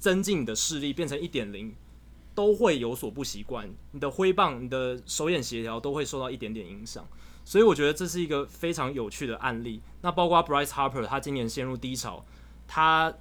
[0.00, 1.72] 增进你的视力变成一点零。
[2.38, 7.04] 都会有所不习惯，你的挥棒、你的手眼协调都会受到一点点影响，
[7.44, 9.82] 所以我觉得这是一个非常有趣的案例。
[10.02, 12.24] 那包括 Bryce Harper，他今年陷入低潮，
[12.68, 13.12] 他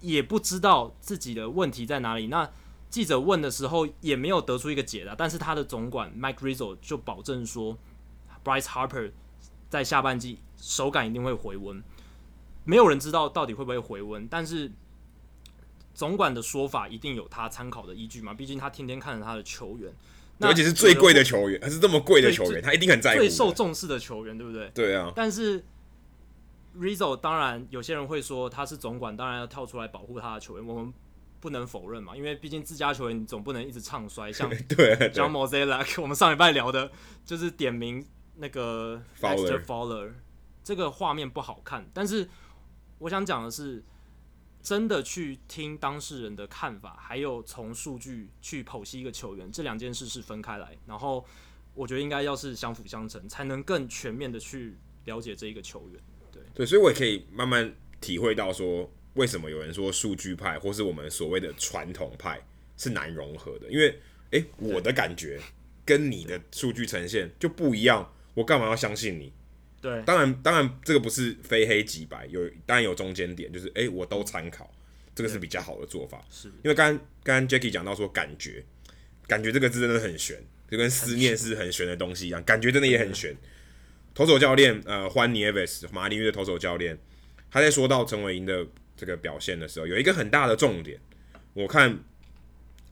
[0.00, 2.28] 也不知道自己的问题在哪里。
[2.28, 2.50] 那
[2.88, 7.76] 记者问的时候也没有得出一个解答，但是他的总管 Mike Rizzo 就保证说
[8.42, 9.12] ，Bryce Harper
[9.68, 11.84] 在下半季手感一定会回温。
[12.64, 14.72] 没有人知道到底会不会回温，但是。
[15.96, 18.34] 总管的说法一定有他参考的依据嘛？
[18.34, 19.90] 毕竟他天天看着他的球员。
[20.36, 24.70] 那而且是最贵的球员，他是这么贵的球员，他一定很在乎，最受重视的球员，对不对？
[24.74, 25.10] 对啊。
[25.16, 25.64] 但是
[26.78, 30.92] Rizzo 当然有些人会说他是总管，当然要跳出来保护他的球员，我们
[31.40, 36.90] 不能否认嘛，因为毕竟自家球员你总不能一直唱衰，像 对 John Mozeliak， 我们上礼拜聊的
[37.24, 40.10] 就是点名那个 Dexter Fowler，
[40.62, 42.28] 这个画面不好看，但是
[42.98, 43.82] 我想讲的是。
[44.66, 50.76] 真的去听当事人的看法，还有从数据去剖析一个球员，这两件事是分开来。
[50.88, 51.24] 然后
[51.72, 54.74] 我觉得应该要是相辅相成，才能更全面的去
[55.04, 56.02] 了解这一个球员。
[56.32, 62.44] 对对，所以我也可以慢慢体会到说，为什么有人说数据派或是我们所谓的传统派
[62.76, 63.96] 是难融合的，因为
[64.32, 65.40] 诶，我的感觉
[65.84, 69.32] 跟你的数据呈现就不一样，我干嘛要相信你？
[69.86, 74.68] 对，当然，当然，这个不是非黑即白，有当然有中间点，就是哎、欸，我都参考，
[75.14, 76.24] 这个是比较好的做法。
[76.28, 76.92] 是因为刚
[77.22, 78.64] 刚刚 Jacky 讲到说感觉，
[79.28, 83.36] 感觉这个字真的很悬，就跟思念是很悬的东西一样，感觉真的也很悬。
[84.12, 86.98] 投手教练呃，Juan Nieves 马林鱼的投手教练，
[87.48, 90.98] 他在说到陈伟英的这个表现的时候，有一个很大的重点，
[91.54, 91.96] 我看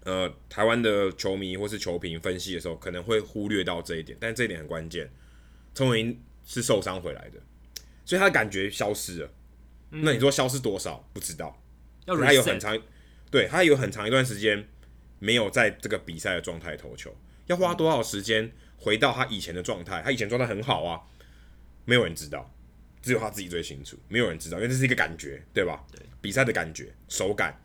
[0.05, 5.11] 呃台湾的球迷或是球评分析的时候，可能会忽略到这一点，但这一点很关键，
[5.75, 6.23] 陈伟殷。
[6.45, 7.41] 是受伤回来的，
[8.05, 9.33] 所以他的感觉消失了。
[9.91, 11.09] 嗯、那你说消失多少？
[11.13, 11.63] 不知道。
[12.07, 12.79] 要他有很长，
[13.31, 14.69] 对他有很长一段时间
[15.19, 17.17] 没有在这个比赛的状态投球，
[17.47, 20.03] 要花多少时间回到他以前的状态？
[20.03, 21.01] 他以前状态很好啊，
[21.87, 22.55] 没有人知道，
[23.01, 23.99] 只有他自己最清楚。
[24.09, 25.83] 没有人知道，因为这是一个感觉，对吧？
[25.91, 27.59] 对，比赛的感觉、手感。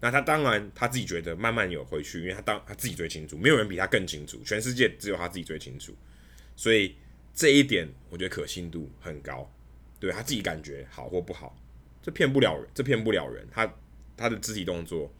[0.00, 5.96] 那他当然他自己觉得慢慢有回去，因为他当他自己最清楚，没有人比他更清楚，全世界只有他自己最清楚，
[6.56, 6.96] 所以。
[7.34, 9.50] 这一点我觉得可信度很高，
[9.98, 11.56] 对他自己感觉好或不好，
[12.00, 13.44] 这骗不了人，这骗不了人。
[13.50, 13.74] 他
[14.16, 15.12] 他的肢体动作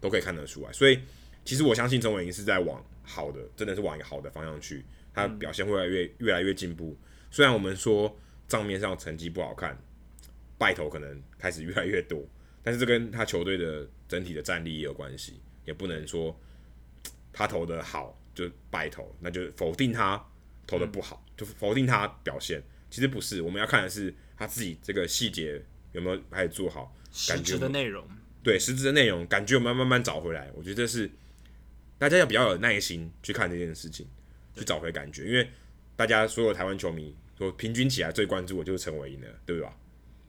[0.00, 0.98] 都可以看得出来，所以
[1.44, 4.82] 其实我相信陈伟霆是在往好的，真的是往一个好的方向去，
[5.12, 6.96] 他表现会越来越越来越进步。
[7.30, 8.16] 虽然我们说
[8.48, 9.76] 账面上成绩不好看，
[10.56, 12.24] 败投可能开始越来越多，
[12.62, 16.34] 但是这跟他球队的整体的战力也有关系，也不能说
[17.34, 20.24] 他投的好就败投，那就否定他。
[20.66, 25.58] 投的不好，就否定他表现，其实不是，我们要看的是他自己这个细节
[25.92, 26.94] 有没有开始做好，
[27.26, 28.06] 感觉的内容，
[28.42, 30.50] 对，实质的内容，感觉有没有慢慢找回来？
[30.54, 31.10] 我觉得这是
[31.96, 34.06] 大家要比较有耐心去看这件事情，
[34.54, 35.48] 去找回感觉，因为
[35.96, 39.74] 大家所有台湾球迷说平均起来最关注的就是陈伟殷的，对吧？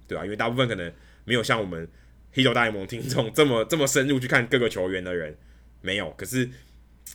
[0.07, 0.23] 对吧？
[0.23, 0.93] 因为大部分可能
[1.25, 1.85] 没有像我们
[2.33, 5.37] Hito 大联盟听众这么这么深入去看各个球员的人
[5.81, 6.49] 没有，可是。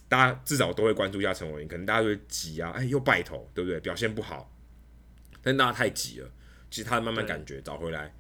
[0.09, 3.81] 大家至少都会关注一下陈伟霆，可能大家都会急啊，哎，又败投，对不对？
[3.81, 4.51] 表现不好，
[5.43, 6.31] 但大家太急了。
[6.71, 8.15] 其实他慢慢感觉找回来，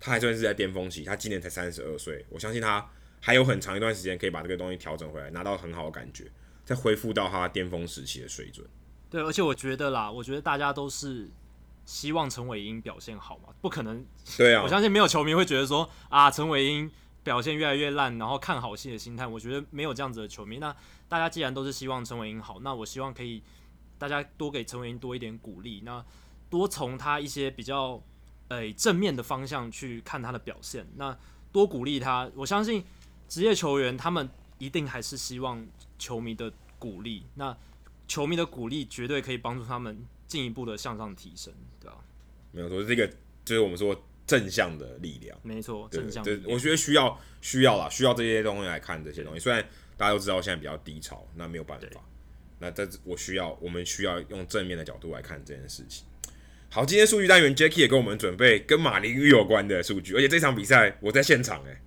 [0.00, 1.04] 他还算是在巅峰期。
[1.04, 2.88] 他今年才三十二岁，我相信他
[3.20, 6.30] 还有很长一段时间可以把这个东西调整回来，拿到很好的感觉，
[6.64, 8.66] 再恢复到他巅峰时期的水准。
[9.10, 11.30] 对，而且我觉得啦，我觉得大家都是
[11.84, 14.04] 希望陈伟英表现好嘛，不可能。
[14.38, 16.90] 对啊，我相信没有球迷会觉得说啊，陈伟英
[17.22, 20.58] 表现越来越烂，然后看好戏的心态，我觉得没有这样子的球迷。
[20.58, 20.74] 那
[21.12, 23.42] 大家既然都是希望陈伟英好，那我希望可以
[23.98, 26.02] 大家多给陈伟英多一点鼓励，那
[26.48, 28.02] 多从他一些比较
[28.48, 31.14] 诶、欸、正面的方向去看他的表现，那
[31.52, 32.30] 多鼓励他。
[32.34, 32.82] 我相信
[33.28, 34.26] 职业球员他们
[34.56, 35.62] 一定还是希望
[35.98, 37.54] 球迷的鼓励，那
[38.08, 41.98] 球迷的鼓励绝对可以帮助他们进一步的向上提升，对吧？
[42.52, 43.06] 没有错，这个
[43.44, 43.94] 就是我们说
[44.26, 46.24] 正向的力量，没错，正向。
[46.24, 49.62] 对，我觉得需要需要啦，需要这些东西来看这些东西，虽然。
[49.96, 52.00] 大家都知道现在比较低潮，那没有办法。
[52.58, 56.06] 那这我需要，我们需要用正面的角度来看这件事情。
[56.70, 61.80] 好，今天数据单元 Jackie 也给我们准备跟马林鱼有关的数据，而且这场比赛我在现场哎。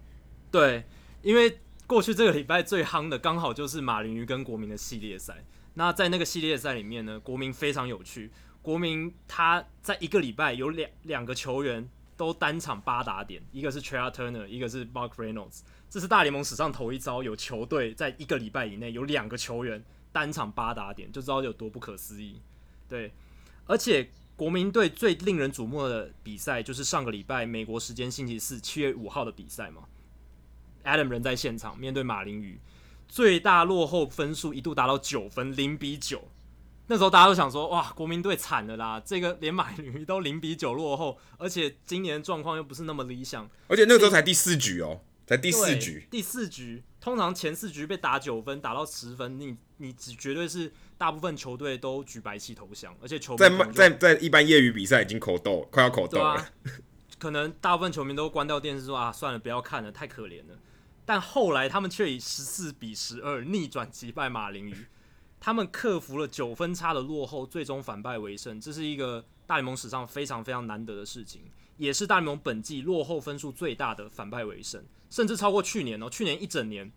[0.52, 0.84] 对，
[1.22, 1.57] 因为
[1.88, 5.44] 过去这个礼拜最夯的刚好就是马林鱼跟国民的系列赛。
[5.73, 8.32] 那在那个系列赛里面呢，国民非常有趣。
[8.61, 11.88] 国民他在一个礼拜有两两个球员
[12.18, 15.61] 都单场八打点，一个是 Trea Turner，一个是 Mark Reynolds。
[15.95, 19.81] 这是大联盟史上头一遭，有球队在一个礼拜以内有两个球员
[20.11, 22.41] 单场八打点，就知道有多不可思议。
[22.89, 23.13] 对，
[23.65, 29.84] 而且国民队最令人瞩目的比赛就是上个礼拜美国时间星期四七月五号的比赛嘛。
[30.84, 32.59] Adam 人在现场面对马林鱼，
[33.07, 36.27] 最大落后分数一度达到九分，零比九。
[36.88, 44.99] 那时候大家都想说，哇，国民队惨了啦，这个连马林鱼都零比九落后，而且今年状况又不是那么理想，而且那个时候才第四局哦。
[45.26, 56.52] 在第四局，第四局通常前四局被打九分，打到十分，你你只绝对是大部分球队都举白旗投降，而且球在在在一般业余比赛已经口斗，快要口斗了，啊。
[57.18, 60.60] 可能大部分球迷都关掉电视说啊，算了，不要看了，太可怜了。
[61.06, 64.85] 但后来他们却以十四比十二逆转击败马林鱼。
[65.39, 71.43] 他们克服了九分差的落后，最终反败为胜，这是一个大联盟史上非常非常难得的事情，
[71.77, 74.84] 也是大联盟本季落后分数最大的反败为胜，
[75.15, 76.91] 甚至超过去年哦，去年一整年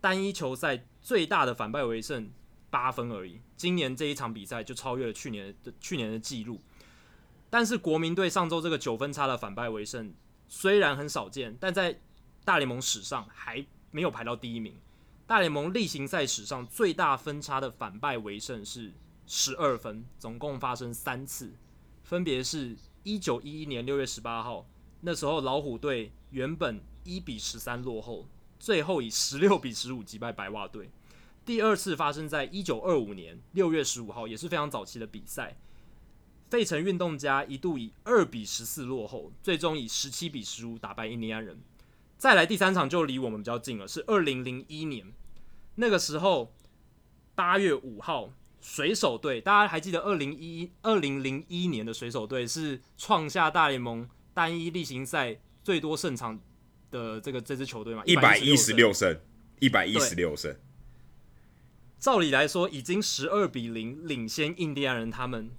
[0.00, 2.30] 单一球赛最大的反败为胜
[2.70, 6.60] 八分而已，今年这一场比赛就超越了去年的去年的记录。
[7.50, 10.14] 但是国民队上周这个九分差的反败为胜
[10.46, 11.98] 虽然很少见，但在
[12.44, 14.76] 大联盟史上还没有排到第一名。
[15.26, 18.92] 大联盟例行赛史上最大分差的反败为胜是
[19.26, 21.52] 十二分，总共发生三次，
[22.04, 24.64] 分别是一九一一年六月十八号，
[25.00, 28.26] 那时候老虎队原本一比十三落后，
[28.58, 30.86] 最后以十六比十五击败白袜队；
[31.44, 35.56] 第二次发生在一九二五年六月十五号，也是非常早期的比赛，
[36.50, 41.60] 费城运动家一度以二比十四落后，最终以十七比十五打败印第安人。
[42.16, 45.12] 再来第三场就离我们比较近了，是二零零一年，
[45.74, 46.54] 那个时候
[47.34, 56.40] 八月五号，水手队，大家还记得二零一二零零一年的水手队是创下大联盟单一例行赛最多胜场
[56.94, 58.04] 的这个这支球队嘛？
[58.06, 59.18] 一百一十六胜，
[59.58, 60.54] 一百一十六胜。
[61.98, 65.50] 照理来说，已经十二比零领先印第安人，他们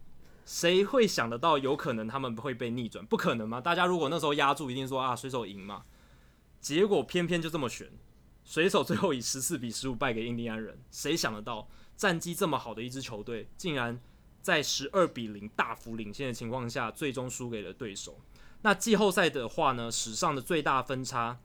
[0.46, 3.06] 谁会想得到有可能他们会被逆转？
[3.06, 3.60] 不可能吗？
[3.60, 5.84] 大家如果那时候压住，一定说啊，水手赢嘛。
[6.62, 7.92] 结果偏偏就这么悬，
[8.46, 10.78] 水手最后以十四比十五败给印第安人。
[10.90, 11.68] 谁想得到
[11.98, 14.00] 战绩这么好的一支球队，竟然
[14.42, 18.22] 在十二比零大幅领先的情况下，最终输给了对手？
[18.66, 21.38] 那季后赛的话呢，史上的最大分差，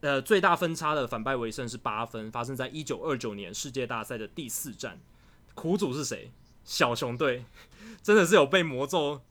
[0.00, 4.98] 呃，最大分差的反败为胜是八分，发生在一九二九年世界大赛的第四战。
[5.54, 6.32] 苦主是谁？
[6.64, 7.44] 小熊队，
[8.02, 9.22] 真的是有被魔咒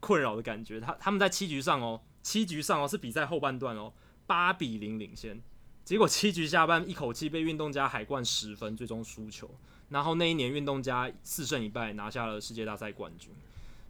[0.00, 0.78] 困扰的感觉。
[0.78, 3.90] 他他们在七局上哦，七局上哦，是比赛后半段哦。
[4.26, 5.40] 八比零领先，
[5.86, 9.50] 结果七局下半一口气被运动家海灌十分，最终输球。
[9.88, 13.30] 然后那一年运动家四胜一败拿下了世界大赛冠军。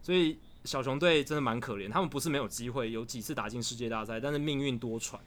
[0.01, 5.19] 所以小熊队真的蛮可怜，他们不是没有机会，有几次打进世界大赛，但是命运多舛。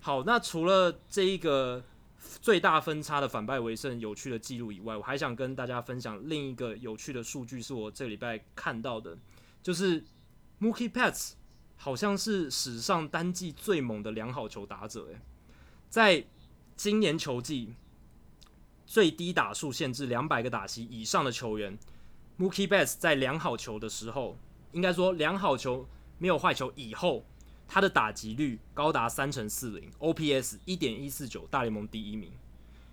[0.00, 1.82] 好，那除了这一个
[2.40, 9.16] 最大分差的反败为胜有趣的记录以外，我还想跟大家分享另一个有趣的数据，是我这礼拜看到的，
[9.62, 10.04] 就是
[10.60, 11.32] Mookie Betts。
[11.82, 15.18] 好像是史上单季最猛的良好球打者诶，
[15.88, 16.22] 在
[16.76, 17.72] 今年球季
[18.84, 21.78] 最低打数限制两百个打席以上的球员
[22.38, 24.36] ，Mookie Betts 在良好球的时候，
[24.72, 25.86] 应该说良好球
[26.18, 27.24] 没有坏球以后，
[27.68, 32.30] 他的打击率高达三成四零，OPS 一点一四九，大联盟第一名。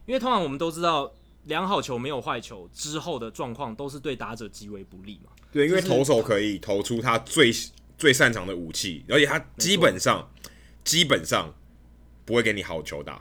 [0.06, 1.12] 因为通常我们都知道，
[1.46, 5.32] 良好球没有坏球之后的状况都是对打者极为不利嘛。
[5.52, 7.52] 对，因为投手可以投出他最。
[7.98, 10.30] 最擅长的武器，而且他基本上
[10.84, 11.52] 基本上
[12.26, 13.20] 不会给你好球打，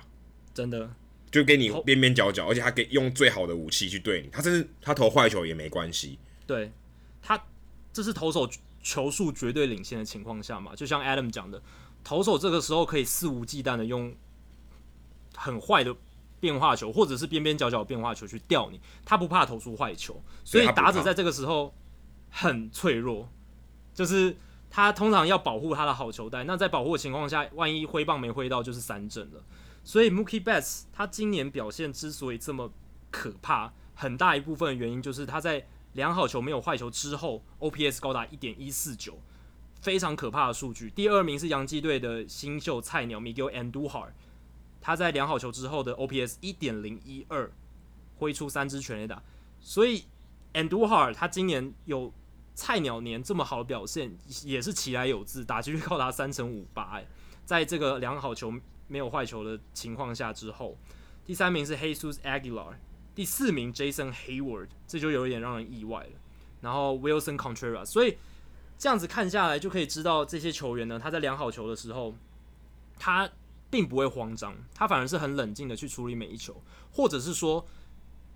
[0.52, 0.90] 真的
[1.30, 6.18] 就给你边边角角，而且他给用最好的武器去对你，他甚至他投坏球也没关系。
[6.46, 6.70] 对
[7.22, 7.42] 他，
[7.96, 8.46] 这是投手
[8.82, 10.76] 球数绝对领先的情况下嘛？
[10.76, 11.62] 就像 Adam 讲的，
[12.04, 14.14] 投手这个时候可以肆无忌惮的用
[15.34, 15.96] 很坏的
[16.38, 21.74] 变化球，或者是边边角角的变化球去吊你，他不怕投出坏球，所以打者在这个时候
[22.28, 23.28] 很脆弱，
[23.94, 24.36] 就是。
[24.68, 29.42] 他通常要保护他的好球带，那在保护的情况下，万一挥棒没挥到，就是三振了。
[29.84, 32.70] 所以 Mookie Betts 他今年表现之所以这么
[33.10, 35.66] 可怕，很大一部分的原因就是他在
[35.96, 39.18] 良好球没有坏球之后，OPS 高达一点一四九，
[39.80, 40.88] 非常可怕的数据。
[40.90, 44.10] 第二名是洋基队的新秀菜鸟 Miguel Andujar，
[44.80, 47.50] 他在良好球之后的 OPS 一点零一二，
[48.18, 49.20] 挥出三支全垒打。
[49.60, 50.04] 所以
[50.52, 52.12] Andujar 他今年有。
[52.58, 57.06] 菜鸟年这么好的表现也是其来有自，打击率高达三成五八，哎，
[57.44, 58.50] 在这个良好球
[58.88, 60.74] 没有坏球的情况下之后，
[61.22, 62.76] 第三名是 Jesus Aguilar，
[63.16, 66.10] 第四名 Jason Hayward，这就有一点让人意外了。
[66.60, 68.18] 然后 Wilson Contreras，所以
[68.78, 72.14] 这样子看下来就可以知道这些球员呢，他在量好球的时候，
[72.98, 73.28] 他
[73.70, 76.62] 并不会慌张，他反而是很冷静的去处理每一球，
[76.92, 77.66] 或者是说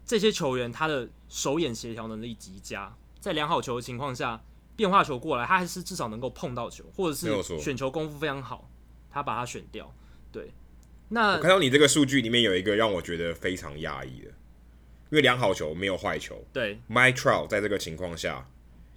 [0.06, 2.96] 这些球员他的手眼协调能力极佳。
[3.20, 4.42] 在量好球的情况下，
[4.76, 8.70] 变化球过来，他还是至少能够碰到球，或者是选球功夫非常好，
[9.10, 9.92] 他把它选掉。
[10.32, 10.54] 对，
[11.10, 14.32] 那我看到你这个数据里面有一个让我觉得非常压抑的，
[15.10, 16.44] 因为良好球没有坏球。
[16.52, 18.48] 对，Mike Trout 在这个情况下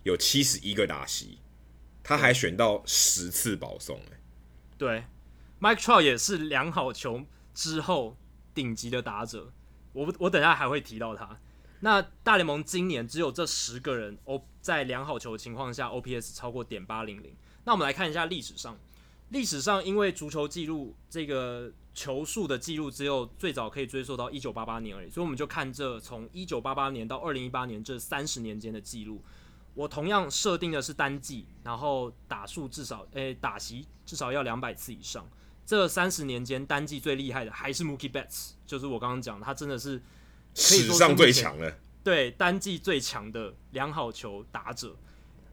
[0.03, 1.39] 有七十一个打席，
[2.03, 3.97] 他还选到十次保送。
[4.11, 4.19] 哎，
[4.77, 5.03] 对
[5.59, 7.23] ，Mike Trout 也是良好球
[7.53, 8.15] 之后
[8.53, 9.51] 顶级的打者，
[9.91, 11.39] 我我等下还会提到他。
[11.79, 17.35] 那大联盟今年只有这十个人哦，在良好球的情况下，OPS 超过点八零零。
[17.65, 18.77] 那我们来看一下历史上，
[19.29, 29.21] 历史上因为足球记录这个球数的记录只有最早可以追溯到一九八八年而已，所以我们就看这从一九八八年到二零一八年这三十年间的记录。
[29.75, 35.27] 我同样设定的是单季，然后打数至少诶、欸、打席至少要两百次以上。
[35.65, 40.01] 这三十年间单季最厉害的还是 Mookie Betts，就是我刚刚讲，他真的是
[40.53, 44.95] 史上最强的，对单季最强的良好球打者。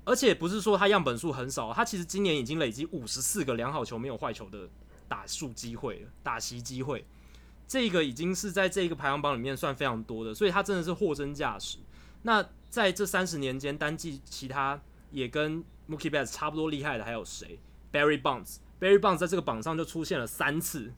[0.05, 4.69] 而且不是说他样本数很少，他其实今年已经累积五十四个良好球没有坏球的
[5.11, 7.05] 打数机会了，打席机会，
[7.67, 11.79] 这个已经是在这个排行榜里面算非常多的，所以他真的是货真价实。
[12.23, 14.81] 那在这三十年间，单季其他
[15.11, 17.59] 也跟 Mookie Betts 差不多厉害的还有谁
[17.93, 20.93] ？Barry Bonds，Barry Bonds 在这个榜上就出现了三次。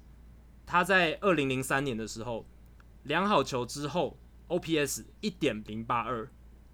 [0.66, 2.44] 他在二零零三年的时候，
[3.04, 4.18] 量好球之后
[4.48, 6.28] OPS 一点零八二，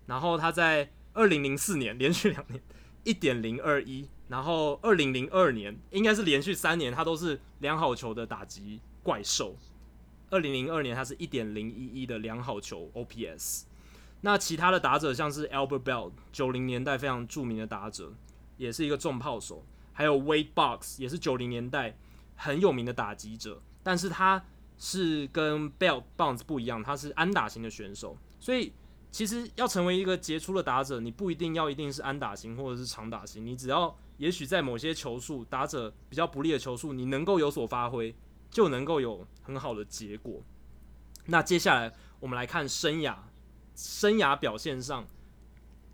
[0.06, 2.60] 然后他在二零零四年连续两年
[3.04, 9.56] 一点零二一，然后二零零二年应该是连续三年他都是良好球的打击怪兽。
[10.30, 13.62] 二零零二年他是一点零一一的良好球 OPS。
[14.20, 18.12] 那其他的打者像是 Albert Bell，九零年代非常著名的打者，
[18.56, 21.96] 也是一个重炮手，还有 Wade Box 也是九零年代
[22.36, 24.44] 很有名的打击者，但是他
[24.76, 28.72] 是跟 Bell Bounce 不一样，他是安打型的选手，所以。
[29.10, 38.14] 其实要成为一个杰出的打者，你不一定要一定是安打型或者是长打型，你只要也许在某些球数打者比较不利的球数，你能够有所发挥，
[38.50, 40.42] 就能够有很好的结果。
[41.26, 43.16] 那接下来我们来看生涯
[43.74, 45.06] 生涯表现上，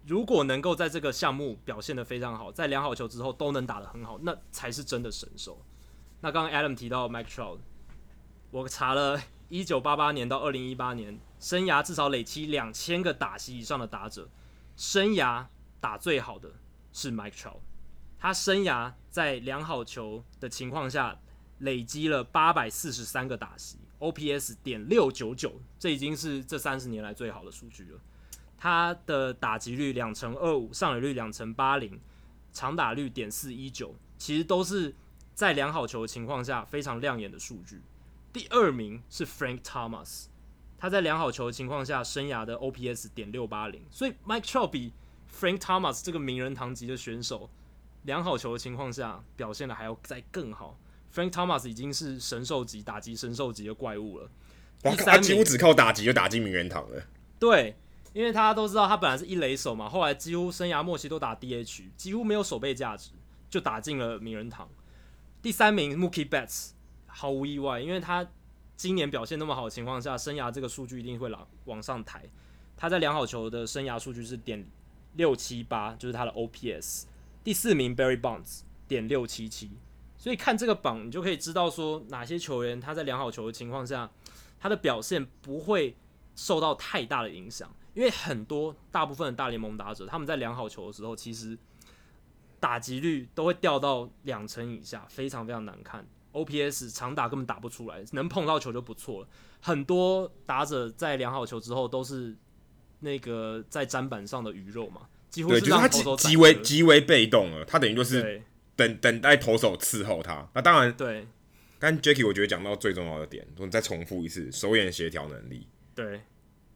[0.06, 5.60] 如果能够在这个项目表现得非常好，在两好球之后都能打得很好，那才是真的神兽。
[6.20, 7.58] 那刚刚 Adam 提到 Mike Trout，
[8.50, 11.20] 我查了一九八八年到二零一八年。
[11.40, 14.30] 生涯至少累积两千个打席以上的打者，
[14.78, 15.44] 生涯
[15.78, 16.50] 打最好的
[16.90, 17.58] 是 Mike Trout，
[18.24, 21.20] 他生涯在良好球的情况下
[21.58, 28.00] 累积了八百四十三个打席，OPS 点六九九，这已经是这三十年来最好的数据了。
[28.56, 32.00] 他的打击率两成二五，上垒率两成八零，
[32.50, 34.94] 长打率点四一九，其实都是
[35.34, 37.82] 在良好球的情况下非常亮眼的数据。
[38.32, 40.28] 第二名是 Frank Thomas。
[40.78, 44.94] 他在良好球的情况下，生涯的 OPS 点六八零，所以 Mike Trout 比
[45.30, 47.50] Frank Thomas 这个名人堂级的选手，
[48.04, 50.78] 两好球的情况下表现的还要再更好。
[51.14, 54.30] Frank Thomas 已经是神兽级打击神兽级的怪物了。
[54.84, 57.02] 哇，他几乎只靠打击就打进名人堂了。
[57.38, 57.76] 对，
[58.12, 63.10] 因为大家都知道他本来是一垒手嘛，后来几乎生涯末期都打 DH，几乎没有守备价值，
[63.50, 64.68] 就打进了名人堂。
[65.42, 66.70] 第三名 Mookie Betts
[67.06, 68.26] 毫无意外，因为他。
[68.76, 72.20] 今年表现那么好的情况下，生涯这个数据一定会往往上抬。
[72.76, 74.66] 他在两好球的生涯数据是点
[75.12, 77.04] 六七八，就是他的 OPS。
[77.44, 79.70] 第四名 Barry Bonds 点六七七，
[80.16, 84.10] 所以看这个榜，你就可以知道说哪些球员他在两好球的情况下，
[84.58, 85.94] 他的表现不会
[86.34, 87.70] 受到太大的影响。
[87.92, 91.56] 因为很多大部分的大联盟打者，他们在两好球的时候，其实
[92.58, 96.04] 打击率都会掉到两成以下，非常非常难看。
[96.32, 99.28] OPS 长打根本打不出来，能碰到球就不错了。
[99.60, 102.36] 很多打者在两好球之后都是
[102.98, 105.02] 那个在砧板上的鱼肉嘛，
[105.34, 107.64] 几乎是让投手极为极为被动了。
[107.64, 108.40] 他等于就是
[108.76, 110.48] 等等待投手伺候他。
[110.54, 111.26] 那当然，对。
[111.80, 115.66] 但 Jacky 我觉得讲到最重要的点，我再重复一次，手眼协调能力。
[115.94, 116.20] 对，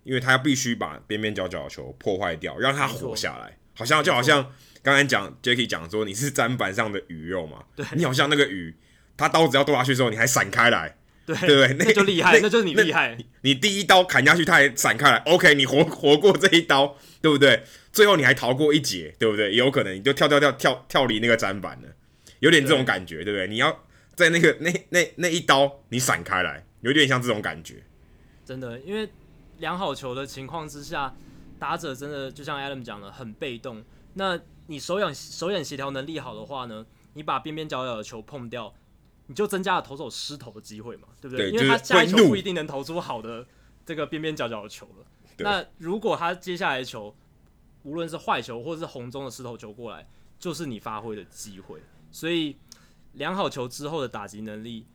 [0.02, 3.56] 因为他必须把边边角角的球破坏掉，让他活下来。
[3.74, 4.52] 好像就好像
[4.82, 8.74] 刚才讲 Jacky 讲说你是砧板上的鱼肉嘛，对，你好像那个鱼。
[9.16, 11.76] 他刀子要剁下去之后，你还闪开来，对对不对？
[11.86, 13.26] 那就厉害，那，那就是你厉害你。
[13.40, 17.64] 你第一刀砍下去，他还闪开来，OK，你活活过这一刀，对不对？
[17.98, 19.56] 最后你还逃过一劫，对不对？
[19.56, 21.88] 有可能你就跳跳跳跳跳离那个砧板了，
[22.38, 23.48] 有点这种感觉，对，不对？
[23.48, 23.84] 你要
[24.14, 27.82] 在那个那那那一刀你闪开来，有点像这种感觉。
[28.44, 29.08] 真的，因为
[29.58, 31.12] 良好球的情况之下，
[31.58, 33.82] 打者真的就像 Adam 讲的，很被动。
[34.14, 34.38] 那
[34.68, 38.72] 你手眼手眼协调能力好的话呢，你把边边角角的球碰掉。
[39.30, 41.50] 你就增加了投手失投的机会嘛，对不对？
[41.50, 43.46] 对，因为他下一球不一定能投出好的
[43.84, 45.04] 这个边边角角的球了。
[45.40, 47.14] 那如果他接下来的球，
[47.82, 50.06] 无论是坏球或者是红中的失投球过来，
[50.38, 51.80] 就是你发挥的机会。
[52.10, 52.56] 所以
[53.12, 54.86] 量好球之后的打击能力，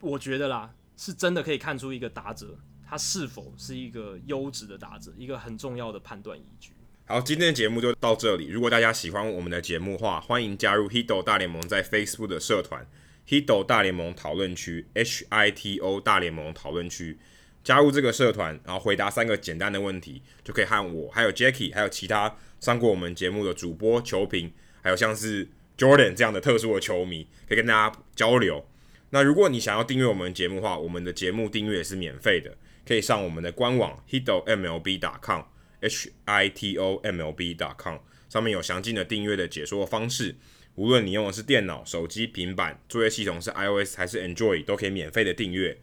[0.00, 6.72] 我觉得啦，是真的可以看出一个打者他是否是一个优质的打者，一个很重要的判断依据。
[7.06, 8.46] 好，今天的节目就到这里。
[8.48, 12.86] 如果大家喜欢我们的节目的话，欢迎加入 Hito 大联盟在 Facebook 的社团。
[13.26, 17.18] Hito 大联盟讨论区，H I T O 大联盟讨论区，
[17.62, 28.66] 加入这个社团，然后回答三个简单的问题，就可以和我、还有 Jacky，还有其他上过我们节目的主播、球评，还有像是 Jordan 这样的特殊的球迷，可以跟大家交流。
[29.10, 32.56] 那如果你想要订阅我们节目的话，我们的节目订阅也是免费的，
[32.86, 37.96] 可以上我们的官网 hitomlb.com，h i t o m l b.com，
[38.28, 40.36] 上面有详尽的订阅的解说方式。
[40.76, 45.76] 无论你用的是电脑、手机、平板，作业系统是 iOS 还是 Android，都可以免费的订阅。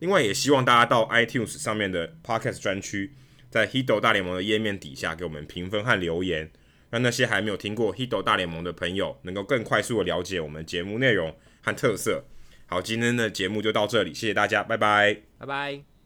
[0.00, 3.14] 另外，也希望大家到 iTunes 上面的 Podcast 专区，
[3.50, 6.50] 在 Hito 大联盟的页面底下给我们评分和留言，
[6.90, 12.24] 让那些还没有听过 Hito 大联盟的朋友，能够更快速的了解我们节目内容和特色。
[12.66, 15.97] 好，今天的节目就到这里，谢谢大家，拜拜，拜拜。